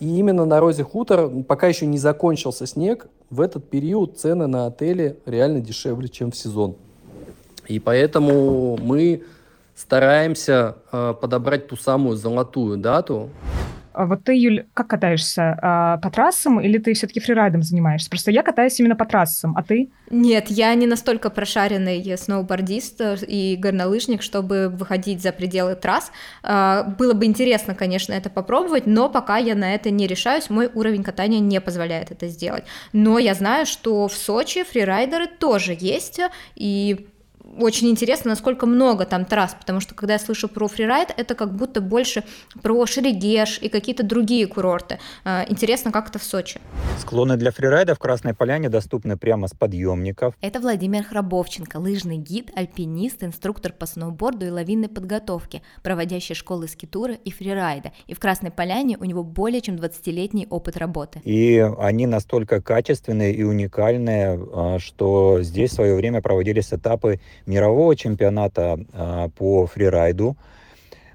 и 0.00 0.18
именно 0.18 0.44
на 0.44 0.58
Розе 0.58 0.82
Хутор, 0.82 1.30
пока 1.44 1.68
еще 1.68 1.86
не 1.86 1.98
закончился 1.98 2.66
снег, 2.66 3.06
в 3.34 3.40
этот 3.40 3.68
период 3.68 4.16
цены 4.16 4.46
на 4.46 4.66
отели 4.66 5.18
реально 5.26 5.60
дешевле, 5.60 6.08
чем 6.08 6.30
в 6.30 6.36
сезон. 6.36 6.76
И 7.66 7.80
поэтому 7.80 8.78
мы 8.80 9.24
стараемся 9.74 10.76
э, 10.92 11.14
подобрать 11.20 11.66
ту 11.66 11.76
самую 11.76 12.16
золотую 12.16 12.76
дату, 12.76 13.30
вот 13.94 14.24
ты, 14.24 14.34
Юль, 14.34 14.66
как 14.74 14.88
катаешься? 14.88 15.58
А, 15.62 15.96
по 15.98 16.10
трассам 16.10 16.60
или 16.60 16.78
ты 16.78 16.94
все-таки 16.94 17.20
фрирайдом 17.20 17.62
занимаешься? 17.62 18.10
Просто 18.10 18.30
я 18.30 18.42
катаюсь 18.42 18.78
именно 18.80 18.96
по 18.96 19.04
трассам, 19.04 19.56
а 19.56 19.62
ты? 19.62 19.90
Нет, 20.10 20.46
я 20.48 20.74
не 20.74 20.86
настолько 20.86 21.30
прошаренный 21.30 22.16
сноубордист 22.16 23.00
и 23.26 23.56
горнолыжник, 23.58 24.22
чтобы 24.22 24.68
выходить 24.68 25.22
за 25.22 25.32
пределы 25.32 25.74
трасс. 25.76 26.10
А, 26.42 26.82
было 26.98 27.14
бы 27.14 27.24
интересно, 27.24 27.74
конечно, 27.74 28.12
это 28.12 28.30
попробовать, 28.30 28.86
но 28.86 29.08
пока 29.08 29.38
я 29.38 29.54
на 29.54 29.74
это 29.74 29.90
не 29.90 30.06
решаюсь, 30.06 30.50
мой 30.50 30.70
уровень 30.74 31.02
катания 31.02 31.40
не 31.40 31.60
позволяет 31.60 32.10
это 32.10 32.28
сделать. 32.28 32.64
Но 32.92 33.18
я 33.18 33.34
знаю, 33.34 33.66
что 33.66 34.08
в 34.08 34.12
Сочи 34.12 34.64
фрирайдеры 34.64 35.26
тоже 35.26 35.76
есть, 35.78 36.20
и 36.56 37.06
очень 37.58 37.90
интересно, 37.90 38.30
насколько 38.30 38.66
много 38.66 39.04
там 39.04 39.24
трасс, 39.24 39.54
потому 39.58 39.80
что 39.80 39.94
когда 39.94 40.14
я 40.14 40.18
слышу 40.18 40.48
про 40.48 40.68
фрирайд, 40.68 41.08
это 41.16 41.34
как 41.34 41.54
будто 41.54 41.80
больше 41.80 42.24
про 42.62 42.86
Шерегеш 42.86 43.58
и 43.58 43.68
какие-то 43.68 44.02
другие 44.02 44.46
курорты. 44.46 44.98
А, 45.24 45.44
интересно, 45.48 45.92
как 45.92 46.08
это 46.08 46.18
в 46.18 46.24
Сочи. 46.24 46.60
Склоны 46.98 47.36
для 47.36 47.50
фрирайда 47.50 47.94
в 47.94 47.98
Красной 47.98 48.34
Поляне 48.34 48.68
доступны 48.68 49.16
прямо 49.16 49.48
с 49.48 49.52
подъемников. 49.52 50.34
Это 50.40 50.60
Владимир 50.60 51.04
Храбовченко, 51.04 51.76
лыжный 51.76 52.16
гид, 52.16 52.50
альпинист, 52.54 53.22
инструктор 53.22 53.72
по 53.72 53.86
сноуборду 53.86 54.46
и 54.46 54.50
лавинной 54.50 54.88
подготовке, 54.88 55.62
проводящий 55.82 56.34
школы 56.34 56.68
скитура 56.68 57.14
и 57.14 57.30
фрирайда. 57.30 57.92
И 58.06 58.14
в 58.14 58.20
Красной 58.20 58.50
Поляне 58.50 58.96
у 58.98 59.04
него 59.04 59.22
более 59.22 59.60
чем 59.60 59.76
20-летний 59.76 60.46
опыт 60.50 60.76
работы. 60.76 61.20
И 61.24 61.58
они 61.78 62.06
настолько 62.06 62.60
качественные 62.60 63.34
и 63.34 63.42
уникальные, 63.42 64.38
а, 64.52 64.78
что 64.78 65.42
здесь 65.42 65.70
в 65.70 65.74
свое 65.74 65.94
время 65.94 66.22
проводились 66.22 66.72
этапы 66.72 67.20
мирового 67.46 67.96
чемпионата 67.96 68.78
а, 68.92 69.28
по 69.30 69.66
фрирайду. 69.66 70.36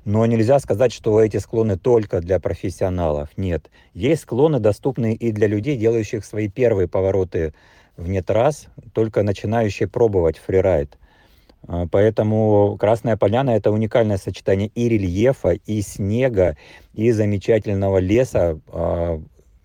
Но 0.05 0.25
нельзя 0.25 0.59
сказать, 0.59 0.91
что 0.91 1.21
эти 1.21 1.37
склоны 1.37 1.77
только 1.77 2.21
для 2.21 2.39
профессионалов. 2.39 3.29
Нет. 3.37 3.69
Есть 3.93 4.23
склоны, 4.23 4.59
доступные 4.59 5.13
и 5.13 5.31
для 5.31 5.47
людей, 5.47 5.77
делающих 5.77 6.25
свои 6.25 6.47
первые 6.47 6.87
повороты 6.87 7.53
вне 7.97 8.21
трасс, 8.23 8.67
только 8.93 9.23
начинающие 9.23 9.87
пробовать 9.87 10.37
фрирайд. 10.37 10.97
А, 11.67 11.87
поэтому 11.91 12.77
Красная 12.79 13.17
Поляна– 13.17 13.51
это 13.51 13.71
уникальное 13.71 14.17
сочетание 14.17 14.71
и 14.73 14.89
рельефа, 14.89 15.51
и 15.51 15.81
снега, 15.81 16.57
и 16.93 17.11
замечательного 17.11 17.97
леса, 17.97 18.59
а, 18.67 19.21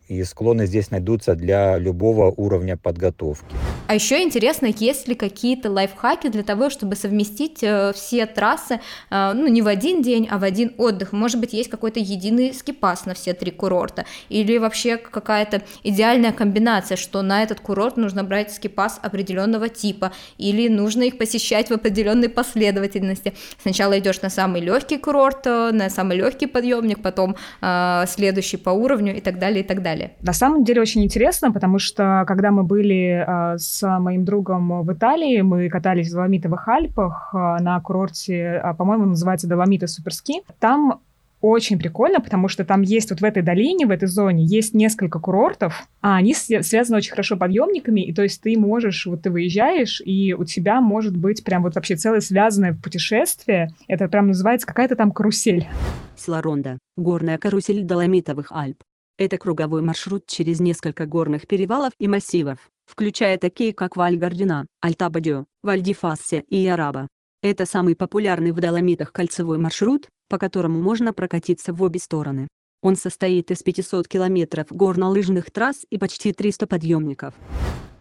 и 0.09 0.23
склоны 0.25 0.67
здесь 0.67 0.91
найдутся 0.91 1.35
для 1.35 1.79
любого 1.79 2.33
уровня 2.37 2.77
подготовки. 2.77 3.57
А 3.87 3.95
еще 3.95 4.23
интересно, 4.23 4.67
есть 4.67 5.09
ли 5.09 5.15
какие-то 5.15 5.71
лайфхаки 5.71 6.29
для 6.29 6.43
того, 6.43 6.71
чтобы 6.71 6.97
совместить 6.97 7.63
э, 7.63 7.93
все 7.95 8.27
трассы, 8.27 8.81
э, 9.11 9.33
ну, 9.35 9.47
не 9.47 9.63
в 9.63 9.67
один 9.67 10.03
день, 10.03 10.29
а 10.31 10.39
в 10.39 10.45
один 10.45 10.75
отдых? 10.79 11.13
Может 11.13 11.41
быть, 11.41 11.53
есть 11.53 11.71
какой-то 11.71 12.01
единый 12.01 12.53
скипас 12.53 13.07
на 13.07 13.15
все 13.15 13.33
три 13.35 13.51
курорта? 13.51 14.05
Или 14.29 14.59
вообще 14.59 14.97
какая-то 14.97 15.63
идеальная 15.83 16.33
комбинация, 16.33 16.97
что 16.97 17.23
на 17.23 17.43
этот 17.43 17.61
курорт 17.61 17.97
нужно 17.97 18.25
брать 18.25 18.53
скипас 18.53 18.99
определенного 19.03 19.69
типа, 19.69 20.13
или 20.39 20.69
нужно 20.69 21.03
их 21.03 21.19
посещать 21.19 21.69
в 21.69 21.73
определенной 21.73 22.29
последовательности? 22.29 23.35
Сначала 23.63 23.99
идешь 23.99 24.21
на 24.23 24.31
самый 24.31 24.61
легкий 24.61 24.99
курорт, 24.99 25.47
э, 25.47 25.71
на 25.73 25.89
самый 25.89 26.17
легкий 26.19 26.47
подъемник, 26.47 27.03
потом 27.03 27.37
э, 27.63 28.05
следующий 28.09 28.57
по 28.59 28.71
уровню 28.71 29.17
и 29.17 29.21
так 29.21 29.39
далее, 29.39 29.65
и 29.65 29.67
так 29.67 29.83
далее. 29.83 29.94
На 30.23 30.33
самом 30.33 30.65
деле 30.65 30.81
очень 30.81 31.05
интересно, 31.05 31.53
потому 31.53 31.79
что 31.79 32.25
когда 32.27 32.51
мы 32.51 32.65
были 32.65 33.25
э, 33.27 33.59
с 33.59 33.99
моим 33.99 34.25
другом 34.25 34.83
в 34.83 34.93
Италии. 34.93 35.41
Мы 35.41 35.69
катались 35.69 36.11
в 36.11 36.15
Доломитовых 36.15 36.69
Альпах 36.69 37.31
э, 37.33 37.37
на 37.63 37.81
курорте, 37.81 38.61
а, 38.63 38.75
по-моему, 38.75 39.07
называется 39.07 39.49
Доломиты 39.49 39.87
Суперски. 39.87 40.43
Там 40.59 41.01
очень 41.41 41.79
прикольно, 41.79 42.21
потому 42.21 42.49
что 42.49 42.65
там 42.65 42.81
есть 42.81 43.11
вот 43.11 43.21
в 43.21 43.25
этой 43.25 43.43
долине, 43.43 43.87
в 43.87 43.91
этой 43.91 44.09
зоне, 44.09 44.45
есть 44.45 44.73
несколько 44.73 45.19
курортов, 45.19 45.87
а 46.01 46.17
они 46.17 46.35
связаны 46.35 46.97
очень 46.97 47.11
хорошо 47.11 47.37
подъемниками, 47.37 48.01
и 48.01 48.15
то 48.15 48.23
есть 48.23 48.41
ты 48.41 48.59
можешь, 48.59 49.05
вот 49.05 49.23
ты 49.23 49.31
выезжаешь, 49.31 50.01
и 50.03 50.33
у 50.33 50.45
тебя 50.45 50.81
может 50.81 51.15
быть 51.15 51.45
прям 51.45 51.63
вот 51.63 51.75
вообще 51.75 51.97
целое 51.97 52.21
связанное 52.21 52.73
путешествие. 52.73 53.69
Это 53.89 54.09
прям 54.09 54.29
называется 54.29 54.67
какая-то 54.67 54.97
там 54.97 55.13
карусель. 55.13 55.69
Сларонда. 56.17 56.79
Горная 56.97 57.37
карусель 57.37 57.85
Доломитовых 57.85 58.51
Альп. 58.51 58.79
Это 59.17 59.39
круговой 59.39 59.83
маршрут 59.83 60.27
через 60.27 60.61
несколько 60.61 61.07
горных 61.07 61.47
перевалов 61.47 61.93
и 61.99 62.09
массивов 62.09 62.71
включая 62.87 63.39
такие 63.39 63.73
как 63.73 63.97
Вальгардина, 63.97 64.67
Альтабадио, 64.81 65.47
Вальдифассе 65.63 66.45
и 66.49 66.57
Яраба. 66.57 67.09
Это 67.43 67.67
самый 67.67 67.95
популярный 67.95 68.53
в 68.53 68.61
Доломитах 68.61 69.13
кольцевой 69.13 69.59
маршрут, 69.59 70.09
по 70.29 70.39
которому 70.39 70.81
можно 70.81 71.13
прокатиться 71.13 71.73
в 71.73 71.83
обе 71.83 72.01
стороны. 72.01 72.49
Он 72.83 72.97
состоит 72.97 73.51
из 73.51 73.63
500 73.63 74.09
километров 74.09 74.67
горнолыжных 74.71 75.51
трасс 75.51 75.87
и 75.91 75.99
почти 75.99 76.33
300 76.33 76.67
подъемников. 76.67 77.35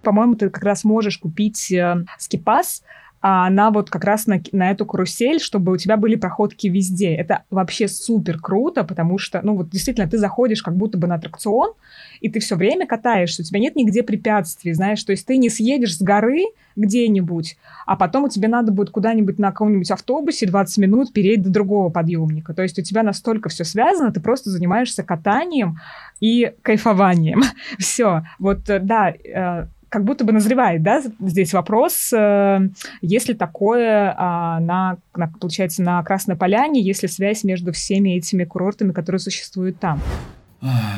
По-моему, 0.01 0.35
ты 0.35 0.49
как 0.49 0.63
раз 0.63 0.83
можешь 0.83 1.17
купить 1.17 1.71
э, 1.71 2.03
скипас 2.19 2.83
а 3.25 3.47
она 3.47 3.71
вот 3.71 3.89
как 3.89 4.03
раз 4.03 4.27
на, 4.27 4.41
на 4.51 4.69
эту 4.69 4.85
карусель, 4.85 5.39
чтобы 5.39 5.71
у 5.71 5.77
тебя 5.77 5.95
были 5.95 6.15
проходки 6.15 6.67
везде. 6.67 7.15
Это 7.15 7.43
вообще 7.49 7.87
супер 7.87 8.37
круто, 8.37 8.83
потому 8.83 9.17
что, 9.17 9.39
ну 9.41 9.55
вот 9.55 9.69
действительно, 9.69 10.09
ты 10.09 10.17
заходишь 10.17 10.61
как 10.61 10.75
будто 10.75 10.97
бы 10.97 11.07
на 11.07 11.15
аттракцион, 11.15 11.71
и 12.19 12.29
ты 12.29 12.41
все 12.41 12.57
время 12.57 12.85
катаешься, 12.85 13.41
у 13.41 13.45
тебя 13.45 13.61
нет 13.61 13.77
нигде 13.77 14.03
препятствий, 14.03 14.73
знаешь, 14.73 15.01
то 15.05 15.11
есть 15.13 15.25
ты 15.25 15.37
не 15.37 15.49
съедешь 15.49 15.97
с 15.97 16.01
горы 16.01 16.47
где-нибудь, 16.75 17.55
а 17.85 17.95
потом 17.95 18.25
у 18.25 18.29
тебя 18.29 18.49
надо 18.49 18.73
будет 18.73 18.89
куда-нибудь 18.89 19.39
на 19.39 19.51
каком-нибудь 19.51 19.91
автобусе 19.91 20.45
20 20.45 20.77
минут 20.79 21.13
перейти 21.13 21.43
до 21.43 21.49
другого 21.49 21.89
подъемника. 21.89 22.53
То 22.53 22.63
есть 22.63 22.77
у 22.77 22.81
тебя 22.81 23.03
настолько 23.03 23.47
все 23.47 23.63
связано, 23.63 24.11
ты 24.11 24.19
просто 24.19 24.49
занимаешься 24.49 25.01
катанием 25.01 25.79
и 26.19 26.51
кайфованием. 26.61 27.41
все. 27.79 28.23
Вот, 28.37 28.69
э, 28.69 28.79
да, 28.79 29.11
э, 29.11 29.67
как 29.93 30.05
будто 30.05 30.25
бы 30.25 30.33
назревает, 30.33 30.81
да, 30.81 31.03
здесь 31.19 31.53
вопрос, 31.53 32.11
э, 32.11 32.67
есть 33.03 33.27
ли 33.27 33.35
такое 33.35 34.15
а, 34.17 34.59
на, 34.59 34.97
на, 35.15 35.27
получается, 35.27 35.83
на 35.83 36.01
Красной 36.01 36.35
Поляне, 36.35 36.81
есть 36.81 37.03
ли 37.03 37.07
связь 37.07 37.43
между 37.43 37.73
всеми 37.73 38.17
этими 38.17 38.43
курортами, 38.43 38.91
которые 38.91 39.19
существуют 39.19 39.79
там? 39.79 40.01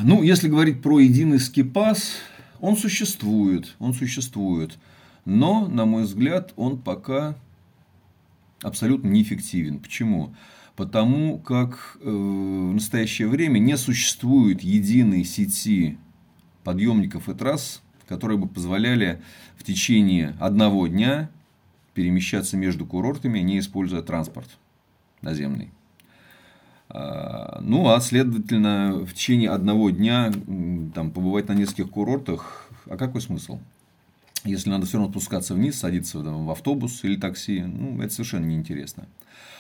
Ну, 0.04 0.24
если 0.24 0.48
говорить 0.48 0.82
про 0.82 1.02
единый 1.02 1.40
скипас, 1.40 2.14
он 2.62 2.78
существует, 2.78 3.76
он 3.80 3.94
существует, 3.94 4.80
но, 5.26 5.68
на 5.68 5.84
мой 5.84 6.04
взгляд, 6.04 6.54
он 6.56 6.82
пока 6.82 7.36
абсолютно 8.62 9.10
неэффективен. 9.10 9.80
Почему? 9.80 10.34
Потому 10.78 11.38
как 11.38 11.98
э, 12.00 12.10
в 12.10 12.74
настоящее 12.74 13.28
время 13.28 13.60
не 13.60 13.76
существует 13.76 14.62
единой 14.62 15.26
сети 15.26 15.98
подъемников 16.64 17.28
и 17.28 17.34
трасс, 17.34 17.82
которые 18.08 18.38
бы 18.38 18.48
позволяли 18.48 19.22
в 19.58 19.64
течение 19.64 20.36
одного 20.40 20.88
дня 20.88 21.30
перемещаться 21.94 22.58
между 22.58 22.86
курортами, 22.86 23.40
не 23.40 23.60
используя 23.60 24.02
транспорт 24.02 24.50
наземный. 25.22 25.72
А, 26.90 27.60
ну, 27.62 27.90
а 27.90 28.00
следовательно, 28.00 29.06
в 29.06 29.14
течение 29.14 29.50
одного 29.50 29.90
дня 29.90 30.32
там, 30.94 31.12
побывать 31.12 31.48
на 31.48 31.54
нескольких 31.54 31.90
курортах, 31.90 32.70
а 32.88 32.98
какой 32.98 33.22
смысл? 33.22 33.60
Если 34.44 34.70
надо 34.70 34.86
все 34.86 34.98
равно 34.98 35.12
спускаться 35.12 35.56
вниз, 35.56 35.80
садиться 35.80 36.20
в 36.20 36.52
автобус 36.52 37.04
или 37.04 37.16
такси, 37.16 37.62
ну, 37.62 38.00
это 38.02 38.14
совершенно 38.14 38.46
неинтересно. 38.46 39.08
А, 39.08 39.55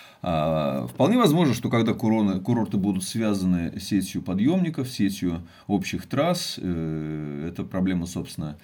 вполне 0.87 1.17
возможно, 1.17 1.53
что 1.53 1.69
когда 1.69 1.93
курорты 1.93 2.77
будут 2.77 3.03
связаны 3.03 3.79
сетью 3.79 4.21
подъемников, 4.23 4.89
сетью 4.89 5.41
общих 5.67 6.07
трасс, 6.07 6.57
э, 6.59 7.49
эта 7.49 7.63
проблема, 7.63 8.07
собственно, 8.07 8.57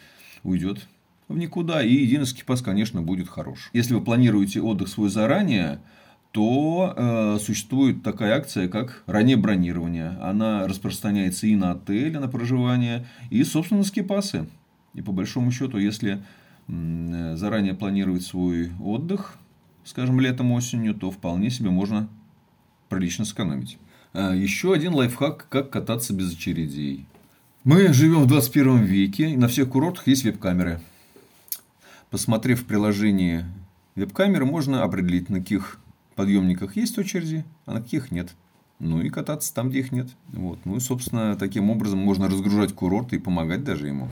уйдет 0.44 0.88
в 1.28 1.38
никуда, 1.38 1.84
и 1.84 1.94
единый 1.94 2.26
скипас, 2.26 2.62
конечно, 2.62 3.02
будет 3.02 3.30
хорош. 3.30 3.70
Если 3.74 3.94
вы 3.94 4.02
планируете 4.02 4.62
отдых 4.62 4.88
свой 4.88 5.10
заранее, 5.10 5.80
то 6.32 6.94
э, 6.96 7.38
существует 7.40 8.04
такая 8.04 8.38
акция, 8.38 8.68
как 8.68 9.04
раннее 9.06 9.38
бронирование. 9.38 10.18
Она 10.22 10.68
распространяется 10.68 11.46
и 11.48 11.56
на 11.56 11.72
отели, 11.72 12.18
на 12.18 12.28
проживание, 12.28 13.06
и, 13.30 13.44
собственно, 13.44 13.80
на 13.80 13.86
скипасы. 13.86 14.48
И 14.94 15.02
по 15.02 15.12
большому 15.12 15.52
счету, 15.52 15.78
если 15.78 16.24
э, 16.68 17.36
заранее 17.36 17.74
планировать 17.74 18.24
свой 18.24 18.72
отдых, 18.80 19.38
скажем, 19.84 20.20
летом, 20.20 20.52
осенью, 20.52 20.94
то 20.94 21.12
вполне 21.12 21.50
себе 21.50 21.70
можно 21.70 22.08
прилично 22.90 23.26
сэкономить. 23.26 23.78
А, 24.14 24.34
еще 24.34 24.74
один 24.74 24.94
лайфхак, 24.94 25.48
как 25.50 25.70
кататься 25.70 26.14
без 26.14 26.34
очередей. 26.34 27.06
Мы 27.64 27.94
живем 27.94 28.24
в 28.24 28.28
21 28.28 28.84
веке, 28.84 29.30
и 29.30 29.38
на 29.38 29.48
всех 29.48 29.70
курортах 29.70 30.08
есть 30.08 30.24
веб-камеры. 30.24 30.82
Посмотрев 32.10 32.62
в 32.62 32.66
приложении 32.66 33.46
веб-камеры, 33.96 34.46
можно 34.46 34.84
определить, 34.84 35.30
на 35.30 35.40
каких 35.40 35.80
подъемниках 36.16 36.76
есть 36.76 36.98
очереди, 36.98 37.46
а 37.66 37.74
на 37.74 37.82
каких 37.82 38.12
нет. 38.12 38.32
Ну 38.80 39.00
и 39.00 39.10
кататься 39.10 39.54
там, 39.54 39.70
где 39.70 39.80
их 39.80 39.92
нет. 39.92 40.10
Вот. 40.30 40.60
Ну 40.66 40.78
и, 40.78 40.80
собственно, 40.80 41.36
таким 41.36 41.70
образом 41.70 42.00
можно 42.00 42.28
разгружать 42.28 42.74
курорт 42.74 43.14
и 43.14 43.20
помогать 43.20 43.64
даже 43.64 43.88
ему. 43.88 44.10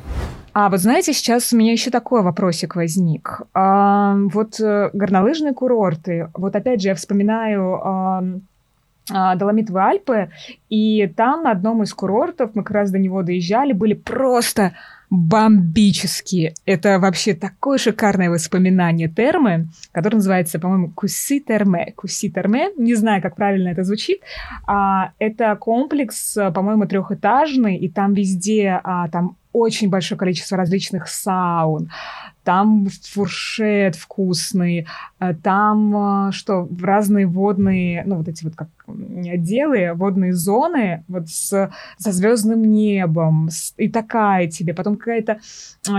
А 0.54 0.70
вот 0.70 0.80
знаете, 0.80 1.14
сейчас 1.14 1.54
у 1.54 1.58
меня 1.58 1.72
еще 1.72 1.91
такой 1.91 2.22
вопросик 2.22 2.76
возник. 2.76 3.41
А, 3.54 4.16
вот 4.34 4.60
э, 4.60 4.89
горнолыжные 4.93 5.54
курорты. 5.54 6.30
Вот 6.34 6.56
опять 6.56 6.82
же 6.82 6.89
я 6.89 6.95
вспоминаю 6.95 7.80
а, 7.84 8.24
а, 9.12 9.36
Доломитовые 9.36 9.86
Альпы, 9.86 10.30
и 10.70 11.08
там 11.16 11.43
на 11.43 11.52
одном 11.52 11.84
из 11.84 11.93
курортов, 11.93 12.52
мы 12.54 12.64
как 12.64 12.76
раз 12.76 12.91
до 12.91 13.00
него 13.00 13.24
доезжали, 13.24 13.74
были 13.74 13.93
просто 13.93 14.74
бомбические. 15.10 16.54
Это 16.66 17.00
вообще 17.00 17.34
такое 17.34 17.80
шикарное 17.80 18.30
воспоминание 18.30 19.08
термы, 19.08 19.68
которое 19.91 20.18
называется, 20.18 20.60
по-моему, 20.60 20.91
Куси 20.91 21.39
Терме. 21.39 21.93
Куси 21.95 22.30
Терме, 22.30 22.70
не 22.78 22.93
знаю, 22.93 23.22
как 23.22 23.36
правильно 23.36 23.70
это 23.70 23.84
звучит. 23.84 24.22
А, 24.68 25.12
это 25.18 25.56
комплекс, 25.56 26.38
по-моему, 26.54 26.86
трехэтажный, 26.86 27.78
и 27.78 27.89
там 27.89 28.14
везде 28.14 28.80
а, 28.84 29.10
там 29.10 29.36
очень 29.52 29.89
большое 29.89 30.18
количество 30.18 30.58
различных 30.58 31.08
саун, 31.08 31.89
там 32.43 32.88
фуршет 33.12 33.95
вкусный, 33.95 34.88
э, 35.20 35.34
там 35.36 36.32
что, 36.32 36.68
разные 36.82 37.28
водные, 37.28 38.04
ну, 38.06 38.16
вот 38.16 38.28
эти 38.28 38.43
вот 38.43 38.56
как 38.56 38.70
отделы, 38.88 39.93
водные 39.93 40.34
зоны 40.34 41.04
вот 41.08 41.30
с, 41.30 41.70
со 41.97 42.12
звездным 42.12 42.64
небом, 42.64 43.50
с, 43.52 43.74
и 43.78 43.88
такая 43.88 44.47
тебе, 44.47 44.74
потом 44.74 44.97
какая-то 44.97 45.39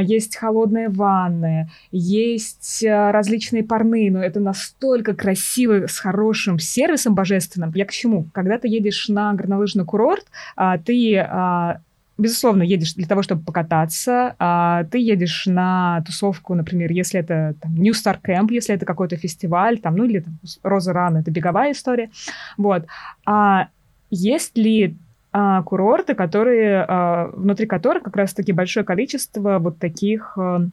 есть 0.01 0.37
холодная 0.37 0.89
ванная, 0.89 1.71
есть 1.93 2.85
различные 2.85 3.63
парные, 3.63 4.11
но 4.11 4.23
это 4.23 4.41
настолько 4.41 5.15
красиво, 5.15 5.87
с 5.87 5.99
хорошим 5.99 6.59
сервисом 6.59 7.15
божественным. 7.15 7.73
Я 7.75 7.85
к 7.85 7.93
чему? 7.93 8.27
Когда 8.33 8.59
ты 8.59 8.69
едешь 8.69 9.09
на 9.09 9.35
горнолыжный 9.35 9.85
курорт, 9.85 10.27
а, 10.57 10.79
ты 10.79 11.17
а, 11.17 11.81
безусловно, 12.21 12.63
едешь 12.63 12.95
для 12.95 13.07
того, 13.07 13.23
чтобы 13.23 13.43
покататься, 13.43 14.35
а 14.39 14.85
ты 14.85 14.99
едешь 14.99 15.47
на 15.47 16.03
тусовку, 16.07 16.55
например, 16.55 16.93
если 16.93 17.21
это 17.21 17.55
там, 17.61 17.75
New 17.75 17.93
Star 17.93 18.19
Camp, 18.23 18.49
если 18.51 18.75
это 18.75 18.87
какой-то 18.87 19.17
фестиваль, 19.17 19.79
там, 19.79 19.97
ну 19.97 20.05
или 20.05 20.21
там, 20.21 20.39
Роза 20.63 20.93
Ран, 20.93 21.17
это 21.17 21.31
беговая 21.31 21.73
история. 21.73 22.11
Вот. 22.57 22.87
А 23.27 23.69
есть 24.11 24.57
ли 24.57 24.97
а, 25.33 25.63
курорты, 25.63 26.15
которые, 26.15 26.85
а, 26.87 27.31
внутри 27.33 27.67
которых 27.67 28.03
как 28.03 28.17
раз-таки 28.17 28.53
большое 28.53 28.85
количество 28.85 29.59
вот 29.59 29.79
таких 29.79 30.37
а, 30.37 30.67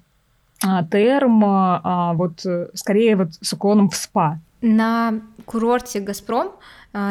а 0.64 0.84
терм, 0.86 1.44
а, 1.46 2.14
вот 2.14 2.46
скорее 2.74 3.16
вот 3.16 3.30
с 3.42 3.54
уклоном 3.54 3.90
в 3.90 3.96
спа? 3.96 4.40
На 4.62 5.14
курорте 5.46 6.00
«Газпром» 6.00 6.52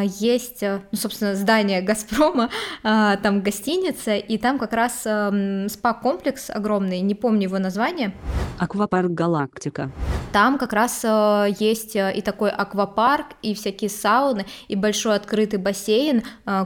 есть, 0.02 0.62
э, 0.62 0.80
ну, 0.90 0.98
собственно, 0.98 1.34
здание 1.34 1.80
Газпрома, 1.82 2.50
а, 2.82 3.16
там 3.16 3.42
гостиница, 3.42 4.16
и 4.16 4.38
там 4.38 4.58
как 4.58 4.72
раз 4.72 5.02
эм, 5.04 5.68
спа-комплекс 5.68 6.50
огромный, 6.50 7.00
не 7.00 7.14
помню 7.14 7.42
его 7.42 7.58
название. 7.58 8.12
Аквапарк 8.58 9.10
Галактика. 9.10 9.90
Там 10.32 10.58
как 10.58 10.72
раз 10.72 11.02
э, 11.04 11.54
есть 11.60 11.94
э, 11.94 12.12
и 12.14 12.22
такой 12.22 12.50
аквапарк, 12.50 13.26
и 13.42 13.54
всякие 13.54 13.90
сауны, 13.90 14.46
и 14.68 14.76
большой 14.76 15.14
открытый 15.16 15.58
бассейн, 15.58 16.22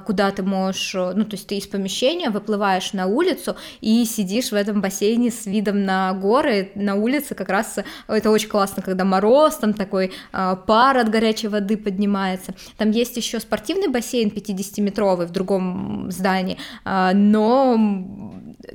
куда 0.07 0.31
ты 0.31 0.43
можешь, 0.43 0.95
ну, 0.95 1.25
то 1.25 1.33
есть 1.33 1.47
ты 1.47 1.57
из 1.57 1.67
помещения 1.67 2.31
выплываешь 2.31 2.93
на 2.93 3.07
улицу 3.07 3.57
и 3.81 4.05
сидишь 4.05 4.51
в 4.51 4.55
этом 4.55 4.81
бассейне 4.81 5.31
с 5.31 5.47
видом 5.47 5.85
на 5.85 6.13
горы, 6.15 6.73
на 6.75 6.95
улице 6.95 7.35
как 7.35 7.49
раз 7.49 7.79
это 8.09 8.31
очень 8.31 8.49
классно, 8.49 8.83
когда 8.83 9.05
мороз, 9.05 9.57
там 9.57 9.75
такой 9.75 10.13
пар 10.33 10.97
от 10.97 11.09
горячей 11.11 11.49
воды 11.49 11.77
поднимается. 11.77 12.55
Там 12.77 12.91
есть 12.91 13.00
еще 13.01 13.41
спортивный 13.41 13.89
бассейн 13.89 14.29
50-метровый 14.29 15.27
в 15.27 15.31
другом 15.31 16.11
здании, 16.11 16.59
а, 16.85 17.13
но 17.15 17.77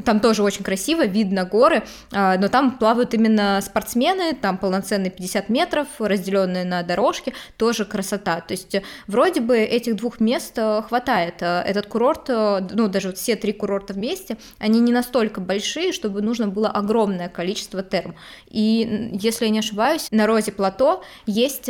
там 0.03 0.19
тоже 0.19 0.43
очень 0.43 0.63
красиво, 0.63 1.05
видно 1.05 1.45
горы, 1.45 1.83
а, 2.11 2.37
но 2.37 2.47
там 2.47 2.77
плавают 2.77 3.13
именно 3.13 3.59
спортсмены, 3.61 4.35
там 4.35 4.57
полноценные 4.57 5.11
50 5.11 5.49
метров, 5.49 5.87
разделенные 5.99 6.65
на 6.65 6.83
дорожки, 6.83 7.33
тоже 7.57 7.85
красота. 7.85 8.41
То 8.41 8.53
есть 8.53 8.75
вроде 9.07 9.41
бы 9.41 9.57
этих 9.57 9.95
двух 9.95 10.19
мест 10.19 10.53
э, 10.57 10.81
хватает. 10.87 11.35
Этот 11.41 11.87
курорт, 11.87 12.27
ну 12.27 12.87
даже 12.87 13.09
вот 13.09 13.17
все 13.17 13.35
три 13.35 13.53
курорта 13.53 13.93
вместе, 13.93 14.37
они 14.59 14.79
не 14.79 14.91
настолько 14.91 15.41
большие, 15.41 15.91
чтобы 15.91 16.21
нужно 16.21 16.47
было 16.47 16.69
огромное 16.69 17.29
количество 17.29 17.83
терм. 17.83 18.15
И 18.49 19.09
если 19.13 19.45
я 19.45 19.51
не 19.51 19.59
ошибаюсь, 19.59 20.07
на 20.11 20.27
Розе 20.27 20.51
Плато 20.51 21.03
есть 21.25 21.69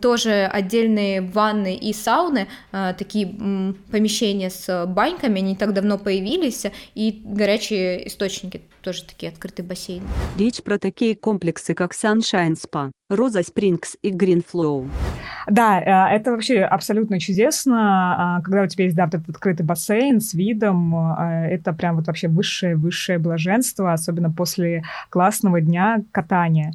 тоже 0.00 0.48
отдельные 0.52 1.20
ванны 1.20 1.74
и 1.74 1.92
сауны, 1.96 2.48
такие 2.70 3.26
помещения 3.90 4.50
с 4.50 4.86
баньками, 4.86 5.40
они 5.40 5.56
так 5.56 5.72
давно 5.72 5.98
появились, 5.98 6.66
и 6.94 7.22
горячие 7.24 8.06
источники, 8.08 8.62
тоже 8.82 9.04
такие 9.04 9.32
открытые 9.32 9.66
бассейны. 9.66 10.06
Речь 10.38 10.62
про 10.62 10.78
такие 10.78 11.16
комплексы, 11.16 11.74
как 11.74 11.92
Sunshine 11.92 12.54
Spa, 12.54 12.90
Rosa 13.10 13.42
Springs 13.42 13.96
и 14.02 14.10
Green 14.10 14.44
Flow. 14.44 14.88
Да, 15.48 15.80
э, 15.80 16.16
это 16.16 16.32
вообще 16.32 16.62
абсолютно 16.62 17.20
чудесно, 17.20 18.36
а, 18.36 18.42
когда 18.42 18.62
у 18.62 18.66
тебя 18.66 18.84
есть, 18.84 18.96
да, 18.96 19.06
этот 19.06 19.28
открытый 19.28 19.64
бассейн 19.64 20.20
с 20.20 20.34
видом, 20.34 20.94
э, 20.94 21.48
это 21.50 21.72
прям 21.72 21.96
вот 21.96 22.06
вообще 22.08 22.28
высшее-высшее 22.28 23.18
блаженство, 23.18 23.92
особенно 23.92 24.30
после 24.30 24.82
классного 25.08 25.60
дня 25.60 26.02
катания. 26.10 26.72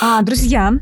А, 0.00 0.22
друзья, 0.22 0.72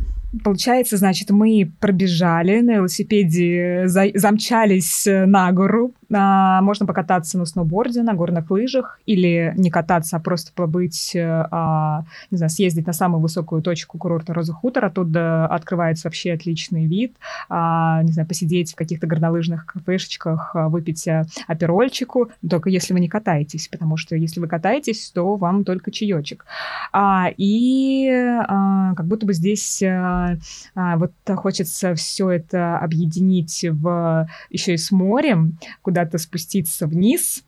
Получается, 0.44 0.96
значит, 0.96 1.30
мы 1.30 1.72
пробежали 1.80 2.60
на 2.60 2.76
велосипеде, 2.76 3.82
за, 3.86 4.06
замчались 4.14 5.06
на 5.06 5.52
гору, 5.52 5.94
а, 6.12 6.60
можно 6.62 6.86
покататься 6.86 7.38
на 7.38 7.46
сноуборде, 7.46 8.02
на 8.02 8.14
горных 8.14 8.50
лыжах, 8.50 9.00
или 9.06 9.52
не 9.56 9.70
кататься, 9.70 10.16
а 10.16 10.20
просто 10.20 10.52
побыть, 10.54 11.14
э, 11.14 11.46
а, 11.50 12.04
не 12.30 12.38
знаю, 12.38 12.50
съездить 12.50 12.86
на 12.86 12.92
самую 12.92 13.20
высокую 13.20 13.62
точку 13.62 13.98
курорта 13.98 14.34
Роза 14.34 14.52
Хутор, 14.52 14.86
оттуда 14.86 15.46
открывается 15.46 16.08
вообще 16.08 16.32
отличный 16.32 16.86
вид, 16.86 17.16
а, 17.48 18.02
не 18.02 18.12
знаю, 18.12 18.28
посидеть 18.28 18.72
в 18.72 18.76
каких-то 18.76 19.06
горнолыжных 19.06 19.66
кафешечках, 19.66 20.54
а, 20.54 20.68
выпить 20.68 21.06
а, 21.08 21.26
аперольчику, 21.46 22.30
только 22.48 22.70
если 22.70 22.92
вы 22.92 23.00
не 23.00 23.08
катаетесь, 23.08 23.68
потому 23.68 23.96
что 23.96 24.16
если 24.16 24.40
вы 24.40 24.48
катаетесь, 24.48 25.10
то 25.10 25.36
вам 25.36 25.64
только 25.64 25.90
чаечек. 25.90 26.44
А, 26.92 27.28
и 27.36 28.08
а, 28.10 28.94
как 28.94 29.06
будто 29.06 29.26
бы 29.26 29.32
здесь 29.32 29.82
а, 29.82 30.36
а, 30.74 30.96
вот 30.96 31.12
хочется 31.36 31.94
все 31.94 32.30
это 32.30 32.78
объединить 32.78 33.64
в 33.70 34.28
еще 34.50 34.74
и 34.74 34.76
с 34.76 34.90
морем, 34.90 35.58
куда 35.82 35.95
куда-то 35.96 36.18
спуститься 36.18 36.86
вниз, 36.86 37.42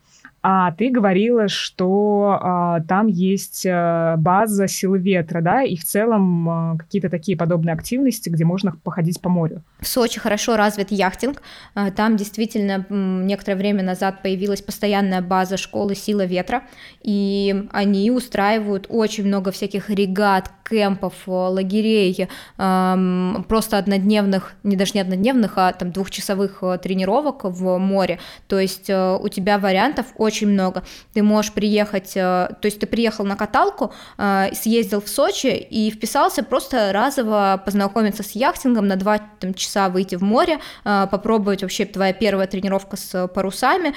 а 0.50 0.72
ты 0.72 0.88
говорила, 0.88 1.46
что 1.48 2.38
а, 2.40 2.80
там 2.80 3.06
есть 3.06 3.66
а, 3.68 4.16
база 4.16 4.66
силы 4.66 4.98
ветра, 4.98 5.42
да, 5.42 5.62
и 5.62 5.76
в 5.76 5.84
целом 5.84 6.48
а, 6.48 6.76
какие-то 6.78 7.10
такие 7.10 7.36
подобные 7.36 7.74
активности, 7.74 8.30
где 8.30 8.46
можно 8.46 8.72
походить 8.82 9.20
по 9.20 9.28
морю. 9.28 9.62
В 9.78 9.86
Сочи 9.86 10.18
хорошо 10.18 10.56
развит 10.56 10.90
яхтинг. 10.90 11.42
А, 11.74 11.90
там 11.90 12.16
действительно 12.16 12.86
некоторое 12.88 13.56
время 13.56 13.82
назад 13.82 14.22
появилась 14.22 14.62
постоянная 14.62 15.20
база 15.20 15.58
школы 15.58 15.94
сила 15.94 16.24
ветра, 16.24 16.62
и 17.02 17.66
они 17.70 18.10
устраивают 18.10 18.86
очень 18.88 19.26
много 19.26 19.52
всяких 19.52 19.90
регат, 19.90 20.50
кемпов, 20.68 21.14
лагерей, 21.26 22.28
а, 22.56 22.98
просто 23.48 23.78
однодневных, 23.78 24.52
не 24.62 24.76
даже 24.76 24.92
не 24.94 25.00
однодневных, 25.00 25.52
а 25.56 25.72
там 25.72 25.92
двухчасовых 25.92 26.58
а, 26.62 26.78
тренировок 26.78 27.44
в 27.44 27.78
море. 27.78 28.18
То 28.46 28.58
есть 28.58 28.88
у 28.90 29.28
тебя 29.28 29.58
вариантов 29.58 30.06
очень 30.16 30.37
много. 30.46 30.84
Ты 31.14 31.22
можешь 31.22 31.52
приехать, 31.52 32.12
э, 32.16 32.20
то 32.60 32.64
есть 32.64 32.80
ты 32.80 32.86
приехал 32.86 33.24
на 33.24 33.36
каталку, 33.36 33.92
э, 34.18 34.48
съездил 34.54 35.00
в 35.00 35.08
Сочи 35.08 35.46
и 35.46 35.90
вписался 35.90 36.42
просто 36.42 36.92
разово 36.92 37.60
познакомиться 37.64 38.22
с 38.22 38.32
яхтингом, 38.32 38.86
на 38.86 38.96
два 38.96 39.18
там, 39.40 39.54
часа 39.54 39.88
выйти 39.88 40.16
в 40.16 40.22
море, 40.22 40.58
э, 40.84 41.06
попробовать 41.10 41.62
вообще 41.62 41.84
твоя 41.84 42.12
первая 42.12 42.46
тренировка 42.46 42.96
с 42.96 43.28
парусами, 43.28 43.94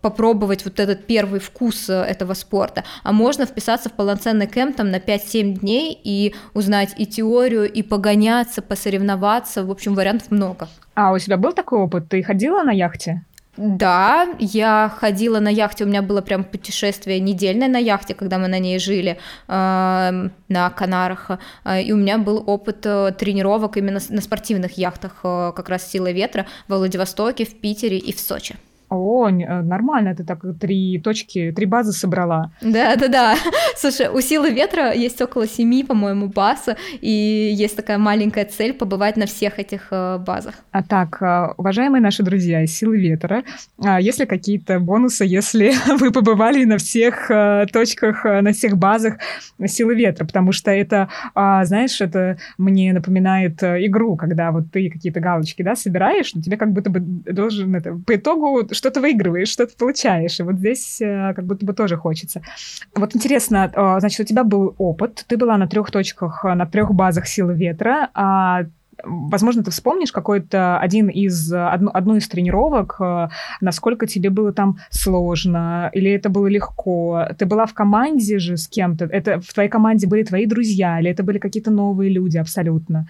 попробовать 0.00 0.64
вот 0.64 0.80
этот 0.80 1.06
первый 1.06 1.40
вкус 1.40 1.90
этого 1.90 2.34
спорта, 2.34 2.84
а 3.02 3.12
можно 3.12 3.44
вписаться 3.44 3.90
в 3.90 3.92
полноценный 3.92 4.46
кемп 4.46 4.76
там 4.76 4.90
на 4.90 4.98
5-7 4.98 5.58
дней 5.58 5.98
и 6.02 6.34
узнать 6.54 6.94
и 6.96 7.06
теорию, 7.06 7.70
и 7.70 7.82
погоняться, 7.82 8.62
посоревноваться, 8.62 9.64
в 9.64 9.70
общем, 9.70 9.94
вариантов 9.94 10.30
много. 10.30 10.68
А 10.94 11.12
у 11.12 11.18
тебя 11.18 11.36
был 11.36 11.52
такой 11.52 11.78
опыт? 11.78 12.08
Ты 12.08 12.22
ходила 12.22 12.62
на 12.62 12.72
яхте? 12.72 13.24
Да, 13.56 14.28
я 14.38 14.92
ходила 15.00 15.40
на 15.40 15.48
яхте, 15.48 15.84
у 15.84 15.86
меня 15.86 16.02
было 16.02 16.20
прям 16.20 16.44
путешествие 16.44 17.18
недельное 17.18 17.68
на 17.68 17.78
яхте, 17.78 18.14
когда 18.14 18.38
мы 18.38 18.46
на 18.46 18.58
ней 18.60 18.78
жили 18.78 19.18
э, 19.48 20.28
на 20.48 20.70
Канарах, 20.70 21.30
э, 21.64 21.82
и 21.82 21.92
у 21.92 21.96
меня 21.96 22.18
был 22.18 22.44
опыт 22.46 22.86
э, 22.86 23.12
тренировок 23.18 23.76
именно 23.76 24.00
на 24.08 24.20
спортивных 24.20 24.78
яхтах, 24.78 25.20
э, 25.24 25.52
как 25.54 25.68
раз 25.68 25.90
«Сила 25.90 26.12
ветра» 26.12 26.46
в 26.68 26.74
Владивостоке, 26.74 27.44
в 27.44 27.60
Питере 27.60 27.98
и 27.98 28.12
в 28.12 28.20
Сочи. 28.20 28.56
О, 28.90 29.28
э, 29.28 29.62
нормально, 29.62 30.16
ты 30.16 30.24
так 30.24 30.40
три 30.58 30.98
точки, 30.98 31.52
три 31.54 31.66
базы 31.66 31.92
собрала. 31.92 32.50
Да, 32.60 32.96
да, 32.96 33.06
да. 33.06 33.36
Слушай, 33.76 34.08
у 34.08 34.20
силы 34.20 34.50
ветра 34.50 34.92
есть 34.92 35.22
около 35.22 35.46
семи, 35.46 35.84
по-моему, 35.84 36.26
баз, 36.26 36.68
и 37.00 37.52
есть 37.54 37.76
такая 37.76 37.98
маленькая 37.98 38.44
цель 38.44 38.72
побывать 38.72 39.16
на 39.16 39.26
всех 39.26 39.60
этих 39.60 39.88
э, 39.92 40.18
базах. 40.18 40.54
А 40.72 40.82
так, 40.82 41.22
э, 41.22 41.54
уважаемые 41.56 42.02
наши 42.02 42.24
друзья 42.24 42.64
из 42.64 42.76
силы 42.76 42.98
ветра, 42.98 43.44
а 43.78 44.00
есть 44.00 44.18
ли 44.18 44.26
какие-то 44.26 44.80
бонусы, 44.80 45.24
если 45.24 45.72
вы 46.00 46.10
побывали 46.10 46.64
на 46.64 46.78
всех 46.78 47.30
точках, 47.72 48.24
на 48.24 48.52
всех 48.52 48.76
базах 48.76 49.18
силы 49.66 49.94
ветра? 49.94 50.24
Потому 50.24 50.50
что 50.50 50.72
это, 50.72 51.08
а, 51.36 51.64
знаешь, 51.64 52.00
это 52.00 52.38
мне 52.58 52.92
напоминает 52.92 53.62
игру, 53.62 54.16
когда 54.16 54.50
вот 54.50 54.64
ты 54.72 54.90
какие-то 54.90 55.20
галочки, 55.20 55.62
да, 55.62 55.76
собираешь, 55.76 56.34
но 56.34 56.42
тебе 56.42 56.56
как 56.56 56.72
будто 56.72 56.90
бы 56.90 56.98
должен 57.00 57.76
это, 57.76 57.94
по 58.04 58.16
итогу 58.16 58.66
что-то 58.80 59.00
выигрываешь, 59.00 59.48
что-то 59.48 59.76
получаешь. 59.76 60.40
И 60.40 60.42
вот 60.42 60.56
здесь 60.56 61.00
э, 61.00 61.34
как 61.34 61.44
будто 61.44 61.66
бы 61.66 61.74
тоже 61.74 61.96
хочется. 61.96 62.42
Вот 62.94 63.14
интересно, 63.14 63.70
э, 63.72 64.00
значит, 64.00 64.20
у 64.20 64.24
тебя 64.24 64.42
был 64.42 64.74
опыт, 64.78 65.24
ты 65.28 65.36
была 65.36 65.58
на 65.58 65.68
трех 65.68 65.90
точках, 65.90 66.44
э, 66.44 66.54
на 66.54 66.66
трех 66.66 66.94
базах 66.94 67.26
силы 67.26 67.54
ветра, 67.54 68.08
а 68.14 68.62
возможно, 69.04 69.62
ты 69.62 69.70
вспомнишь 69.70 70.12
какой-то 70.12 70.78
один 70.78 71.08
из, 71.08 71.52
одну, 71.52 71.90
одну 71.92 72.16
из 72.16 72.28
тренировок, 72.28 73.00
насколько 73.60 74.06
тебе 74.06 74.28
было 74.28 74.52
там 74.52 74.76
сложно, 74.90 75.90
или 75.94 76.10
это 76.10 76.28
было 76.28 76.46
легко? 76.48 77.26
Ты 77.38 77.46
была 77.46 77.64
в 77.64 77.72
команде 77.72 78.38
же 78.38 78.56
с 78.56 78.68
кем-то? 78.68 79.06
Это 79.06 79.40
в 79.40 79.54
твоей 79.54 79.70
команде 79.70 80.06
были 80.06 80.22
твои 80.22 80.44
друзья, 80.44 81.00
или 81.00 81.10
это 81.10 81.22
были 81.22 81.38
какие-то 81.38 81.70
новые 81.70 82.12
люди 82.12 82.36
абсолютно? 82.36 83.06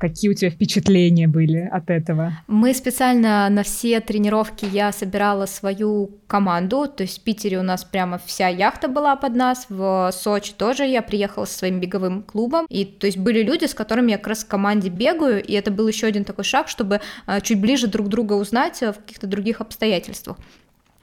Какие 0.00 0.30
у 0.30 0.34
тебя 0.34 0.50
впечатления 0.50 1.28
были 1.28 1.58
от 1.58 1.90
этого? 1.90 2.32
Мы 2.46 2.72
специально 2.72 3.46
на 3.50 3.62
все 3.62 4.00
тренировки 4.00 4.64
я 4.64 4.92
собирала 4.92 5.44
свою 5.44 6.12
команду, 6.26 6.86
то 6.88 7.02
есть 7.02 7.20
в 7.20 7.22
Питере 7.22 7.58
у 7.58 7.62
нас 7.62 7.84
прямо 7.84 8.18
вся 8.24 8.48
яхта 8.48 8.88
была 8.88 9.14
под 9.16 9.34
нас, 9.34 9.66
в 9.68 10.10
Сочи 10.12 10.54
тоже 10.54 10.86
я 10.86 11.02
приехала 11.02 11.44
со 11.44 11.58
своим 11.58 11.80
беговым 11.80 12.22
клубом, 12.22 12.64
и 12.70 12.86
то 12.86 13.06
есть 13.06 13.18
были 13.18 13.42
люди, 13.42 13.66
с 13.66 13.74
которыми 13.74 14.12
я 14.12 14.16
как 14.16 14.28
раз 14.28 14.44
в 14.44 14.48
команде 14.48 14.88
бегаю, 14.88 15.44
и 15.44 15.52
это 15.52 15.70
был 15.70 15.86
еще 15.86 16.06
один 16.06 16.24
такой 16.24 16.44
шаг, 16.44 16.68
чтобы 16.68 17.02
а, 17.26 17.42
чуть 17.42 17.60
ближе 17.60 17.86
друг 17.86 18.08
друга 18.08 18.32
узнать 18.32 18.80
в 18.80 18.94
каких-то 18.94 19.26
других 19.26 19.60
обстоятельствах. 19.60 20.38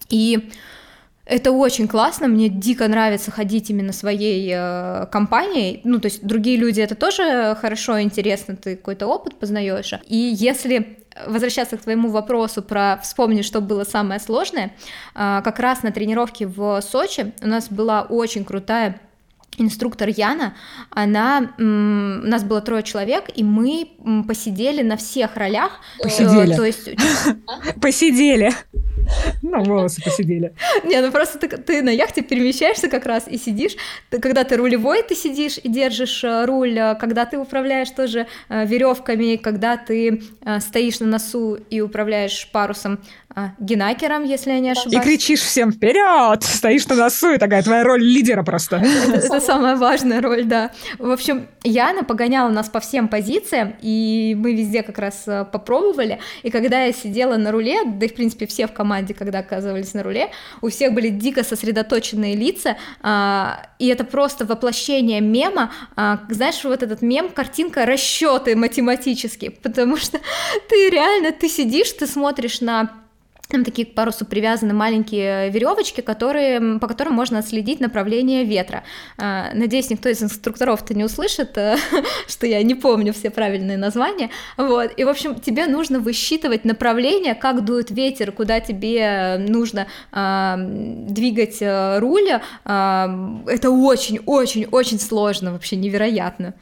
И 0.10 0.50
это 1.28 1.51
очень 1.51 1.88
классно, 1.88 2.28
мне 2.28 2.47
дико 2.47 2.88
нравится 2.88 3.32
ходить 3.32 3.69
именно 3.69 3.91
своей 3.91 4.49
э, 4.55 5.05
компанией. 5.11 5.82
Ну, 5.84 5.99
то 5.99 6.07
есть 6.07 6.23
другие 6.25 6.57
люди 6.57 6.80
это 6.80 6.95
тоже 6.95 7.55
хорошо, 7.59 8.01
интересно, 8.01 8.55
ты 8.55 8.78
какой-то 8.78 9.07
опыт 9.07 9.36
познаешь. 9.36 9.93
И 10.07 10.15
если 10.15 10.99
возвращаться 11.25 11.78
к 11.78 11.82
твоему 11.82 12.09
вопросу 12.09 12.61
про 12.61 12.99
вспомнить, 13.03 13.43
что 13.43 13.59
было 13.59 13.84
самое 13.84 14.19
сложное, 14.19 14.73
э, 15.15 15.41
как 15.43 15.59
раз 15.59 15.84
на 15.84 15.91
тренировке 15.91 16.47
в 16.47 16.82
Сочи 16.82 17.34
у 17.41 17.47
нас 17.47 17.69
была 17.69 18.03
очень 18.03 18.45
крутая 18.45 19.01
инструктор 19.57 20.07
Яна, 20.07 20.55
она, 20.91 21.51
у 21.57 21.61
нас 21.61 22.43
было 22.43 22.61
трое 22.61 22.84
человек, 22.84 23.25
и 23.36 23.43
мы 23.43 23.89
посидели 24.28 24.84
на 24.84 24.97
всех 24.97 25.36
ролях. 25.36 25.80
Посидели. 26.01 26.55
То 26.55 26.63
есть... 26.63 26.89
Посидели. 27.82 28.53
Ну, 29.41 29.64
волосы 29.64 30.01
посидели. 30.03 30.53
Не, 30.84 31.01
ну 31.01 31.12
просто 31.12 31.39
ты, 31.39 31.47
ты 31.47 31.82
на 31.82 31.89
яхте 31.89 32.22
перемещаешься 32.22 32.89
как 32.89 33.05
раз 33.05 33.28
и 33.28 33.38
сидишь. 33.38 33.76
Ты, 34.10 34.20
когда 34.20 34.43
ты 34.43 34.58
рулевой, 34.58 35.03
ты 35.03 35.16
сидишь 35.16 35.60
и 35.62 35.70
держишь 35.70 36.24
э, 36.24 36.45
руль, 36.45 36.78
э, 36.78 36.95
когда 36.95 37.26
ты 37.26 37.38
управляешь 37.38 37.89
тоже 37.91 38.28
э, 38.49 38.66
веревками, 38.66 39.36
когда 39.36 39.78
ты 39.78 40.22
стоишь 40.60 40.99
на 40.99 41.08
носу 41.08 41.55
и 41.70 41.82
управляешь 41.82 42.49
парусом, 42.51 42.99
а, 43.40 43.52
генакером, 43.60 44.24
если 44.24 44.50
я 44.50 44.60
не 44.60 44.72
ошибаюсь. 44.72 45.06
И 45.06 45.08
кричишь 45.08 45.42
всем 45.42 45.72
вперед, 45.72 46.42
стоишь 46.42 46.88
на 46.88 46.96
носу, 46.96 47.34
и 47.34 47.38
такая 47.38 47.62
твоя 47.62 47.84
роль 47.84 48.02
лидера 48.02 48.42
просто. 48.42 48.78
Это, 49.14 49.40
самая 49.40 49.76
важная 49.76 50.24
роль, 50.24 50.46
да. 50.46 50.72
В 50.98 51.12
общем, 51.12 51.48
Яна 51.64 52.04
погоняла 52.04 52.50
нас 52.50 52.68
по 52.68 52.80
всем 52.80 53.08
позициям, 53.08 53.76
и 53.80 54.36
мы 54.36 54.56
везде 54.56 54.82
как 54.82 54.98
раз 54.98 55.28
э, 55.28 55.46
попробовали. 55.46 56.20
И 56.42 56.50
когда 56.50 56.86
я 56.86 56.92
сидела 56.92 57.38
на 57.38 57.52
руле, 57.52 57.84
да 57.86 58.08
и 58.08 58.10
в 58.10 58.16
принципе 58.16 58.48
все 58.48 58.66
в 58.66 58.74
команде, 58.74 59.14
когда 59.14 59.38
оказывались 59.38 59.94
на 59.94 60.02
руле, 60.02 60.32
у 60.64 60.70
всех 60.70 60.96
были 60.96 61.10
дико 61.10 61.44
сосредоточенные 61.44 62.36
лица, 62.36 62.76
а, 63.04 63.68
и 63.78 63.86
это 63.86 64.04
просто 64.04 64.48
воплощение 64.48 65.22
мема. 65.22 65.72
А, 65.96 66.22
знаешь, 66.30 66.64
вот 66.64 66.82
этот 66.82 67.04
мем, 67.04 67.30
картинка 67.30 67.86
расчеты 67.86 68.56
математические, 68.56 69.52
потому 69.52 69.96
что 69.98 70.20
ты 70.70 70.90
реально, 70.90 71.32
ты 71.34 71.48
сидишь, 71.48 71.92
ты 71.92 72.08
смотришь 72.08 72.62
на 72.62 73.06
там 73.48 73.64
такие 73.64 73.86
к 73.86 73.93
парусу 73.93 74.26
привязаны 74.26 74.74
маленькие 74.74 75.50
веревочки, 75.50 76.02
которые, 76.02 76.80
по 76.80 76.88
которым 76.88 77.14
можно 77.14 77.39
отследить 77.39 77.80
направление 77.80 78.43
ветра. 78.43 78.84
А, 79.18 79.52
надеюсь, 79.54 79.89
никто 79.89 80.10
из 80.10 80.22
инструкторов-то 80.22 80.93
не 80.93 81.06
услышит, 81.06 81.58
э, 81.58 81.78
что 82.28 82.45
я 82.45 82.62
не 82.64 82.76
помню 82.76 83.14
все 83.14 83.30
правильные 83.30 83.78
названия. 83.78 84.30
Вот. 84.58 84.91
И, 84.98 85.04
в 85.06 85.10
общем, 85.10 85.36
тебе 85.36 85.68
нужно 85.68 86.00
высчитывать 86.00 86.66
направление, 86.66 87.36
как 87.36 87.64
дует 87.64 87.89
ветер, 87.89 88.34
куда 88.34 88.60
тебе 88.60 89.38
нужно 89.39 89.88
а, 90.12 90.58
двигать 90.58 91.62
э, 91.62 92.00
руль. 92.00 92.28
А, 92.66 93.43
это 93.48 93.70
очень-очень-очень 93.70 95.00
сложно, 95.00 95.54
вообще 95.54 95.78
невероятно. 95.78 96.54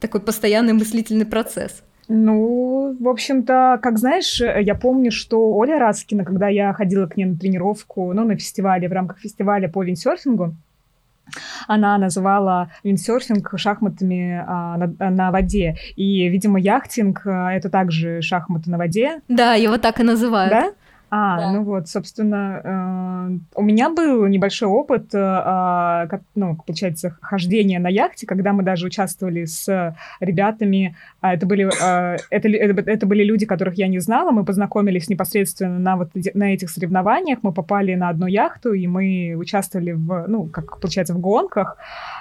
Такой 0.00 0.20
постоянный 0.20 0.72
мыслительный 0.72 1.26
процесс. 1.26 1.82
Ну, 2.14 2.94
в 3.00 3.08
общем-то, 3.08 3.78
как 3.82 3.98
знаешь, 3.98 4.38
я 4.38 4.74
помню, 4.74 5.10
что 5.10 5.54
Оля 5.54 5.78
Раскина, 5.78 6.26
когда 6.26 6.48
я 6.48 6.74
ходила 6.74 7.06
к 7.06 7.16
ней 7.16 7.24
на 7.24 7.38
тренировку, 7.38 8.12
ну, 8.12 8.26
на 8.26 8.36
фестивале, 8.36 8.86
в 8.86 8.92
рамках 8.92 9.18
фестиваля 9.18 9.66
по 9.68 9.82
виндсерфингу, 9.82 10.54
она 11.66 11.96
называла 11.96 12.70
виндсерфинг 12.84 13.54
шахматами 13.56 14.44
а, 14.46 14.76
на, 14.76 15.10
на 15.10 15.30
воде. 15.30 15.76
И, 15.96 16.28
видимо, 16.28 16.60
яхтинг 16.60 17.22
а, 17.24 17.50
это 17.54 17.70
также 17.70 18.20
шахматы 18.20 18.70
на 18.70 18.76
воде. 18.76 19.22
Да, 19.28 19.54
его 19.54 19.78
так 19.78 19.98
и 19.98 20.02
называют. 20.02 20.50
Да? 20.50 20.72
А, 21.14 21.36
да. 21.36 21.52
ну 21.52 21.62
вот, 21.62 21.88
собственно, 21.88 22.60
э, 22.64 23.38
у 23.56 23.62
меня 23.62 23.90
был 23.90 24.24
небольшой 24.28 24.68
опыт, 24.68 25.14
э, 25.14 25.18
как, 26.08 26.22
ну, 26.34 26.56
получается, 26.56 27.18
хождения 27.20 27.78
на 27.78 27.88
яхте, 27.88 28.26
когда 28.26 28.54
мы 28.54 28.62
даже 28.62 28.86
участвовали 28.86 29.44
с 29.44 29.94
ребятами. 30.20 30.96
А 31.20 31.34
это 31.34 31.44
были, 31.44 31.66
э, 31.66 32.16
это, 32.30 32.48
это, 32.48 32.90
это 32.90 33.06
были 33.06 33.24
люди, 33.24 33.44
которых 33.44 33.74
я 33.74 33.88
не 33.88 33.98
знала. 33.98 34.30
Мы 34.30 34.46
познакомились 34.46 35.10
непосредственно 35.10 35.78
на 35.78 35.96
вот 35.96 36.12
на 36.32 36.54
этих 36.54 36.70
соревнованиях. 36.70 37.40
Мы 37.42 37.52
попали 37.52 37.94
на 37.94 38.08
одну 38.08 38.26
яхту 38.26 38.72
и 38.72 38.86
мы 38.86 39.34
участвовали 39.36 39.92
в, 39.92 40.24
ну, 40.28 40.46
как 40.46 40.80
получается, 40.80 41.12
в 41.12 41.18
гонках. 41.18 41.76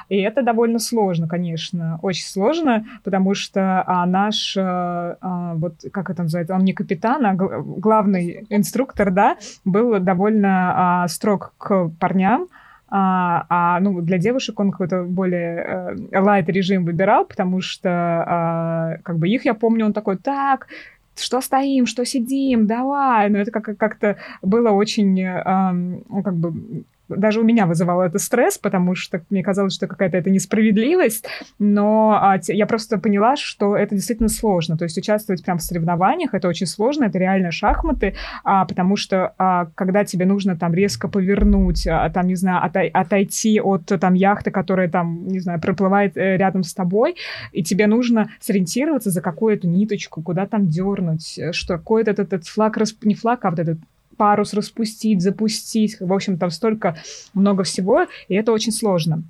И 0.10 0.18
это 0.18 0.42
довольно 0.42 0.80
сложно, 0.80 1.30
конечно, 1.30 1.98
очень 2.02 2.26
сложно, 2.26 2.86
потому 3.06 3.34
что 3.34 3.82
а, 3.88 4.06
наш, 4.06 4.58
а, 4.58 5.16
а 5.22 5.54
вот 5.56 5.76
как 5.94 6.10
это 6.10 6.24
называется, 6.24 6.54
он 6.54 6.66
не 6.66 6.74
капитан, 6.74 7.26
а 7.26 7.34
главный 7.34 8.46
инструктор, 8.50 8.81
да, 9.12 9.38
был 9.66 10.00
довольно 10.00 11.04
а, 11.04 11.08
строг 11.08 11.54
к 11.58 11.90
парням, 12.00 12.48
а, 12.94 13.46
а 13.50 13.80
ну, 13.80 14.02
для 14.02 14.18
девушек 14.18 14.60
он 14.60 14.72
какой-то 14.72 15.04
более 15.04 15.96
э, 16.12 16.20
лайт 16.20 16.50
режим 16.50 16.84
выбирал, 16.84 17.24
потому 17.24 17.62
что 17.62 17.90
а, 17.90 18.98
как 19.04 19.18
бы 19.18 19.30
их, 19.30 19.46
я 19.46 19.54
помню, 19.54 19.86
он 19.86 19.94
такой, 19.94 20.18
так, 20.18 20.68
что 21.16 21.40
стоим, 21.40 21.86
что 21.86 22.06
сидим, 22.06 22.68
давай. 22.68 23.30
Но 23.30 23.38
это 23.40 23.52
как- 23.52 23.78
как-то 23.78 24.18
было 24.42 24.72
очень, 24.72 25.22
э, 25.22 25.72
ну, 25.72 26.22
как 26.24 26.36
бы 26.36 26.84
даже 27.18 27.40
у 27.40 27.44
меня 27.44 27.66
вызывало 27.66 28.04
это 28.04 28.20
стресс, 28.20 28.58
потому 28.58 28.96
что 28.96 29.22
мне 29.30 29.44
казалось, 29.44 29.74
что 29.74 29.88
какая-то 29.88 30.18
это 30.18 30.30
несправедливость, 30.30 31.26
но 31.60 32.18
а, 32.22 32.40
я 32.48 32.66
просто 32.66 32.98
поняла, 32.98 33.36
что 33.36 33.76
это 33.76 33.96
действительно 33.96 34.30
сложно, 34.30 34.78
то 34.78 34.84
есть 34.84 34.98
участвовать 34.98 35.44
прям 35.44 35.58
в 35.58 35.64
соревнованиях, 35.64 36.34
это 36.34 36.48
очень 36.48 36.68
сложно, 36.68 37.06
это 37.06 37.18
реально 37.18 37.52
шахматы, 37.52 38.16
а, 38.44 38.66
потому 38.66 38.96
что 38.96 39.34
а, 39.38 39.68
когда 39.76 40.06
тебе 40.06 40.26
нужно 40.26 40.58
там 40.58 40.74
резко 40.74 41.08
повернуть, 41.08 41.88
а, 41.88 42.10
там, 42.10 42.28
не 42.28 42.36
знаю, 42.36 42.64
отай, 42.64 42.88
отойти 42.88 43.60
от 43.60 43.86
там 43.86 44.14
яхты, 44.14 44.52
которая 44.52 44.90
там, 44.90 45.28
не 45.28 45.40
знаю, 45.40 45.60
проплывает 45.60 46.18
э, 46.18 46.38
рядом 46.38 46.64
с 46.64 46.74
тобой, 46.74 47.16
и 47.52 47.64
тебе 47.64 47.88
нужно 47.88 48.30
сориентироваться 48.40 49.10
за 49.10 49.22
какую-то 49.22 49.68
ниточку, 49.68 50.22
куда 50.22 50.46
там 50.46 50.68
дернуть, 50.68 51.40
что 51.52 51.78
какой-то 51.78 52.12
этот, 52.12 52.34
этот 52.34 52.48
флаг, 52.48 52.78
не 53.04 53.16
флаг, 53.16 53.44
а 53.46 53.50
вот 53.50 53.60
этот 53.60 53.80
парус 54.22 54.54
распустить, 54.54 55.20
запустить. 55.20 56.00
В 56.00 56.14
общем, 56.14 56.38
там 56.38 56.52
столько 56.52 56.96
много 57.34 57.64
всего, 57.64 58.06
и 58.28 58.36
это 58.36 58.52
очень 58.52 58.72
сложно. 58.72 59.24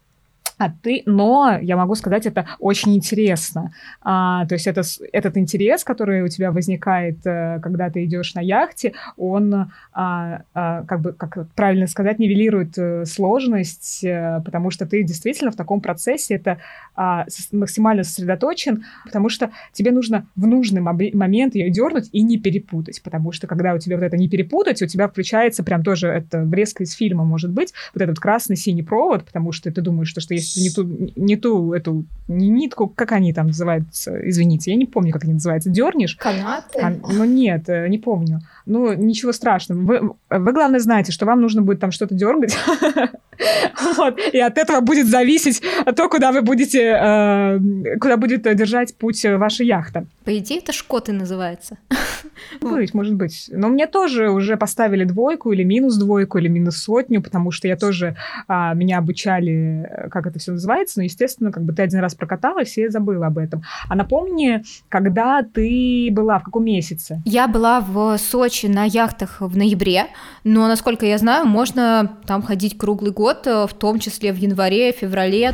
А 0.61 0.69
ты, 0.69 1.01
но 1.07 1.57
я 1.59 1.75
могу 1.75 1.95
сказать, 1.95 2.27
это 2.27 2.45
очень 2.59 2.95
интересно. 2.95 3.73
А, 4.03 4.45
то 4.45 4.53
есть 4.53 4.67
это, 4.67 4.83
этот 5.11 5.35
интерес, 5.35 5.83
который 5.83 6.21
у 6.21 6.27
тебя 6.27 6.51
возникает, 6.51 7.17
э, 7.25 7.59
когда 7.63 7.89
ты 7.89 8.05
идешь 8.05 8.35
на 8.35 8.41
яхте, 8.41 8.93
он, 9.17 9.71
а, 9.91 10.43
а, 10.53 10.83
как 10.83 11.01
бы, 11.01 11.13
как 11.13 11.47
правильно 11.55 11.87
сказать, 11.87 12.19
нивелирует 12.19 12.77
э, 12.77 13.05
сложность, 13.05 14.03
э, 14.03 14.39
потому 14.45 14.69
что 14.69 14.85
ты 14.85 15.01
действительно 15.01 15.49
в 15.49 15.55
таком 15.55 15.81
процессе 15.81 16.35
это 16.35 16.59
а, 16.95 17.25
максимально 17.51 18.03
сосредоточен, 18.03 18.83
потому 19.05 19.29
что 19.29 19.49
тебе 19.73 19.89
нужно 19.89 20.27
в 20.35 20.45
нужный 20.45 20.81
момент 20.81 21.55
ее 21.55 21.71
дернуть 21.71 22.09
и 22.11 22.21
не 22.21 22.37
перепутать, 22.37 23.01
потому 23.01 23.31
что 23.31 23.47
когда 23.47 23.73
у 23.73 23.79
тебя 23.79 23.95
вот 23.95 24.03
это 24.03 24.15
не 24.15 24.29
перепутать, 24.29 24.83
у 24.83 24.85
тебя 24.85 25.07
включается 25.07 25.63
прям 25.63 25.83
тоже 25.83 26.07
это 26.07 26.43
врезка 26.43 26.83
из 26.83 26.91
фильма, 26.91 27.23
может 27.23 27.49
быть, 27.49 27.73
вот 27.95 28.03
этот 28.03 28.19
красный-синий 28.19 28.83
провод, 28.83 29.25
потому 29.25 29.51
что 29.51 29.71
ты 29.71 29.81
думаешь, 29.81 30.09
что, 30.09 30.21
что 30.21 30.35
есть 30.35 30.50
не 30.55 30.69
ту, 30.69 31.11
не 31.15 31.35
ту 31.37 31.73
эту 31.73 32.05
не 32.27 32.49
нитку, 32.49 32.87
как 32.87 33.11
они 33.11 33.33
там 33.33 33.47
называются, 33.47 34.17
извините, 34.27 34.71
я 34.71 34.77
не 34.77 34.85
помню, 34.85 35.11
как 35.11 35.23
они 35.23 35.33
называются, 35.33 35.69
дернешь. 35.69 36.15
Канаты? 36.15 36.79
А, 36.81 36.91
ну 36.91 37.25
нет, 37.25 37.67
э, 37.67 37.87
не 37.89 37.97
помню. 37.97 38.41
Ну, 38.65 38.93
ничего 38.93 39.31
страшного. 39.33 39.79
Вы, 39.79 40.13
вы, 40.29 40.53
главное, 40.53 40.79
знаете, 40.79 41.11
что 41.11 41.25
вам 41.25 41.41
нужно 41.41 41.61
будет 41.61 41.79
там 41.79 41.91
что-то 41.91 42.15
дергать. 42.15 42.57
Вот. 43.97 44.19
И 44.33 44.39
от 44.39 44.57
этого 44.57 44.79
будет 44.81 45.07
зависеть 45.07 45.61
то, 45.95 46.09
куда 46.09 46.31
вы 46.31 46.41
будете, 46.41 46.81
э, 46.81 47.59
куда 47.99 48.17
будет 48.17 48.43
держать 48.55 48.95
путь 48.95 49.23
ваша 49.25 49.63
яхта. 49.63 50.05
По 50.23 50.37
идее, 50.37 50.59
это 50.59 50.71
шкоты 50.71 51.11
называется. 51.13 51.77
Быть, 52.61 52.93
может 52.93 53.15
быть. 53.15 53.49
Но 53.51 53.69
мне 53.69 53.87
тоже 53.87 54.29
уже 54.29 54.57
поставили 54.57 55.03
двойку 55.03 55.51
или 55.51 55.63
минус 55.63 55.95
двойку, 55.95 56.37
или 56.37 56.47
минус 56.47 56.77
сотню, 56.77 57.21
потому 57.21 57.51
что 57.51 57.67
я 57.67 57.75
тоже, 57.75 58.15
а, 58.47 58.73
меня 58.73 58.97
обучали, 58.97 60.07
как 60.11 60.27
это 60.27 60.39
все 60.39 60.51
называется, 60.51 60.99
но, 60.99 61.03
естественно, 61.03 61.51
как 61.51 61.63
бы 61.63 61.73
ты 61.73 61.81
один 61.81 61.99
раз 61.99 62.15
прокаталась 62.15 62.77
и 62.77 62.87
забыла 62.89 63.27
об 63.27 63.37
этом. 63.37 63.63
А 63.87 63.95
напомни, 63.95 64.63
когда 64.89 65.43
ты 65.43 66.09
была, 66.11 66.39
в 66.39 66.43
каком 66.43 66.65
месяце? 66.65 67.21
Я 67.25 67.47
была 67.47 67.79
в 67.81 68.17
Сочи 68.17 68.67
на 68.67 68.85
яхтах 68.85 69.37
в 69.39 69.55
ноябре, 69.57 70.07
но, 70.43 70.67
насколько 70.67 71.05
я 71.05 71.17
знаю, 71.17 71.45
можно 71.45 72.19
там 72.25 72.41
ходить 72.41 72.77
круглый 72.77 73.11
год, 73.11 73.30
в 73.45 73.73
том 73.77 73.99
числе 73.99 74.31
в 74.33 74.37
январе, 74.37 74.91
феврале. 74.91 75.53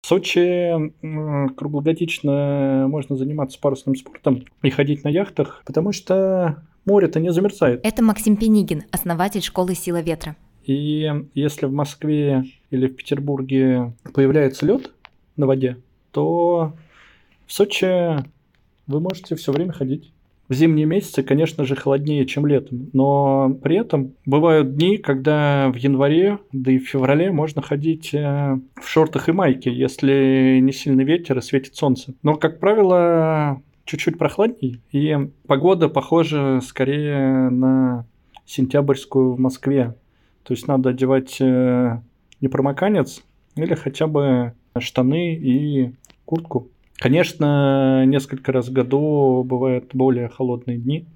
В 0.00 0.06
Сочи 0.06 0.92
круглогодично 1.56 2.86
можно 2.88 3.16
заниматься 3.16 3.58
парусным 3.60 3.96
спортом 3.96 4.44
и 4.62 4.70
ходить 4.70 5.04
на 5.04 5.08
яхтах, 5.08 5.62
потому 5.66 5.92
что 5.92 6.62
море-то 6.84 7.20
не 7.20 7.32
замерзает. 7.32 7.80
Это 7.82 8.02
Максим 8.02 8.36
Пенигин, 8.36 8.84
основатель 8.90 9.42
школы 9.42 9.74
«Сила 9.74 10.00
ветра». 10.00 10.36
И 10.64 11.10
если 11.34 11.66
в 11.66 11.72
Москве 11.72 12.44
или 12.70 12.86
в 12.86 12.96
Петербурге 12.96 13.94
появляется 14.14 14.66
лед 14.66 14.92
на 15.36 15.46
воде, 15.46 15.78
то 16.12 16.74
в 17.46 17.52
Сочи 17.52 18.22
вы 18.86 19.00
можете 19.00 19.34
все 19.36 19.52
время 19.52 19.72
ходить. 19.72 20.12
В 20.48 20.54
зимние 20.54 20.86
месяцы, 20.86 21.22
конечно 21.22 21.64
же, 21.64 21.76
холоднее, 21.76 22.24
чем 22.24 22.46
летом, 22.46 22.88
но 22.94 23.50
при 23.62 23.76
этом 23.76 24.14
бывают 24.24 24.76
дни, 24.76 24.96
когда 24.96 25.70
в 25.70 25.76
январе, 25.76 26.38
да 26.52 26.72
и 26.72 26.78
в 26.78 26.88
феврале 26.88 27.30
можно 27.30 27.60
ходить 27.60 28.14
э, 28.14 28.58
в 28.80 28.88
шортах 28.88 29.28
и 29.28 29.32
майке, 29.32 29.70
если 29.70 30.58
не 30.62 30.72
сильный 30.72 31.04
ветер 31.04 31.36
и 31.36 31.42
светит 31.42 31.76
солнце. 31.76 32.14
Но, 32.22 32.34
как 32.34 32.60
правило, 32.60 33.60
чуть-чуть 33.84 34.16
прохладней, 34.16 34.80
и 34.90 35.16
погода 35.46 35.90
похожа 35.90 36.60
скорее 36.62 37.50
на 37.50 38.06
сентябрьскую 38.46 39.34
в 39.34 39.38
Москве. 39.38 39.94
То 40.44 40.54
есть 40.54 40.66
надо 40.66 40.90
одевать 40.90 41.38
э, 41.42 42.00
непромоканец 42.40 43.22
или 43.54 43.74
хотя 43.74 44.06
бы 44.06 44.54
штаны 44.78 45.34
и 45.34 45.92
куртку. 46.24 46.70
Конечно, 46.98 48.04
несколько 48.06 48.50
раз 48.52 48.68
в 48.68 48.72
году 48.72 49.44
бывают 49.44 49.90
более 49.92 50.28
холодные 50.28 50.78
дни, 50.78 51.06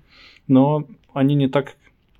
но 0.46 0.86
они 1.12 1.34
не 1.34 1.48
так, 1.48 1.76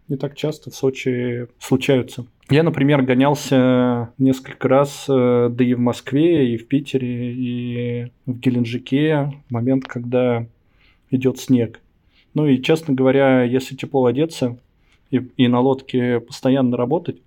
не 0.09 0.17
так 0.17 0.37
часто 0.37 0.71
в 0.71 0.75
Сочи 0.75 1.47
случаются. 1.61 2.27
Я, 2.51 2.65
например, 2.65 3.03
гонялся 3.03 4.13
несколько 4.19 4.69
раз, 4.69 5.07
э, 5.09 5.49
да 5.51 5.65
и 5.65 5.75
в 5.75 5.79
Москве, 5.79 6.53
и 6.53 6.57
в 6.57 6.67
Питере, 6.67 7.33
и 7.33 8.13
в 8.27 8.39
Геленджике, 8.39 9.33
в 9.49 9.53
момент, 9.53 9.85
когда 9.85 10.47
идет 11.11 11.39
снег. 11.39 11.81
Ну 12.35 12.47
и, 12.47 12.61
честно 12.61 12.95
говоря, 12.95 13.45
если 13.45 13.77
тепло 13.77 14.07
одеться 14.07 14.59
и, 15.11 15.19
и 15.37 15.47
на 15.47 15.61
лодке 15.61 16.19
постоянно 16.21 16.77
работать, 16.77 17.23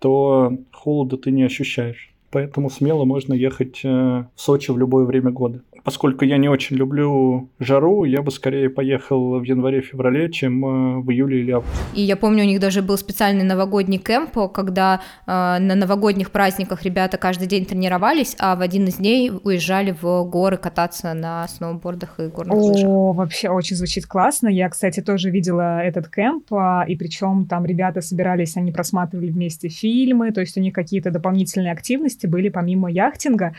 то 0.00 0.52
холода 0.70 1.16
ты 1.16 1.30
не 1.30 1.44
ощущаешь. 1.44 2.11
Поэтому 2.32 2.70
смело 2.70 3.04
можно 3.04 3.34
ехать 3.34 3.82
э, 3.84 3.88
в 3.88 4.40
Сочи 4.40 4.70
в 4.70 4.78
любое 4.78 5.04
время 5.04 5.30
года 5.30 5.62
поскольку 5.84 6.24
я 6.24 6.38
не 6.38 6.48
очень 6.48 6.76
люблю 6.76 7.50
жару, 7.58 8.04
я 8.04 8.22
бы 8.22 8.30
скорее 8.30 8.70
поехал 8.70 9.38
в 9.38 9.42
январе-феврале, 9.42 10.30
чем 10.30 10.64
э, 10.64 11.00
в 11.00 11.10
июле 11.10 11.40
или 11.40 11.50
августе. 11.52 11.78
И 11.94 12.02
я 12.02 12.16
помню, 12.16 12.44
у 12.44 12.46
них 12.46 12.60
даже 12.60 12.82
был 12.82 12.96
специальный 12.96 13.44
новогодний 13.44 13.98
кемп, 13.98 14.52
когда 14.52 15.00
э, 15.26 15.30
на 15.30 15.74
новогодних 15.74 16.30
праздниках 16.30 16.82
ребята 16.84 17.18
каждый 17.18 17.48
день 17.48 17.64
тренировались, 17.64 18.36
а 18.38 18.56
в 18.56 18.60
один 18.60 18.86
из 18.86 18.96
дней 18.96 19.30
уезжали 19.30 19.96
в 20.00 20.24
горы 20.24 20.56
кататься 20.56 21.14
на 21.14 21.48
сноубордах 21.48 22.20
и 22.20 22.26
горных 22.28 22.56
лыжах. 22.56 22.88
О, 22.88 23.12
вообще 23.12 23.48
очень 23.48 23.76
звучит 23.76 24.06
классно. 24.06 24.48
Я, 24.48 24.68
кстати, 24.68 25.00
тоже 25.00 25.30
видела 25.30 25.80
этот 25.80 26.08
кемп, 26.08 26.52
а, 26.54 26.84
и 26.86 26.96
причем 26.96 27.46
там 27.46 27.64
ребята 27.64 28.00
собирались, 28.00 28.56
они 28.56 28.72
просматривали 28.72 29.30
вместе 29.30 29.68
фильмы, 29.68 30.30
то 30.30 30.40
есть 30.40 30.56
у 30.56 30.60
них 30.60 30.74
какие-то 30.74 31.10
дополнительные 31.10 31.72
активности 31.72 32.26
были 32.26 32.48
помимо 32.48 32.90
яхтинга, 32.90 33.54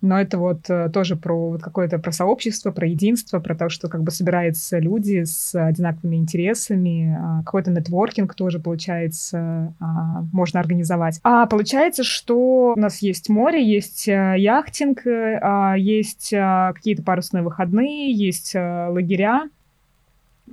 но 0.00 0.20
это 0.20 0.38
вот 0.38 0.68
э, 0.68 0.90
тоже 0.90 1.16
про 1.16 1.50
вот 1.50 1.62
какое-то 1.68 1.98
про 1.98 2.12
сообщество, 2.12 2.70
про 2.70 2.86
единство, 2.86 3.38
про 3.40 3.54
то, 3.54 3.68
что 3.68 3.88
как 3.88 4.02
бы 4.02 4.10
собираются 4.10 4.78
люди 4.78 5.24
с 5.24 5.54
одинаковыми 5.54 6.16
интересами, 6.16 7.16
а, 7.18 7.42
какой-то 7.44 7.70
нетворкинг 7.70 8.34
тоже 8.34 8.58
получается 8.58 9.74
а, 9.80 10.22
можно 10.32 10.60
организовать. 10.60 11.20
А 11.22 11.46
получается, 11.46 12.02
что 12.04 12.74
у 12.76 12.80
нас 12.80 12.98
есть 12.98 13.28
море, 13.28 13.64
есть 13.64 14.08
э, 14.08 14.34
яхтинг, 14.38 15.06
э, 15.06 15.38
а, 15.40 15.74
есть 15.76 16.30
какие-то 16.30 17.02
парусные 17.02 17.42
выходные, 17.42 18.12
есть 18.12 18.54
лагеря. 18.54 19.48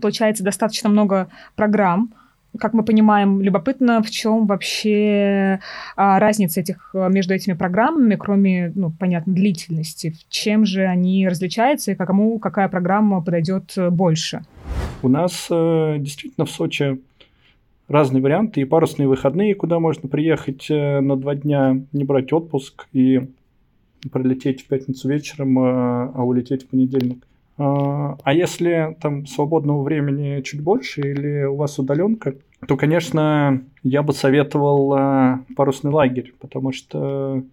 Получается 0.01 0.43
достаточно 0.43 0.89
много 0.89 1.29
программ, 1.55 2.13
как 2.59 2.73
мы 2.73 2.83
понимаем, 2.83 3.41
любопытно, 3.41 4.01
в 4.01 4.09
чем 4.09 4.47
вообще 4.47 5.59
а, 5.95 6.19
разница 6.19 6.61
этих, 6.61 6.91
а, 6.93 7.09
между 7.09 7.33
этими 7.33 7.53
программами, 7.53 8.15
кроме, 8.15 8.71
ну, 8.75 8.91
понятно, 8.91 9.33
длительности. 9.33 10.11
В 10.11 10.29
чем 10.29 10.65
же 10.65 10.85
они 10.85 11.27
различаются 11.27 11.91
и 11.91 11.95
кому 11.95 12.39
какая 12.39 12.69
программа 12.69 13.21
подойдет 13.21 13.73
больше? 13.91 14.41
У 15.01 15.09
нас 15.09 15.47
э, 15.51 15.97
действительно 15.99 16.45
в 16.45 16.51
Сочи 16.51 16.99
разные 17.87 18.21
варианты. 18.21 18.61
И 18.61 18.65
парусные 18.65 19.07
выходные, 19.07 19.55
куда 19.55 19.79
можно 19.79 20.09
приехать 20.09 20.67
э, 20.69 20.99
на 21.01 21.15
два 21.15 21.35
дня, 21.35 21.81
не 21.91 22.03
брать 22.03 22.33
отпуск 22.33 22.87
и 22.93 23.29
прилететь 24.11 24.63
в 24.63 24.67
пятницу 24.67 25.07
вечером, 25.09 25.59
э, 25.59 25.61
а 26.15 26.23
улететь 26.23 26.63
в 26.63 26.67
понедельник. 26.67 27.25
А, 27.57 28.17
а 28.23 28.33
если 28.33 28.95
там 29.01 29.25
свободного 29.25 29.83
времени 29.83 30.41
чуть 30.41 30.61
больше 30.61 31.01
или 31.01 31.43
у 31.45 31.55
вас 31.55 31.79
удаленка, 31.79 32.35
то, 32.67 32.77
конечно, 32.77 33.61
я 33.83 34.03
бы 34.03 34.13
советовал 34.13 34.93
а, 34.93 35.43
парусный 35.55 35.91
лагерь, 35.91 36.33
потому 36.39 36.71
что 36.71 37.43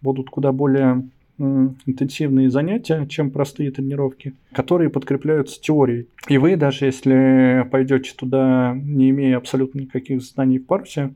будут 0.00 0.30
куда 0.30 0.52
более 0.52 1.04
интенсивные 1.38 2.50
занятия, 2.50 3.06
чем 3.06 3.30
простые 3.30 3.70
тренировки, 3.70 4.34
которые 4.52 4.88
подкрепляются 4.88 5.60
теорией. 5.60 6.08
И 6.28 6.38
вы, 6.38 6.56
даже 6.56 6.86
если 6.86 7.66
пойдете 7.70 8.14
туда, 8.16 8.74
не 8.74 9.10
имея 9.10 9.36
абсолютно 9.36 9.80
никаких 9.80 10.22
знаний 10.22 10.58
в 10.58 10.66
парусе, 10.66 11.12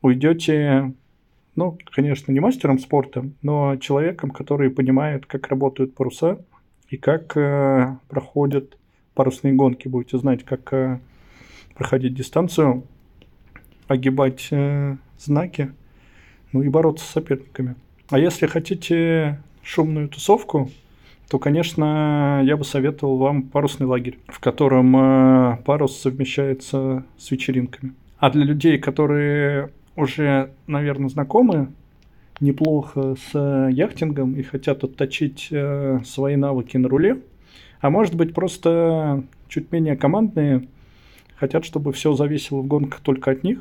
уйдете, 0.00 0.92
ну, 1.56 1.76
конечно, 1.90 2.30
не 2.30 2.38
мастером 2.40 2.78
спорта, 2.78 3.28
но 3.42 3.76
человеком, 3.76 4.30
который 4.30 4.70
понимает, 4.70 5.26
как 5.26 5.48
работают 5.48 5.94
паруса, 5.94 6.38
и 6.94 6.96
как 6.96 7.36
э, 7.36 7.96
проходят 8.08 8.78
парусные 9.14 9.52
гонки. 9.52 9.88
Будете 9.88 10.16
знать, 10.16 10.44
как 10.44 10.72
э, 10.72 11.00
проходить 11.74 12.14
дистанцию, 12.14 12.84
огибать 13.88 14.48
э, 14.52 14.96
знаки, 15.18 15.72
ну 16.52 16.62
и 16.62 16.68
бороться 16.68 17.04
с 17.04 17.08
соперниками. 17.08 17.74
А 18.10 18.18
если 18.18 18.46
хотите 18.46 19.42
шумную 19.62 20.08
тусовку, 20.08 20.70
то, 21.28 21.40
конечно, 21.40 22.42
я 22.44 22.56
бы 22.56 22.64
советовал 22.64 23.16
вам 23.18 23.42
парусный 23.42 23.86
лагерь, 23.86 24.18
в 24.28 24.38
котором 24.38 24.96
э, 24.96 25.56
парус 25.64 26.00
совмещается 26.00 27.04
с 27.18 27.30
вечеринками. 27.32 27.94
А 28.18 28.30
для 28.30 28.44
людей, 28.44 28.78
которые 28.78 29.70
уже, 29.96 30.52
наверное, 30.68 31.08
знакомы 31.08 31.72
неплохо 32.40 33.16
с 33.16 33.30
э, 33.34 33.70
яхтингом 33.72 34.34
и 34.34 34.42
хотят 34.42 34.84
отточить 34.84 35.48
э, 35.50 36.00
свои 36.04 36.36
навыки 36.36 36.76
на 36.76 36.88
руле, 36.88 37.20
а 37.80 37.90
может 37.90 38.14
быть 38.14 38.34
просто 38.34 39.24
чуть 39.48 39.70
менее 39.72 39.96
командные, 39.96 40.66
хотят, 41.36 41.64
чтобы 41.64 41.92
все 41.92 42.14
зависело 42.14 42.60
в 42.60 42.66
гонках 42.66 43.00
только 43.00 43.30
от 43.30 43.44
них, 43.44 43.60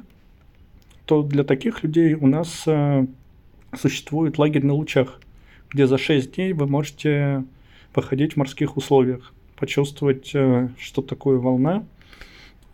то 1.06 1.22
для 1.24 1.44
таких 1.44 1.84
людей 1.84 2.14
у 2.16 2.28
нас 2.28 2.64
э, 2.66 3.06
существует 3.78 4.38
лагерь 4.38 4.66
на 4.66 4.74
лучах, 4.74 5.20
где 5.70 5.88
за 5.88 5.98
6 5.98 6.36
дней 6.36 6.54
вы 6.54 6.68
можете 6.68 7.44
походить 7.94 8.34
в 8.34 8.38
морских 8.38 8.78
условиях, 8.78 9.34
почувствовать, 9.56 10.28
что 10.28 11.02
такое 11.02 11.38
волна, 11.38 11.84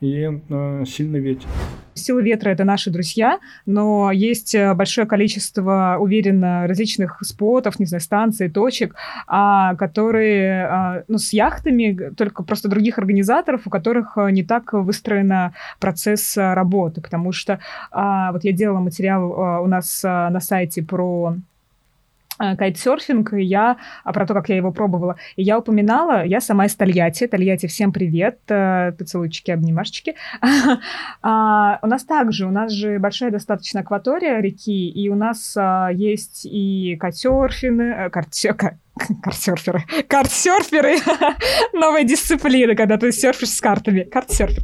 и 0.02 0.41
э, 0.50 0.84
сильный 0.86 1.20
ветер. 1.20 1.47
Силы 1.93 2.24
ветра— 2.24 2.50
это 2.52 2.64
наши 2.64 2.89
друзья, 2.89 3.39
но 3.66 4.12
есть 4.12 4.56
э, 4.56 4.74
большое 4.74 5.06
количество, 5.06 5.97
уверенно, 6.00 6.66
различных 6.68 7.20
спотов, 7.22 7.80
не 7.80 7.86
знаю, 7.86 8.02
станций, 8.02 8.50
точек, 8.50 8.95
а, 9.28 9.76
которые 9.76 10.66
а, 10.66 11.04
ну, 11.08 11.18
с 11.18 11.34
яхтами, 11.34 12.14
только 12.16 12.43
просто 12.43 12.70
других 12.70 12.97
организаторов, 12.97 13.64
у 13.66 13.70
которых 13.70 14.18
э, 14.18 14.32
не 14.32 14.43
так 14.43 14.72
выстроен 14.74 15.54
процесс 15.80 16.38
работы, 16.38 17.02
потому 17.02 17.32
что 17.32 17.60
а, 17.91 18.32
вот 18.32 18.43
я 18.43 18.54
делала 18.54 18.80
материал 18.80 19.34
а, 19.34 19.62
у 19.62 19.68
нас 19.68 20.02
а, 20.06 20.30
на 20.30 20.39
сайте 20.39 20.82
про 20.82 21.20
Э, 21.30 21.49
кайтсерфинг, 22.39 23.33
и 23.33 23.43
я 23.43 23.77
а 24.03 24.13
про 24.13 24.25
то, 24.25 24.33
как 24.33 24.49
я 24.49 24.55
его 24.55 24.71
пробовала. 24.71 25.17
И 25.35 25.43
я 25.43 25.59
упоминала, 25.59 26.25
я 26.25 26.41
сама 26.41 26.65
из 26.65 26.75
Тольятти. 26.75 27.27
Тольятти, 27.27 27.67
всем 27.67 27.91
привет, 27.91 28.39
э, 28.47 28.93
поцелуйчики, 28.97 29.51
обнимашечки. 29.51 30.15
а, 31.21 31.79
у 31.81 31.87
нас 31.87 32.03
также, 32.03 32.45
у 32.45 32.51
нас 32.51 32.71
же 32.71 32.99
большая 32.99 33.31
достаточно 33.31 33.81
акватория 33.81 34.39
реки, 34.39 34.89
и 34.89 35.09
у 35.09 35.15
нас 35.15 35.55
а, 35.57 35.89
есть 35.89 36.45
и 36.45 36.95
кайтсерфины, 36.99 38.09
картсерферы, 38.11 38.77
картсерферы, 39.21 39.83
картсерферы, 40.07 40.97
новая 41.73 42.03
дисциплина, 42.03 42.75
когда 42.75 42.97
ты 42.97 43.11
серфишь 43.11 43.51
с 43.51 43.61
картами, 43.61 44.01
картсерфер, 44.03 44.63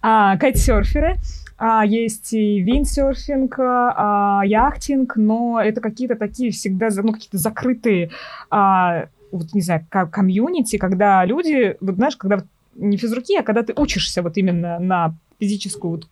а, 0.00 0.36
кайтсерферы, 0.36 1.16
а, 1.64 1.84
есть 1.86 2.32
и 2.32 2.60
виндсерфинг, 2.60 3.54
а, 3.60 4.42
яхтинг, 4.44 5.14
но 5.14 5.60
это 5.62 5.80
какие-то 5.80 6.16
такие 6.16 6.50
всегда 6.50 6.88
ну, 7.04 7.12
какие-то 7.12 7.38
закрытые, 7.38 8.10
а, 8.50 9.06
вот, 9.30 9.54
не 9.54 9.60
знаю, 9.60 9.86
комьюнити, 9.88 10.76
когда 10.76 11.24
люди, 11.24 11.76
вот 11.80 11.94
знаешь, 11.94 12.16
когда 12.16 12.42
не 12.74 12.96
физруки, 12.96 13.36
а 13.36 13.44
когда 13.44 13.62
ты 13.62 13.74
учишься 13.76 14.22
вот 14.22 14.36
именно 14.38 14.80
на 14.80 15.14
физическую 15.38 15.92
вот 15.92 16.08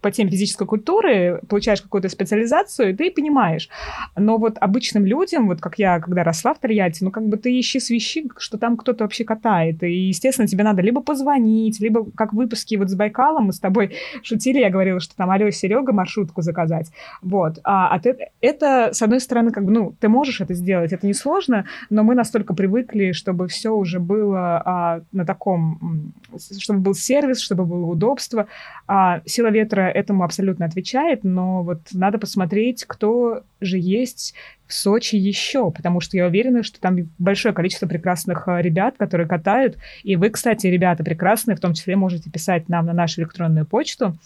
по 0.00 0.10
теме 0.10 0.30
физической 0.30 0.66
культуры, 0.66 1.40
получаешь 1.48 1.80
какую-то 1.80 2.08
специализацию, 2.08 2.90
и 2.90 2.94
ты 2.94 3.10
понимаешь. 3.10 3.68
Но 4.16 4.36
вот 4.36 4.58
обычным 4.60 5.06
людям, 5.06 5.46
вот 5.48 5.60
как 5.60 5.78
я, 5.78 6.00
когда 6.00 6.24
росла 6.24 6.52
в 6.54 6.58
Тольятти, 6.58 7.04
ну, 7.04 7.10
как 7.10 7.26
бы 7.26 7.36
ты 7.36 7.58
ищи 7.58 7.80
свищи, 7.80 8.28
что 8.36 8.58
там 8.58 8.76
кто-то 8.76 9.04
вообще 9.04 9.24
катает. 9.24 9.82
И, 9.82 10.08
естественно, 10.08 10.46
тебе 10.46 10.64
надо 10.64 10.82
либо 10.82 11.00
позвонить, 11.00 11.80
либо, 11.80 12.04
как 12.14 12.32
в 12.32 12.36
выпуске 12.36 12.76
вот 12.76 12.90
с 12.90 12.94
Байкалом, 12.94 13.46
мы 13.46 13.52
с 13.52 13.60
тобой 13.60 13.94
шутили, 14.22 14.58
я 14.58 14.70
говорила, 14.70 15.00
что 15.00 15.16
там, 15.16 15.30
алло, 15.30 15.50
Серега, 15.50 15.92
маршрутку 15.92 16.42
заказать. 16.42 16.90
Вот. 17.22 17.58
А, 17.64 17.88
а 17.88 17.98
ты, 17.98 18.16
это, 18.40 18.90
с 18.92 19.00
одной 19.00 19.20
стороны, 19.20 19.52
как 19.52 19.64
бы, 19.64 19.70
ну, 19.70 19.94
ты 19.98 20.08
можешь 20.08 20.40
это 20.40 20.54
сделать, 20.54 20.92
это 20.92 21.06
несложно, 21.06 21.64
но 21.90 22.02
мы 22.02 22.14
настолько 22.14 22.54
привыкли, 22.54 23.12
чтобы 23.12 23.48
все 23.48 23.70
уже 23.70 24.00
было 24.00 24.62
а, 24.64 25.00
на 25.12 25.24
таком, 25.24 26.12
чтобы 26.58 26.80
был 26.80 26.94
сервис, 26.94 27.40
чтобы 27.40 27.64
было 27.64 27.86
удобство. 27.86 28.48
А, 28.86 29.22
сила 29.44 29.50
ветра 29.50 29.82
этому 29.82 30.24
абсолютно 30.24 30.66
отвечает, 30.66 31.24
но 31.24 31.62
вот 31.62 31.80
надо 31.92 32.18
посмотреть, 32.18 32.84
кто 32.86 33.42
же 33.60 33.78
есть 33.78 34.34
в 34.66 34.72
Сочи 34.72 35.16
еще, 35.16 35.70
потому 35.70 36.00
что 36.00 36.16
я 36.16 36.26
уверена, 36.26 36.62
что 36.62 36.80
там 36.80 36.96
большое 37.18 37.54
количество 37.54 37.86
прекрасных 37.86 38.48
а, 38.48 38.62
ребят, 38.62 38.94
которые 38.98 39.28
катают. 39.28 39.76
И 40.02 40.16
вы, 40.16 40.30
кстати, 40.30 40.66
ребята 40.66 41.04
прекрасные, 41.04 41.56
в 41.56 41.60
том 41.60 41.74
числе 41.74 41.96
можете 41.96 42.30
писать 42.30 42.68
нам 42.68 42.86
на 42.86 42.92
нашу 42.94 43.20
электронную 43.20 43.66
почту. 43.66 44.16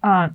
А, 0.00 0.30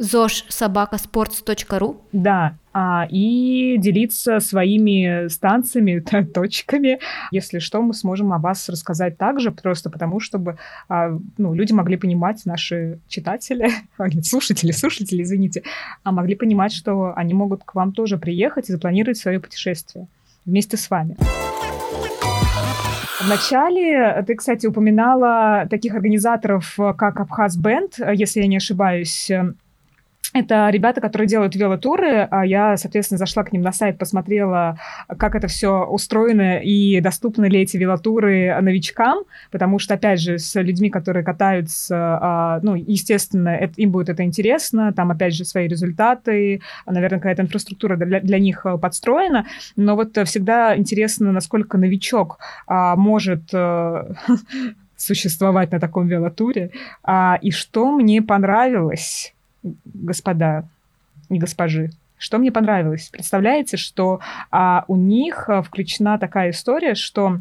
zoshabakasports.ru 0.00 1.96
Да, 2.12 2.54
а, 2.72 3.08
и 3.10 3.76
делиться 3.78 4.38
своими 4.38 5.26
станциями, 5.28 5.98
точками. 6.34 7.00
Если 7.32 7.58
что, 7.58 7.82
мы 7.82 7.94
сможем 7.94 8.32
о 8.32 8.38
вас 8.38 8.68
рассказать 8.68 9.18
также, 9.18 9.50
просто 9.50 9.90
потому, 9.90 10.20
чтобы 10.20 10.58
а, 10.88 11.18
ну, 11.36 11.54
люди 11.54 11.72
могли 11.72 11.96
понимать, 11.96 12.46
наши 12.46 13.00
читатели, 13.08 13.70
слушатели, 14.22 14.70
слушатели, 14.70 15.22
извините, 15.22 15.64
а 16.04 16.12
могли 16.12 16.36
понимать, 16.36 16.72
что 16.72 17.12
они 17.16 17.34
могут 17.34 17.64
к 17.64 17.74
вам 17.74 17.92
тоже 17.92 18.18
приехать 18.18 18.68
и 18.68 18.72
запланировать 18.72 19.18
свое 19.18 19.40
путешествие 19.40 20.06
вместе 20.46 20.76
с 20.76 20.88
вами. 20.88 21.16
Вначале 23.20 24.22
ты, 24.24 24.36
кстати, 24.36 24.66
упоминала 24.66 25.66
таких 25.68 25.94
организаторов, 25.94 26.76
как 26.76 27.18
Абхаз 27.18 27.56
Бенд, 27.56 27.98
если 27.98 28.40
я 28.40 28.46
не 28.46 28.58
ошибаюсь. 28.58 29.30
Это 30.38 30.70
ребята, 30.70 31.00
которые 31.00 31.26
делают 31.26 31.56
велотуры. 31.56 32.28
А 32.30 32.46
я, 32.46 32.76
соответственно, 32.76 33.18
зашла 33.18 33.42
к 33.42 33.52
ним 33.52 33.62
на 33.62 33.72
сайт, 33.72 33.98
посмотрела, 33.98 34.78
как 35.18 35.34
это 35.34 35.48
все 35.48 35.84
устроено 35.84 36.58
и 36.58 37.00
доступны 37.00 37.46
ли 37.46 37.60
эти 37.60 37.76
велотуры 37.76 38.56
новичкам, 38.60 39.24
потому 39.50 39.80
что, 39.80 39.94
опять 39.94 40.20
же, 40.20 40.38
с 40.38 40.60
людьми, 40.60 40.90
которые 40.90 41.24
катаются, 41.24 42.18
а, 42.22 42.60
ну, 42.62 42.76
естественно, 42.76 43.48
это, 43.48 43.74
им 43.76 43.90
будет 43.90 44.10
это 44.10 44.22
интересно, 44.22 44.92
там, 44.92 45.10
опять 45.10 45.34
же, 45.34 45.44
свои 45.44 45.66
результаты, 45.66 46.60
наверное, 46.86 47.18
какая-то 47.18 47.42
инфраструктура 47.42 47.96
для, 47.96 48.20
для 48.20 48.38
них 48.38 48.64
э, 48.64 48.78
подстроена, 48.78 49.46
но 49.74 49.96
вот 49.96 50.16
всегда 50.24 50.76
интересно, 50.76 51.32
насколько 51.32 51.78
новичок 51.78 52.38
а, 52.68 52.94
может 52.94 53.52
э, 53.52 54.14
существовать 54.96 55.72
на 55.72 55.80
таком 55.80 56.06
велотуре. 56.06 56.70
И 57.42 57.50
что 57.50 57.92
мне 57.92 58.20
понравилось 58.20 59.34
господа 59.62 60.64
и 61.28 61.38
госпожи. 61.38 61.90
Что 62.16 62.38
мне 62.38 62.50
понравилось? 62.50 63.08
Представляете, 63.10 63.76
что 63.76 64.20
а, 64.50 64.84
у 64.88 64.96
них 64.96 65.48
а, 65.48 65.62
включена 65.62 66.18
такая 66.18 66.50
история, 66.50 66.94
что 66.94 67.40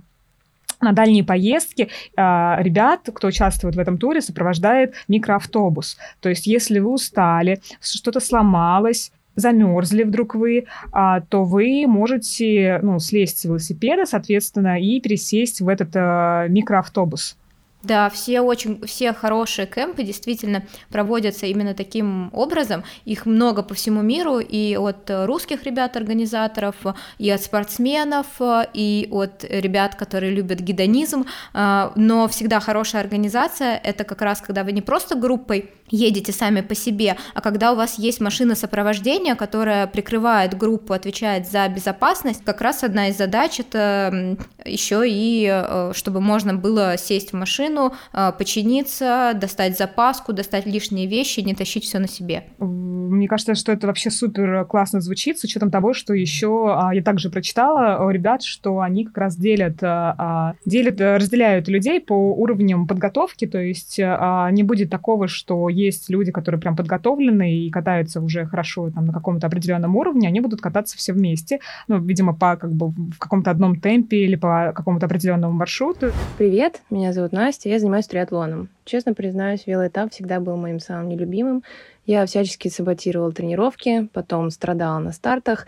на 0.82 0.94
дальние 0.94 1.24
поездки 1.24 1.90
а, 2.16 2.58
ребят, 2.62 3.10
кто 3.14 3.28
участвует 3.28 3.76
в 3.76 3.80
этом 3.80 3.98
туре, 3.98 4.22
сопровождает 4.22 4.94
микроавтобус. 5.08 5.98
То 6.20 6.30
есть, 6.30 6.46
если 6.46 6.80
вы 6.80 6.92
устали, 6.92 7.60
что-то 7.82 8.20
сломалось, 8.20 9.12
замерзли 9.36 10.04
вдруг 10.04 10.36
вы, 10.36 10.66
а, 10.92 11.22
то 11.22 11.44
вы 11.44 11.86
можете 11.88 12.80
ну, 12.84 13.00
слезть 13.00 13.40
с 13.40 13.46
велосипеда, 13.46 14.06
соответственно, 14.06 14.80
и 14.80 15.00
пересесть 15.00 15.62
в 15.62 15.68
этот 15.70 15.90
а, 15.96 16.48
микроавтобус. 16.48 17.38
Да, 17.84 18.10
все 18.10 18.42
очень, 18.42 18.86
все 18.86 19.14
хорошие 19.14 19.68
кемпы 19.68 20.04
действительно 20.04 20.64
проводятся 20.90 21.46
именно 21.46 21.76
таким 21.76 22.34
образом. 22.34 22.84
Их 23.06 23.26
много 23.26 23.62
по 23.62 23.76
всему 23.76 24.02
миру, 24.02 24.40
и 24.40 24.76
от 24.76 25.10
русских 25.10 25.64
ребят-организаторов, 25.64 26.76
и 27.20 27.30
от 27.30 27.42
спортсменов, 27.42 28.26
и 28.74 29.08
от 29.12 29.46
ребят, 29.48 29.96
которые 29.96 30.34
любят 30.34 30.60
гедонизм. 30.60 31.26
А, 31.54 31.94
но 31.96 32.28
всегда 32.28 32.60
хорошая 32.60 33.04
организация— 33.04 33.80
это 33.84 34.04
как 34.04 34.22
раз 34.22 34.42
когда 34.42 34.64
вы 34.64 34.72
не 34.72 34.82
просто 34.82 35.16
группой 35.16 35.70
едете 35.90 36.32
сами 36.32 36.62
по 36.62 36.76
себе, 36.76 37.18
а 37.34 37.42
когда 37.42 37.74
у 37.74 37.76
вас 37.76 37.98
есть 38.00 38.22
машина 38.22 38.56
сопровождения, 38.56 39.36
которая 39.36 39.88
прикрывает 39.88 40.58
группу, 40.58 40.94
отвечает 40.94 41.48
за 41.48 41.68
безопасность, 41.70 42.44
как 42.44 42.62
раз 42.62 42.84
одна 42.84 43.10
из 43.10 43.18
задач 43.18 43.60
это 43.60 44.38
еще 44.66 45.04
и 45.06 45.48
э, 45.50 45.92
чтобы 45.94 46.22
можно 46.22 46.54
было 46.54 46.98
сесть 46.98 47.32
в 47.32 47.36
машину, 47.36 47.94
э, 48.14 48.32
починиться, 48.38 49.34
достать 49.36 49.78
запаску, 49.78 50.34
достать 50.34 50.66
лишние 50.66 51.08
вещи, 51.08 51.40
не 51.40 51.56
тащить 51.56 51.86
все 51.86 52.00
на 52.00 52.08
себе. 52.08 52.46
Мне 52.60 53.28
кажется, 53.28 53.56
что 53.56 53.72
это 53.72 53.88
вообще 53.88 54.10
супер 54.12 54.66
классно 54.66 55.02
звучит, 55.02 55.40
с 55.40 55.44
учетом 55.44 55.72
того, 55.72 55.94
что 55.94 56.14
еще 56.14 56.76
а, 56.78 56.94
я 56.94 57.02
также 57.02 57.30
прочитала 57.30 58.04
у 58.06 58.10
ребят, 58.10 58.44
что 58.44 58.82
они 58.82 59.06
как 59.06 59.18
раз 59.18 59.38
делят, 59.38 59.78
а, 59.82 60.16
а, 60.18 60.54
делят 60.66 61.00
разделяют 61.00 61.68
людей 61.68 62.00
по 62.02 62.14
уровням 62.14 62.88
подготовки, 62.88 63.48
то 63.48 63.60
есть 63.60 63.98
не 63.98 64.64
будет 64.64 64.90
такого, 64.90 65.28
что 65.28 65.70
есть 65.78 66.10
люди, 66.10 66.32
которые 66.32 66.60
прям 66.60 66.76
подготовлены 66.76 67.56
и 67.60 67.70
катаются 67.70 68.20
уже 68.20 68.46
хорошо 68.46 68.90
там 68.90 69.06
на 69.06 69.14
каком-то 69.14 69.48
определенном 69.48 69.96
уровне, 69.96 70.28
они 70.28 70.42
будут 70.42 70.62
кататься 70.62 70.98
все 70.98 71.14
вместе, 71.14 71.60
ну, 71.88 72.00
видимо, 72.00 72.34
по 72.34 72.58
как 72.58 72.72
бы 72.72 72.90
в 72.90 73.18
каком-то 73.20 73.52
одном 73.52 73.80
темпе 73.80 74.18
или 74.18 74.36
по 74.36 74.74
какому-то 74.76 75.06
определенному 75.06 75.54
маршруту. 75.54 76.12
Привет, 76.38 76.82
меня 76.90 77.14
зовут 77.14 77.32
Настя, 77.32 77.70
я 77.70 77.80
занимаюсь 77.80 78.08
триатлоном. 78.08 78.70
Честно 78.86 79.14
признаюсь, 79.14 79.68
велоэтап 79.68 80.12
всегда 80.12 80.40
был 80.40 80.58
моим 80.58 80.80
самым 80.80 81.10
нелюбимым. 81.10 81.64
Я 82.06 82.26
всячески 82.26 82.70
саботировала 82.70 83.34
тренировки, 83.34 84.08
потом 84.14 84.50
страдала 84.50 84.98
на 85.00 85.12
стартах. 85.12 85.68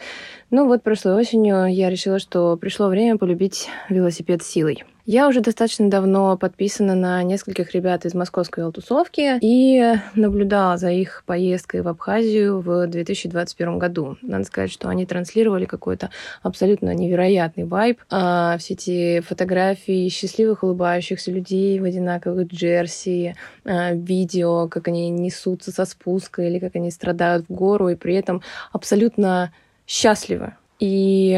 Ну 0.49 0.67
вот 0.67 0.83
прошлой 0.83 1.15
осенью 1.15 1.65
я 1.65 1.89
решила, 1.89 2.17
что 2.17 2.55
пришло 2.55 2.87
время 2.87 3.17
полюбить 3.17 3.67
велосипед 3.89 4.41
силой. 4.41 4.85
Я 5.11 5.27
уже 5.27 5.41
достаточно 5.41 5.89
давно 5.89 6.37
подписана 6.37 6.93
на 6.93 7.23
нескольких 7.23 7.73
ребят 7.73 8.05
из 8.05 8.13
московской 8.13 8.61
велотусовки 8.61 9.39
и 9.41 9.95
наблюдала 10.13 10.77
за 10.77 10.91
их 10.91 11.23
поездкой 11.25 11.81
в 11.81 11.87
Абхазию 11.87 12.59
в 12.59 12.85
2021 12.85 13.79
году. 13.79 14.17
Надо 14.21 14.43
сказать, 14.43 14.71
что 14.71 14.87
они 14.87 15.07
транслировали 15.07 15.65
какой-то 15.65 16.11
абсолютно 16.43 16.93
невероятный 16.93 17.63
вайб. 17.63 17.99
А, 18.11 18.55
все 18.59 18.75
эти 18.75 19.21
фотографии 19.21 20.09
счастливых 20.09 20.61
улыбающихся 20.61 21.31
людей 21.31 21.79
в 21.79 21.85
одинаковых 21.85 22.45
джерси, 22.45 23.35
а, 23.65 23.93
видео, 23.93 24.67
как 24.67 24.89
они 24.89 25.09
несутся 25.09 25.71
со 25.71 25.85
спуска 25.85 26.43
или 26.43 26.59
как 26.59 26.75
они 26.75 26.91
страдают 26.91 27.47
в 27.49 27.51
гору 27.51 27.89
и 27.89 27.95
при 27.95 28.13
этом 28.13 28.43
абсолютно 28.71 29.51
счастливы. 29.87 30.53
И 30.79 31.35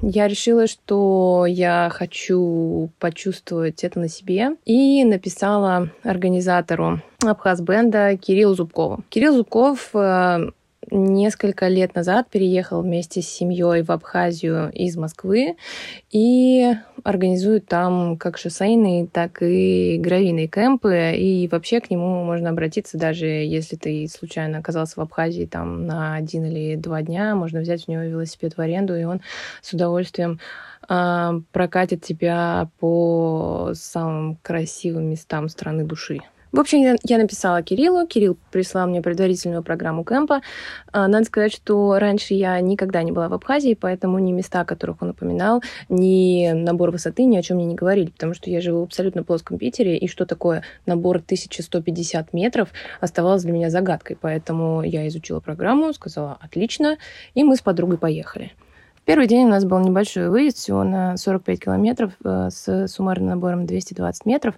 я 0.00 0.28
решила, 0.28 0.66
что 0.66 1.46
я 1.46 1.90
хочу 1.92 2.90
почувствовать 2.98 3.84
это 3.84 3.98
на 3.98 4.08
себе. 4.08 4.50
И 4.64 5.04
написала 5.04 5.90
организатору 6.02 7.00
Абхаз-бенда 7.24 8.16
Кириллу 8.16 8.54
Зубкову. 8.54 9.04
Кирилл 9.08 9.34
Зубков 9.34 9.90
э, 9.94 10.50
несколько 10.90 11.68
лет 11.68 11.94
назад 11.94 12.28
переехал 12.30 12.82
вместе 12.82 13.22
с 13.22 13.28
семьей 13.28 13.82
в 13.82 13.90
Абхазию 13.90 14.70
из 14.72 14.96
Москвы 14.96 15.56
и 16.10 16.74
организует 17.04 17.66
там 17.66 18.16
как 18.16 18.38
шоссейные, 18.38 19.06
так 19.06 19.42
и 19.42 19.98
гравийные 19.98 20.48
кемпы. 20.48 21.14
И 21.16 21.48
вообще 21.48 21.80
к 21.80 21.90
нему 21.90 22.24
можно 22.24 22.50
обратиться, 22.50 22.98
даже 22.98 23.26
если 23.26 23.76
ты 23.76 24.06
случайно 24.08 24.58
оказался 24.58 24.94
в 24.96 25.02
Абхазии 25.02 25.46
там 25.46 25.86
на 25.86 26.14
один 26.14 26.44
или 26.44 26.76
два 26.76 27.02
дня, 27.02 27.34
можно 27.34 27.60
взять 27.60 27.84
у 27.88 27.92
него 27.92 28.02
велосипед 28.02 28.56
в 28.56 28.60
аренду, 28.60 28.96
и 28.96 29.04
он 29.04 29.20
с 29.62 29.72
удовольствием 29.72 30.40
э, 30.88 31.40
прокатит 31.52 32.02
тебя 32.02 32.68
по 32.78 33.72
самым 33.74 34.36
красивым 34.42 35.10
местам 35.10 35.48
страны 35.48 35.84
души. 35.84 36.20
В 36.56 36.60
общем, 36.60 36.96
я 37.04 37.18
написала 37.18 37.62
Кириллу, 37.62 38.06
Кирилл 38.06 38.38
прислал 38.50 38.88
мне 38.88 39.02
предварительную 39.02 39.62
программу 39.62 40.04
кемпа. 40.04 40.40
А, 40.90 41.06
надо 41.06 41.26
сказать, 41.26 41.52
что 41.52 41.98
раньше 41.98 42.32
я 42.32 42.58
никогда 42.62 43.02
не 43.02 43.12
была 43.12 43.28
в 43.28 43.34
Абхазии, 43.34 43.76
поэтому 43.78 44.18
ни 44.18 44.32
места, 44.32 44.62
о 44.62 44.64
которых 44.64 45.02
он 45.02 45.10
упоминал, 45.10 45.62
ни 45.90 46.50
набор 46.52 46.92
высоты 46.92 47.24
ни 47.24 47.36
о 47.36 47.42
чем 47.42 47.58
мне 47.58 47.66
не 47.66 47.74
говорили, 47.74 48.06
потому 48.06 48.32
что 48.32 48.48
я 48.48 48.62
живу 48.62 48.80
в 48.80 48.84
абсолютно 48.84 49.22
плоском 49.22 49.58
Питере, 49.58 49.98
и 49.98 50.08
что 50.08 50.24
такое 50.24 50.62
набор 50.86 51.16
1150 51.16 52.32
метров 52.32 52.70
оставалось 53.02 53.42
для 53.42 53.52
меня 53.52 53.68
загадкой. 53.68 54.16
Поэтому 54.18 54.82
я 54.82 55.06
изучила 55.08 55.40
программу, 55.40 55.92
сказала 55.92 56.38
«отлично», 56.40 56.96
и 57.34 57.44
мы 57.44 57.56
с 57.56 57.60
подругой 57.60 57.98
поехали. 57.98 58.52
Первый 59.06 59.28
день 59.28 59.44
у 59.44 59.48
нас 59.48 59.64
был 59.64 59.78
небольшой 59.78 60.28
выезд, 60.30 60.58
всего 60.58 60.82
на 60.82 61.16
45 61.16 61.60
километров 61.60 62.14
э, 62.24 62.48
с 62.50 62.88
суммарным 62.88 63.28
набором 63.28 63.64
220 63.64 64.26
метров, 64.26 64.56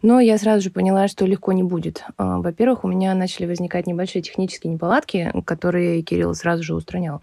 но 0.00 0.20
я 0.20 0.38
сразу 0.38 0.62
же 0.62 0.70
поняла, 0.70 1.06
что 1.06 1.26
легко 1.26 1.52
не 1.52 1.62
будет. 1.62 2.02
А, 2.16 2.38
во-первых, 2.38 2.84
у 2.84 2.88
меня 2.88 3.12
начали 3.12 3.44
возникать 3.44 3.86
небольшие 3.86 4.22
технические 4.22 4.72
неполадки, 4.72 5.30
которые 5.44 6.00
Кирилл 6.00 6.34
сразу 6.34 6.62
же 6.62 6.74
устранял. 6.74 7.20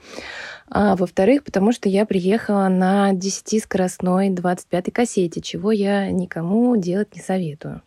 А 0.69 0.95
во-вторых, 0.95 1.43
потому 1.43 1.71
что 1.71 1.89
я 1.89 2.05
приехала 2.05 2.67
на 2.67 3.11
10-скоростной 3.11 4.29
25-й 4.29 4.91
кассете, 4.91 5.41
чего 5.41 5.71
я 5.71 6.11
никому 6.11 6.77
делать 6.77 7.15
не 7.15 7.21
советую. 7.21 7.81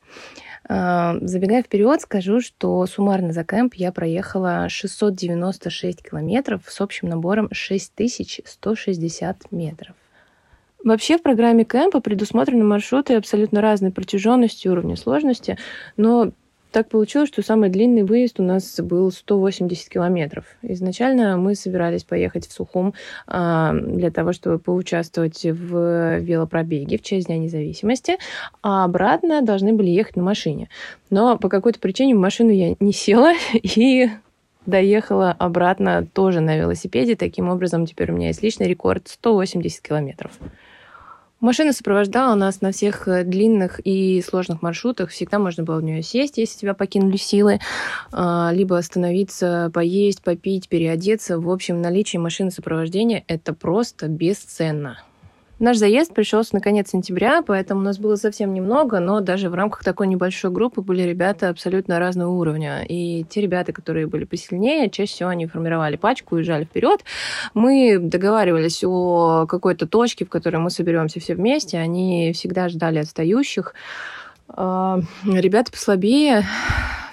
А, 0.73 1.17
забегая 1.23 1.65
вперед, 1.65 2.01
скажу, 2.01 2.41
что 2.41 2.87
суммарно 2.87 3.33
за 3.33 3.43
кемп 3.43 3.75
я 3.75 3.91
проехала 3.91 4.69
696 4.69 6.01
километров 6.01 6.63
с 6.69 6.81
общим 6.81 7.09
набором 7.09 7.49
6160 7.51 9.51
метров. 9.51 9.97
Вообще 10.85 11.19
в 11.19 11.23
программе 11.23 11.65
кемпа 11.65 12.01
предусмотрены 12.01 12.63
маршруты 12.63 13.17
абсолютно 13.17 13.61
разной 13.61 13.91
протяженности 13.91 14.69
и 14.69 14.71
уровня 14.71 14.95
сложности, 14.95 15.59
но 15.97 16.31
так 16.71 16.89
получилось, 16.89 17.29
что 17.29 17.43
самый 17.43 17.69
длинный 17.69 18.03
выезд 18.03 18.41
у 18.41 18.43
нас 18.43 18.81
был 18.81 19.11
180 19.11 19.89
километров. 19.89 20.45
Изначально 20.63 21.37
мы 21.37 21.55
собирались 21.55 22.05
поехать 22.05 22.47
в 22.47 22.53
Сухум 22.53 22.95
а, 23.27 23.73
для 23.73 24.11
того, 24.11 24.33
чтобы 24.33 24.59
поучаствовать 24.59 25.45
в 25.45 26.19
велопробеге 26.19 26.99
в 26.99 27.03
честь 27.03 27.27
Дня 27.27 27.39
независимости, 27.39 28.17
а 28.63 28.85
обратно 28.85 29.43
должны 29.43 29.73
были 29.73 29.91
ехать 29.91 30.17
на 30.17 30.23
машине. 30.23 30.69
Но 31.11 31.37
по 31.39 31.49
какой-то 31.49 31.79
причине 31.79 32.15
в 32.15 32.19
машину 32.19 32.51
я 32.51 32.75
не 32.81 32.93
села 32.93 33.35
и 33.53 34.09
доехала 34.67 35.33
обратно 35.33 36.07
тоже 36.13 36.41
на 36.41 36.57
велосипеде. 36.57 37.17
Таким 37.17 37.49
образом, 37.49 37.87
теперь 37.87 38.13
у 38.13 38.15
меня 38.15 38.29
есть 38.29 38.43
личный 38.43 38.69
рекорд 38.69 39.09
180 39.09 39.81
километров. 39.81 40.33
Машина 41.41 41.73
сопровождала 41.73 42.35
нас 42.35 42.61
на 42.61 42.71
всех 42.71 43.09
э, 43.09 43.25
длинных 43.25 43.81
и 43.83 44.21
сложных 44.21 44.61
маршрутах. 44.61 45.09
Всегда 45.09 45.39
можно 45.39 45.65
было 45.65 45.77
в 45.77 45.83
нее 45.83 46.03
сесть, 46.03 46.37
если 46.37 46.59
тебя 46.59 46.75
покинули 46.75 47.17
силы, 47.17 47.61
а, 48.13 48.51
либо 48.53 48.77
остановиться, 48.77 49.71
поесть, 49.73 50.23
попить, 50.23 50.69
переодеться. 50.69 51.39
В 51.39 51.49
общем, 51.49 51.81
наличие 51.81 52.21
машины 52.21 52.51
сопровождения– 52.51 53.25
это 53.27 53.55
просто 53.55 54.09
бесценно. 54.09 54.99
Наш 55.61 55.77
заезд 55.77 56.15
пришелся 56.15 56.55
на 56.55 56.63
конец 56.63 56.89
сентября, 56.89 57.43
поэтому 57.43 57.83
у 57.83 57.85
нас 57.85 57.99
было 57.99 58.17
совсем 58.17 58.55
немного, 58.55 58.99
но 58.99 59.21
даже 59.21 59.51
в 59.51 59.55
рамках 59.55 59.85
такой 59.85 60.07
небольшой 60.07 60.51
группы 60.51 60.81
были 60.81 61.03
ребята 61.03 61.51
абсолютно 61.51 61.99
разного 61.99 62.31
уровня. 62.31 62.83
И 62.89 63.25
те 63.29 63.43
ребята, 63.43 63.75
которые 63.75 64.07
были 64.07 64.25
посильнее, 64.25 64.89
чаще 64.89 65.13
всего 65.13 65.29
они 65.29 65.47
формировали 65.47 65.97
пачку, 65.97 66.37
уезжали 66.37 66.65
вперед. 66.65 67.05
Мы 67.53 67.99
договаривались 68.01 68.83
о 68.83 69.45
какой-то 69.47 69.87
точке, 69.87 70.25
в 70.25 70.31
которой 70.31 70.57
мы 70.57 70.71
соберемся 70.71 71.21
все 71.21 71.35
вместе. 71.35 71.77
Они 71.77 72.33
всегда 72.33 72.71
ждали 72.71 73.01
отстающих. 73.01 73.75
А, 74.49 75.01
ребята 75.27 75.71
послабее 75.71 76.47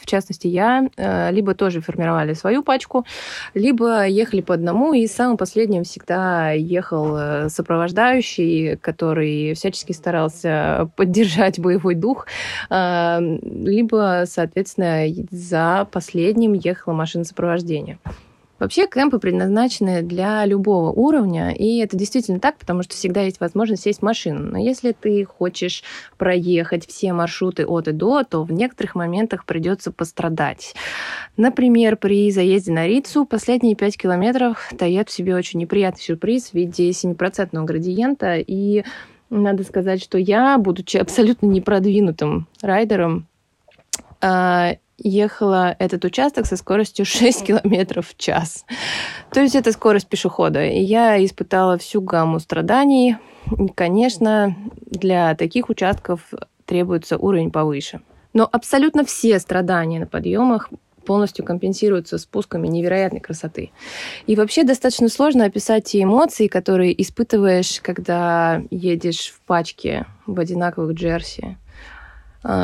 в 0.08 0.10
частности 0.10 0.48
я, 0.48 0.90
э, 0.96 1.32
либо 1.32 1.54
тоже 1.54 1.82
формировали 1.82 2.34
свою 2.34 2.64
пачку, 2.64 3.06
либо 3.54 4.08
ехали 4.08 4.42
по 4.42 4.54
одному, 4.54 4.94
и 4.94 5.06
самым 5.08 5.36
последним 5.38 5.84
всегда 5.84 6.52
ехал 6.52 7.18
э, 7.18 7.50
сопровождающий, 7.50 8.78
который 8.78 9.54
всячески 9.54 9.92
старался 9.92 10.90
поддержать 10.96 11.60
боевой 11.60 11.96
дух, 11.96 12.28
э, 12.70 13.20
либо, 13.44 14.24
соответственно, 14.26 15.06
за 15.30 15.86
последним 15.92 16.54
ехала 16.54 16.94
машина 16.94 17.26
сопровождения. 17.26 18.00
Вообще 18.60 18.88
кемпы 18.88 19.20
предназначены 19.20 20.02
для 20.02 20.44
любого 20.46 20.92
уровня, 20.92 21.52
и 21.52 21.78
это 21.78 21.96
действительно 21.96 22.40
так, 22.40 22.58
потому 22.58 22.82
что 22.82 22.96
всегда 22.96 23.22
есть 23.22 23.40
возможность 23.40 23.84
сесть 23.84 24.00
в 24.00 24.04
машину. 24.04 24.52
Но 24.52 24.58
если 24.58 24.94
ты 24.94 25.24
хочешь 25.26 25.84
проехать 26.18 26.88
все 26.88 27.14
маршруты 27.14 27.66
от 27.68 27.88
и 27.88 27.92
до, 27.92 28.24
то 28.24 28.44
в 28.44 28.52
некоторых 28.52 28.96
моментах 28.96 29.46
придется 29.46 29.92
пострадать. 29.92 30.74
Например, 31.38 31.98
при 31.98 32.32
заезде 32.32 32.72
на 32.72 32.88
Рицу 32.88 33.26
последние 33.26 33.76
5 33.76 33.98
километров 33.98 34.72
таят 34.78 35.10
в 35.10 35.12
себе 35.12 35.36
очень 35.36 35.60
неприятный 35.60 36.02
сюрприз 36.02 36.50
в 36.50 36.54
виде 36.56 36.90
7% 36.90 37.64
градиента, 37.64 38.38
и 38.38 38.84
надо 39.30 39.64
сказать, 39.64 40.02
что 40.02 40.18
я, 40.18 40.58
будучи 40.58 40.98
абсолютно 40.98 41.46
непродвинутым 41.46 42.48
райдером, 42.62 43.28
а, 44.22 44.78
ехала 44.98 45.76
этот 45.80 46.06
участок 46.06 46.46
со 46.46 46.58
скоростью 46.58 47.06
6 47.08 47.46
километров 47.46 48.10
в 48.10 48.18
час. 48.18 48.66
То 49.32 49.42
есть 49.42 49.56
это 49.56 49.72
скорость 49.72 50.08
пешехода. 50.08 50.66
И 50.66 50.80
я 50.80 51.24
испытала 51.24 51.78
всю 51.78 52.02
гамму 52.02 52.40
страданий. 52.40 53.18
И, 53.58 53.68
конечно, 53.70 54.56
для 54.86 55.36
таких 55.36 55.70
участков 55.70 56.22
требуется 56.66 57.18
уровень 57.18 57.52
повыше. 57.52 58.02
Но 58.34 58.48
абсолютно 58.52 59.06
все 59.06 59.40
страдания 59.40 60.00
на 60.00 60.06
подъемах 60.06 60.70
полностью 61.06 61.46
компенсируются 61.46 62.18
спусками 62.18 62.68
невероятной 62.68 63.22
красоты. 63.22 63.72
И 64.28 64.36
вообще 64.36 64.64
достаточно 64.64 65.08
сложно 65.08 65.46
описать 65.46 65.86
те 65.86 66.04
эмоции, 66.04 66.48
которые 66.48 67.02
испытываешь, 67.02 67.80
когда 67.82 68.62
едешь 68.70 69.30
в 69.34 69.40
пачке 69.48 70.06
в 70.26 70.38
одинаковых 70.38 70.94
джерси 70.94 71.58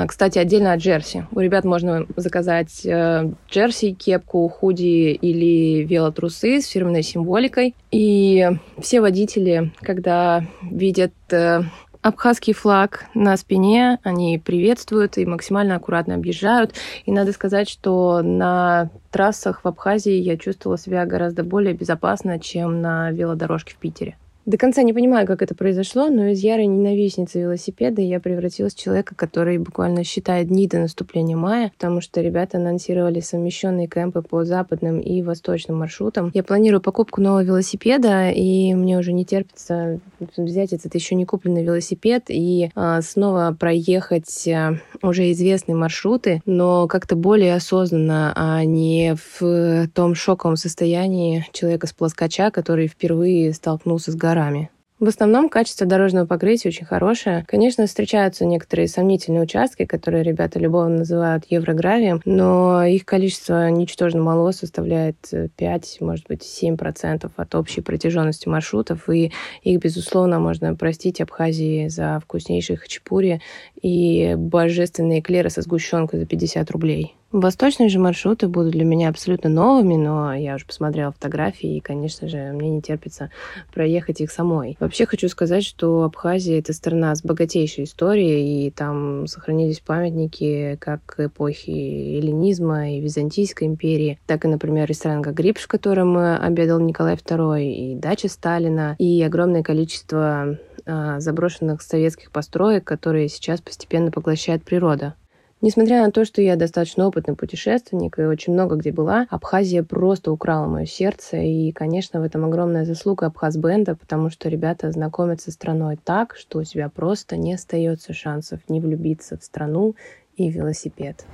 кстати, 0.07 0.37
отдельно 0.39 0.73
от 0.73 0.79
джерси. 0.79 1.25
У 1.31 1.39
ребят 1.39 1.65
можно 1.65 2.05
заказать 2.15 2.85
э, 2.85 3.31
джерси, 3.49 3.93
кепку, 3.93 4.47
худи 4.47 5.11
или 5.11 5.83
велотрусы 5.83 6.61
с 6.61 6.67
фирменной 6.67 7.03
символикой. 7.03 7.75
И 7.91 8.49
все 8.79 9.01
водители, 9.01 9.71
когда 9.81 10.45
видят 10.61 11.13
э, 11.31 11.63
абхазский 12.03 12.53
флаг 12.53 13.05
на 13.13 13.35
спине, 13.37 13.97
они 14.03 14.37
приветствуют 14.37 15.17
и 15.17 15.25
максимально 15.25 15.75
аккуратно 15.75 16.15
объезжают. 16.15 16.73
И 17.05 17.11
надо 17.11 17.31
сказать, 17.31 17.69
что 17.69 18.21
на 18.21 18.89
трассах 19.09 19.63
в 19.63 19.67
Абхазии 19.67 20.13
я 20.13 20.37
чувствовала 20.37 20.77
себя 20.77 21.05
гораздо 21.05 21.43
более 21.43 21.73
безопасно, 21.73 22.39
чем 22.39 22.81
на 22.81 23.11
велодорожке 23.11 23.73
в 23.73 23.77
Питере. 23.77 24.17
До 24.45 24.57
конца 24.57 24.83
не 24.83 24.91
понимаю, 24.91 25.25
как 25.25 25.41
это 25.41 25.55
произошло, 25.55 26.09
но 26.09 26.27
из 26.27 26.41
ярой 26.41 26.65
ненавистницы 26.65 27.39
велосипеда 27.39 28.01
я 28.01 28.19
превратилась 28.19 28.75
в 28.75 28.79
человека, 28.79 29.15
который 29.15 29.57
буквально 29.57 30.03
считает 30.03 30.49
дни 30.49 30.67
до 30.67 30.79
наступления 30.79 31.37
мая, 31.37 31.71
потому 31.77 32.01
что 32.01 32.19
ребята 32.19 32.57
анонсировали 32.57 33.21
совмещенные 33.21 33.87
кемпы 33.87 34.21
по 34.21 34.43
западным 34.43 34.99
и 34.99 35.21
восточным 35.21 35.77
маршрутам. 35.77 36.29
Я 36.33 36.43
планирую 36.43 36.81
покупку 36.81 37.21
нового 37.21 37.41
велосипеда, 37.43 38.31
и 38.31 38.73
мне 38.73 38.97
уже 38.97 39.13
не 39.13 39.23
терпится 39.23 40.01
взять 40.35 40.73
этот 40.73 40.93
еще 40.93 41.15
не 41.15 41.23
купленный 41.23 41.63
велосипед 41.63 42.25
и 42.27 42.69
а, 42.75 43.01
снова 43.01 43.55
проехать 43.57 44.45
а, 44.49 44.77
уже 45.01 45.31
известные 45.31 45.75
маршруты, 45.75 46.41
но 46.45 46.87
как-то 46.87 47.15
более 47.15 47.55
осознанно, 47.55 48.33
а 48.35 48.65
не 48.65 49.15
в 49.39 49.87
том 49.93 50.15
шоковом 50.15 50.57
состоянии 50.57 51.47
человека 51.53 51.87
с 51.87 51.93
плоскоча, 51.93 52.51
который 52.51 52.87
впервые 52.87 53.53
столкнулся 53.53 54.11
с 54.11 54.15
горой 54.15 54.32
горами. 54.33 54.69
В 54.99 55.07
основном 55.07 55.49
качество 55.49 55.85
дорожного 55.85 56.25
покрытия 56.25 56.69
очень 56.69 56.85
хорошее. 56.85 57.43
Конечно, 57.47 57.85
встречаются 57.87 58.45
некоторые 58.45 58.87
сомнительные 58.87 59.41
участки, 59.41 59.85
которые 59.85 60.23
ребята 60.23 60.59
любовно 60.59 60.99
называют 60.99 61.43
еврогравием, 61.49 62.21
но 62.23 62.85
их 62.85 63.03
количество 63.03 63.69
ничтожно 63.69 64.21
мало, 64.21 64.51
составляет 64.51 65.17
5, 65.57 65.97
может 65.99 66.27
быть, 66.27 66.43
7% 66.43 67.29
от 67.35 67.55
общей 67.55 67.81
протяженности 67.81 68.47
маршрутов, 68.47 69.09
и 69.09 69.33
их, 69.63 69.79
безусловно, 69.79 70.39
можно 70.39 70.73
простить 70.75 71.19
Абхазии 71.19 71.89
за 71.89 72.21
вкуснейшие 72.23 72.77
хачапури 72.77 73.41
и 73.81 74.35
божественные 74.37 75.19
эклеры 75.19 75.49
со 75.49 75.61
сгущенкой 75.61 76.19
за 76.19 76.25
50 76.25 76.71
рублей. 76.71 77.17
Восточные 77.33 77.89
же 77.89 77.97
маршруты 77.97 78.47
будут 78.47 78.73
для 78.73 78.85
меня 78.85 79.09
абсолютно 79.09 79.49
новыми, 79.49 79.95
но 79.95 80.35
я 80.35 80.53
уже 80.53 80.67
посмотрела 80.67 81.11
фотографии, 81.11 81.77
и, 81.77 81.79
конечно 81.79 82.27
же, 82.29 82.51
мне 82.53 82.69
не 82.69 82.79
терпится 82.79 83.31
проехать 83.73 84.21
их 84.21 84.31
самой. 84.31 84.77
Вообще 84.79 85.07
хочу 85.07 85.27
сказать, 85.29 85.65
что 85.65 86.03
Абхазия— 86.03 86.59
это 86.59 86.73
страна 86.73 87.15
с 87.15 87.23
богатейшей 87.23 87.85
историей, 87.85 88.67
и 88.67 88.69
там 88.69 89.25
сохранились 89.25 89.79
памятники 89.79 90.77
как 90.79 91.15
эпохи 91.17 91.71
эллинизма 92.19 92.91
и 92.91 92.99
Византийской 92.99 93.67
империи, 93.67 94.19
так 94.27 94.45
и, 94.45 94.47
например, 94.47 94.87
ресторан 94.87 95.23
Гагриб, 95.23 95.57
в 95.57 95.67
котором 95.67 96.15
обедал 96.15 96.79
Николай 96.81 97.15
II, 97.15 97.63
и 97.63 97.95
дача 97.95 98.29
Сталина, 98.29 98.95
и 98.99 99.23
огромное 99.23 99.63
количество 99.63 100.59
а, 100.85 101.19
заброшенных 101.19 101.81
советских 101.81 102.29
построек, 102.29 102.83
которые 102.83 103.27
сейчас 103.27 103.59
постепенно 103.59 104.11
поглощает 104.11 104.63
природа. 104.63 105.15
Несмотря 105.63 106.03
на 106.03 106.11
то, 106.11 106.25
что 106.25 106.41
я 106.41 106.57
достаточно 106.57 107.07
опытный 107.07 107.37
путешественник 107.37 108.19
и 108.19 108.23
очень 108.23 108.51
много 108.51 108.75
где 108.75 108.91
была, 108.91 109.27
Абхазия 109.29 109.81
просто 109.81 110.29
украла 110.33 110.67
мое 110.67 110.85
сердце. 110.85 111.37
И, 111.37 111.71
конечно, 111.71 112.19
в 112.19 112.23
этом 112.23 112.43
огромная 112.43 112.83
заслуга 112.83 113.27
Абхазбенда, 113.27 113.95
потому 113.95 114.29
что 114.29 114.49
ребята 114.49 114.91
знакомятся 114.91 115.51
с 115.51 115.53
страной 115.53 115.97
так, 116.03 116.35
что 116.35 116.59
у 116.59 116.63
тебя 116.65 116.89
просто 116.89 117.37
не 117.37 117.53
остается 117.53 118.11
шансов 118.11 118.59
не 118.67 118.81
влюбиться 118.81 119.37
в 119.37 119.43
страну 119.45 119.95
и 120.37 120.49
велосипед. 120.49 121.25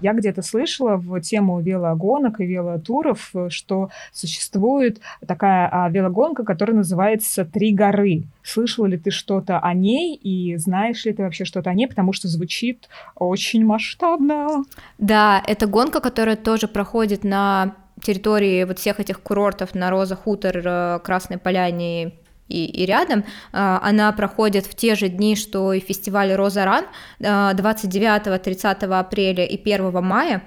Я 0.00 0.12
где-то 0.12 0.42
слышала 0.42 0.96
в 0.96 1.20
тему 1.20 1.60
велогонок 1.60 2.40
и 2.40 2.46
велотуров, 2.46 3.32
что 3.48 3.90
существует 4.12 5.00
такая 5.26 5.68
а, 5.70 5.88
велогонка, 5.88 6.44
которая 6.44 6.76
называется 6.76 7.44
«Три 7.44 7.72
горы». 7.72 8.24
Слышала 8.42 8.86
ли 8.86 8.98
ты 8.98 9.10
что-то 9.10 9.58
о 9.58 9.72
ней 9.72 10.14
и 10.14 10.56
знаешь 10.56 11.04
ли 11.04 11.12
ты 11.12 11.22
вообще 11.22 11.44
что-то 11.44 11.70
о 11.70 11.74
ней, 11.74 11.86
потому 11.86 12.12
что 12.12 12.28
звучит 12.28 12.88
очень 13.16 13.64
масштабно. 13.64 14.64
Да, 14.98 15.42
это 15.46 15.66
гонка, 15.66 16.00
которая 16.00 16.36
тоже 16.36 16.68
проходит 16.68 17.24
на 17.24 17.74
территории 18.02 18.64
вот 18.64 18.78
всех 18.78 19.00
этих 19.00 19.20
курортов 19.20 19.74
на 19.74 19.90
Роза 19.90 20.16
Хутор, 20.16 20.60
э, 20.62 20.98
Красной 21.02 21.38
Поляне 21.38 22.12
и, 22.48 22.66
и 22.66 22.86
рядом. 22.86 23.24
А, 23.52 23.80
она 23.82 24.12
проходит 24.12 24.66
в 24.66 24.74
те 24.74 24.94
же 24.94 25.08
дни, 25.08 25.36
что 25.36 25.72
и 25.72 25.80
фестиваль 25.80 26.32
Роза 26.32 26.64
Ран 26.64 26.84
29-30 27.20 28.84
апреля 28.98 29.44
и 29.44 29.60
1 29.60 30.04
мая. 30.04 30.42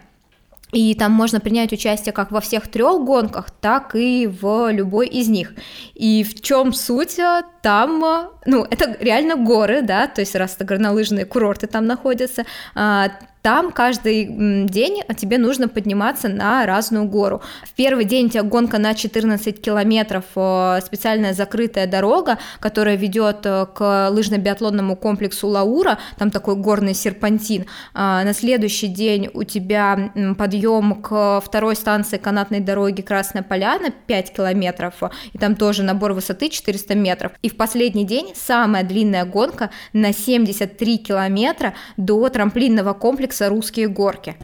И 0.74 0.95
там 0.95 1.14
можно 1.14 1.40
принять 1.40 1.72
участие 1.72 2.11
как 2.11 2.32
во 2.32 2.41
всех 2.41 2.68
трех 2.68 3.06
гонках, 3.06 3.52
так 3.52 3.95
и 3.95 4.28
в 4.28 4.69
любой 4.69 5.07
из 5.07 5.30
них. 5.30 5.53
И 5.95 6.26
в 6.26 6.41
чем 6.41 6.74
суть? 6.74 7.18
Там, 7.61 8.32
ну, 8.45 8.68
это 8.69 8.98
реально 8.99 9.38
горы, 9.38 9.82
да, 9.82 10.07
то 10.07 10.19
есть 10.19 10.36
раз 10.36 10.56
это 10.56 10.65
горнолыжные 10.65 11.26
курорты 11.26 11.68
там 11.68 11.86
находятся, 11.86 12.45
а, 12.76 13.11
там 13.48 13.72
каждый 13.72 14.26
день 14.65 15.03
тебе 15.15 15.38
нужно 15.38 15.69
подниматься 15.69 16.28
на 16.28 16.65
разную 16.65 17.06
гору. 17.06 17.41
В 17.64 17.72
первый 17.76 18.03
день 18.03 18.26
у 18.26 18.30
тебя 18.30 18.44
гонка 18.44 18.78
на 18.78 18.94
14 18.94 19.61
километров, 19.61 20.26
э, 20.36 20.82
специальная 20.86 21.32
закрытая 21.32 21.88
дорога, 21.88 22.40
которая 22.60 22.98
ведет 22.98 23.45
э, 23.45 23.65
к 23.74 24.10
лыжно-биатлонному 24.10 24.98
комплексу 24.98 25.48
Лаура, 25.48 25.98
там 26.18 26.30
такой 26.30 26.57
горный 26.57 26.94
серпантин. 26.94 27.68
А, 27.94 28.26
на 28.26 28.34
следующий 28.34 28.88
день 28.88 29.30
у 29.34 29.45
тебя 29.45 30.11
подъем 30.38 31.02
к 31.02 31.40
второй 31.40 31.78
станции 31.78 32.18
канатной 32.18 32.60
дороги 32.60 33.02
Красная 33.02 33.44
Поляна 33.44 33.91
5 34.07 34.34
километров, 34.34 34.95
и 35.32 35.38
там 35.38 35.56
тоже 35.56 35.84
набор 35.84 36.11
высоты 36.11 36.49
400 36.49 36.95
метров. 36.95 37.32
И 37.41 37.49
в 37.49 37.56
последний 37.56 38.06
день 38.06 38.34
самая 38.36 38.84
длинная 38.84 39.24
гонка 39.24 39.69
на 39.94 40.11
73 40.11 40.98
километра 40.98 41.76
до 41.95 42.28
трамплинного 42.28 42.91
комплекса 42.91 43.36
комплекса 43.38 43.49
«Русские 43.49 43.88
горки». 43.88 44.35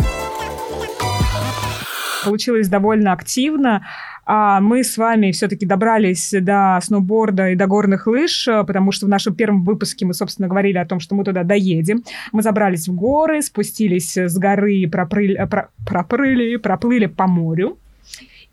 Получилось 2.24 2.70
довольно 2.70 3.12
активно. 3.12 3.86
А 4.26 4.62
мы 4.62 4.86
с 4.86 4.98
вами 4.98 5.32
все-таки 5.32 5.66
добрались 5.66 6.34
до 6.40 6.80
сноуборда 6.82 7.50
и 7.50 7.56
до 7.56 7.68
горных 7.68 8.08
лыж, 8.08 8.48
потому 8.66 8.94
что 8.94 9.06
в 9.06 9.10
нашем 9.10 9.36
первом 9.36 9.66
выпуске 9.66 10.06
мы, 10.06 10.14
собственно, 10.14 10.48
говорили 10.48 10.78
о 10.78 10.86
том, 10.86 11.02
что 11.02 11.16
мы 11.16 11.26
туда 11.26 11.44
доедем. 11.44 12.04
Мы 12.32 12.42
забрались 12.42 12.88
в 12.88 12.96
горы, 12.96 13.42
спустились 13.42 14.16
с 14.16 14.38
горы, 14.38 14.88
пропрыли, 14.90 15.46
про, 15.50 15.70
пропрыли, 15.86 16.56
проплыли 16.56 17.08
по 17.08 17.28
морю. 17.28 17.78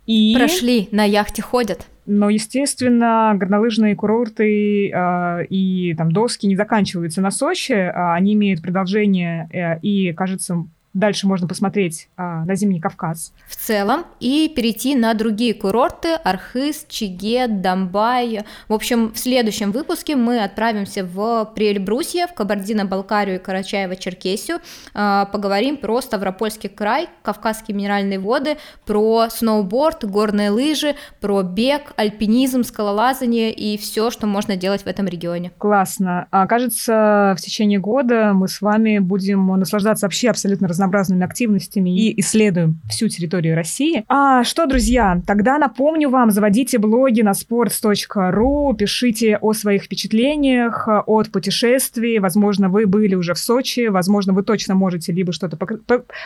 И... 0.07 0.35
Прошли, 0.37 0.89
на 0.91 1.05
яхте 1.05 1.43
ходят. 1.43 1.87
Но, 2.07 2.29
естественно, 2.31 3.35
горнолыжные 3.37 3.95
курорты 3.95 4.91
э, 4.91 5.47
и 5.47 5.95
там 5.95 6.13
доски 6.13 6.47
не 6.47 6.57
заканчиваются 6.57 7.21
на 7.21 7.31
Сочи, 7.31 7.73
э, 7.73 7.91
они 7.91 8.35
имеют 8.35 8.63
продолжение, 8.63 9.49
э, 9.53 9.79
и, 9.81 10.13
кажется, 10.13 10.65
Дальше 10.93 11.29
можно 11.29 11.47
посмотреть 11.47 12.09
а, 12.17 12.45
на 12.45 12.57
Зимний 12.57 12.81
Кавказ. 12.81 13.33
В 13.47 13.55
целом 13.55 14.07
и 14.19 14.53
перейти 14.55 14.97
на 14.97 15.15
другие 15.15 15.55
курорты 15.55 16.15
Архыз, 16.15 16.85
Чигет, 16.89 17.61
Домбай. 17.61 18.45
В 18.67 18.75
общем, 18.75 19.13
в 19.13 19.19
следующем 19.19 19.71
выпуске 19.71 20.17
мы 20.17 20.43
отправимся 20.43 21.05
в 21.05 21.53
Приэльбрусье, 21.55 22.27
в 22.27 22.35
Кабардино-Балкарию 22.35 23.39
и 23.39 23.43
Карачаево-Черкесию. 23.43 24.61
А, 24.93 25.27
поговорим 25.27 25.77
про 25.77 26.01
Ставропольский 26.01 26.69
край, 26.69 27.09
Кавказские 27.23 27.77
минеральные 27.77 28.19
воды, 28.19 28.57
про 28.85 29.29
сноуборд, 29.31 30.05
горные 30.05 30.51
лыжи, 30.51 30.97
про 31.21 31.43
бег, 31.45 31.93
альпинизм, 31.95 32.65
скалолазание 32.65 33.53
и 33.53 33.79
все, 33.79 34.11
что 34.11 34.27
можно 34.27 34.57
делать 34.57 34.83
в 34.83 34.87
этом 34.89 35.07
регионе. 35.07 35.53
Классно. 35.57 36.27
А, 36.33 36.49
кажется, 36.49 37.37
в 37.39 37.41
течение 37.41 37.79
года 37.79 38.33
мы 38.35 38.49
с 38.49 38.61
вами 38.61 38.99
будем 38.99 39.47
наслаждаться 39.47 40.07
вообще 40.07 40.31
абсолютно 40.31 40.67
разнообразными 40.67 40.80
активностями 40.83 41.91
и 41.91 42.21
исследуем 42.21 42.81
всю 42.89 43.09
территорию 43.09 43.57
России. 43.57 44.05
А 44.09 44.45
что, 44.45 44.67
друзья, 44.67 45.21
тогда 45.27 45.59
напомню 45.59 46.11
вам, 46.11 46.31
заводите 46.31 46.79
блоги 46.79 47.23
на 47.23 47.33
sports.ru, 47.33 48.77
пишите 48.77 49.39
о 49.41 49.53
своих 49.53 49.85
впечатлениях 49.85 50.89
от 51.07 51.31
путешествий. 51.31 52.19
Возможно, 52.19 52.69
вы 52.69 52.87
были 52.87 53.15
уже 53.15 53.35
в 53.35 53.39
Сочи, 53.39 53.89
возможно, 53.89 54.33
вы 54.33 54.43
точно 54.43 54.75
можете 54.75 55.13
либо 55.13 55.33
что-то 55.33 55.57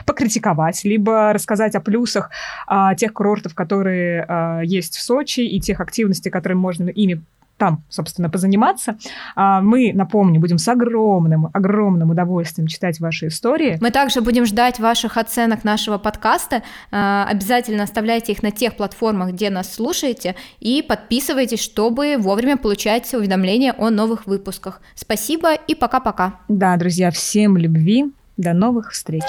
покритиковать, 0.04 0.84
либо 0.84 1.32
рассказать 1.32 1.74
о 1.74 1.80
плюсах 1.80 2.30
а, 2.66 2.94
тех 2.94 3.12
курортов, 3.12 3.54
которые 3.54 4.24
а, 4.28 4.60
есть 4.62 4.96
в 4.96 5.02
Сочи, 5.02 5.40
и 5.40 5.60
тех 5.60 5.80
активностей, 5.80 6.30
которые 6.30 6.56
можно 6.56 6.88
ими 6.88 7.22
там, 7.56 7.84
собственно, 7.88 8.28
позаниматься. 8.28 8.98
А, 9.36 9.60
мы, 9.60 9.92
напомню, 9.94 10.40
будем 10.40 10.58
с 10.58 10.66
огромным, 10.68 11.50
огромным 11.52 12.10
удовольствием 12.10 12.66
читать 12.66 13.00
ваши 13.00 13.28
истории. 13.28 13.78
Мы 13.80 13.90
также 13.90 14.20
будем 14.20 14.44
ждать 14.44 14.78
ваших 14.80 15.16
оценок 15.16 15.64
нашего 15.64 15.98
подкаста. 15.98 16.62
А, 16.90 17.26
обязательно 17.28 17.84
оставляйте 17.84 18.32
их 18.32 18.42
на 18.42 18.50
тех 18.50 18.76
платформах, 18.76 19.32
где 19.32 19.50
нас 19.50 19.72
слушаете, 19.72 20.34
и 20.60 20.84
подписывайтесь, 20.86 21.60
чтобы 21.60 22.16
вовремя 22.18 22.56
получать 22.56 23.12
уведомления 23.14 23.74
о 23.78 23.90
новых 23.90 24.26
выпусках. 24.26 24.80
Спасибо 24.94 25.54
и 25.54 25.74
пока-пока. 25.74 26.40
Да, 26.48 26.76
друзья, 26.76 27.10
всем 27.10 27.56
любви. 27.56 28.12
До 28.36 28.52
новых 28.52 28.90
встреч. 28.90 29.22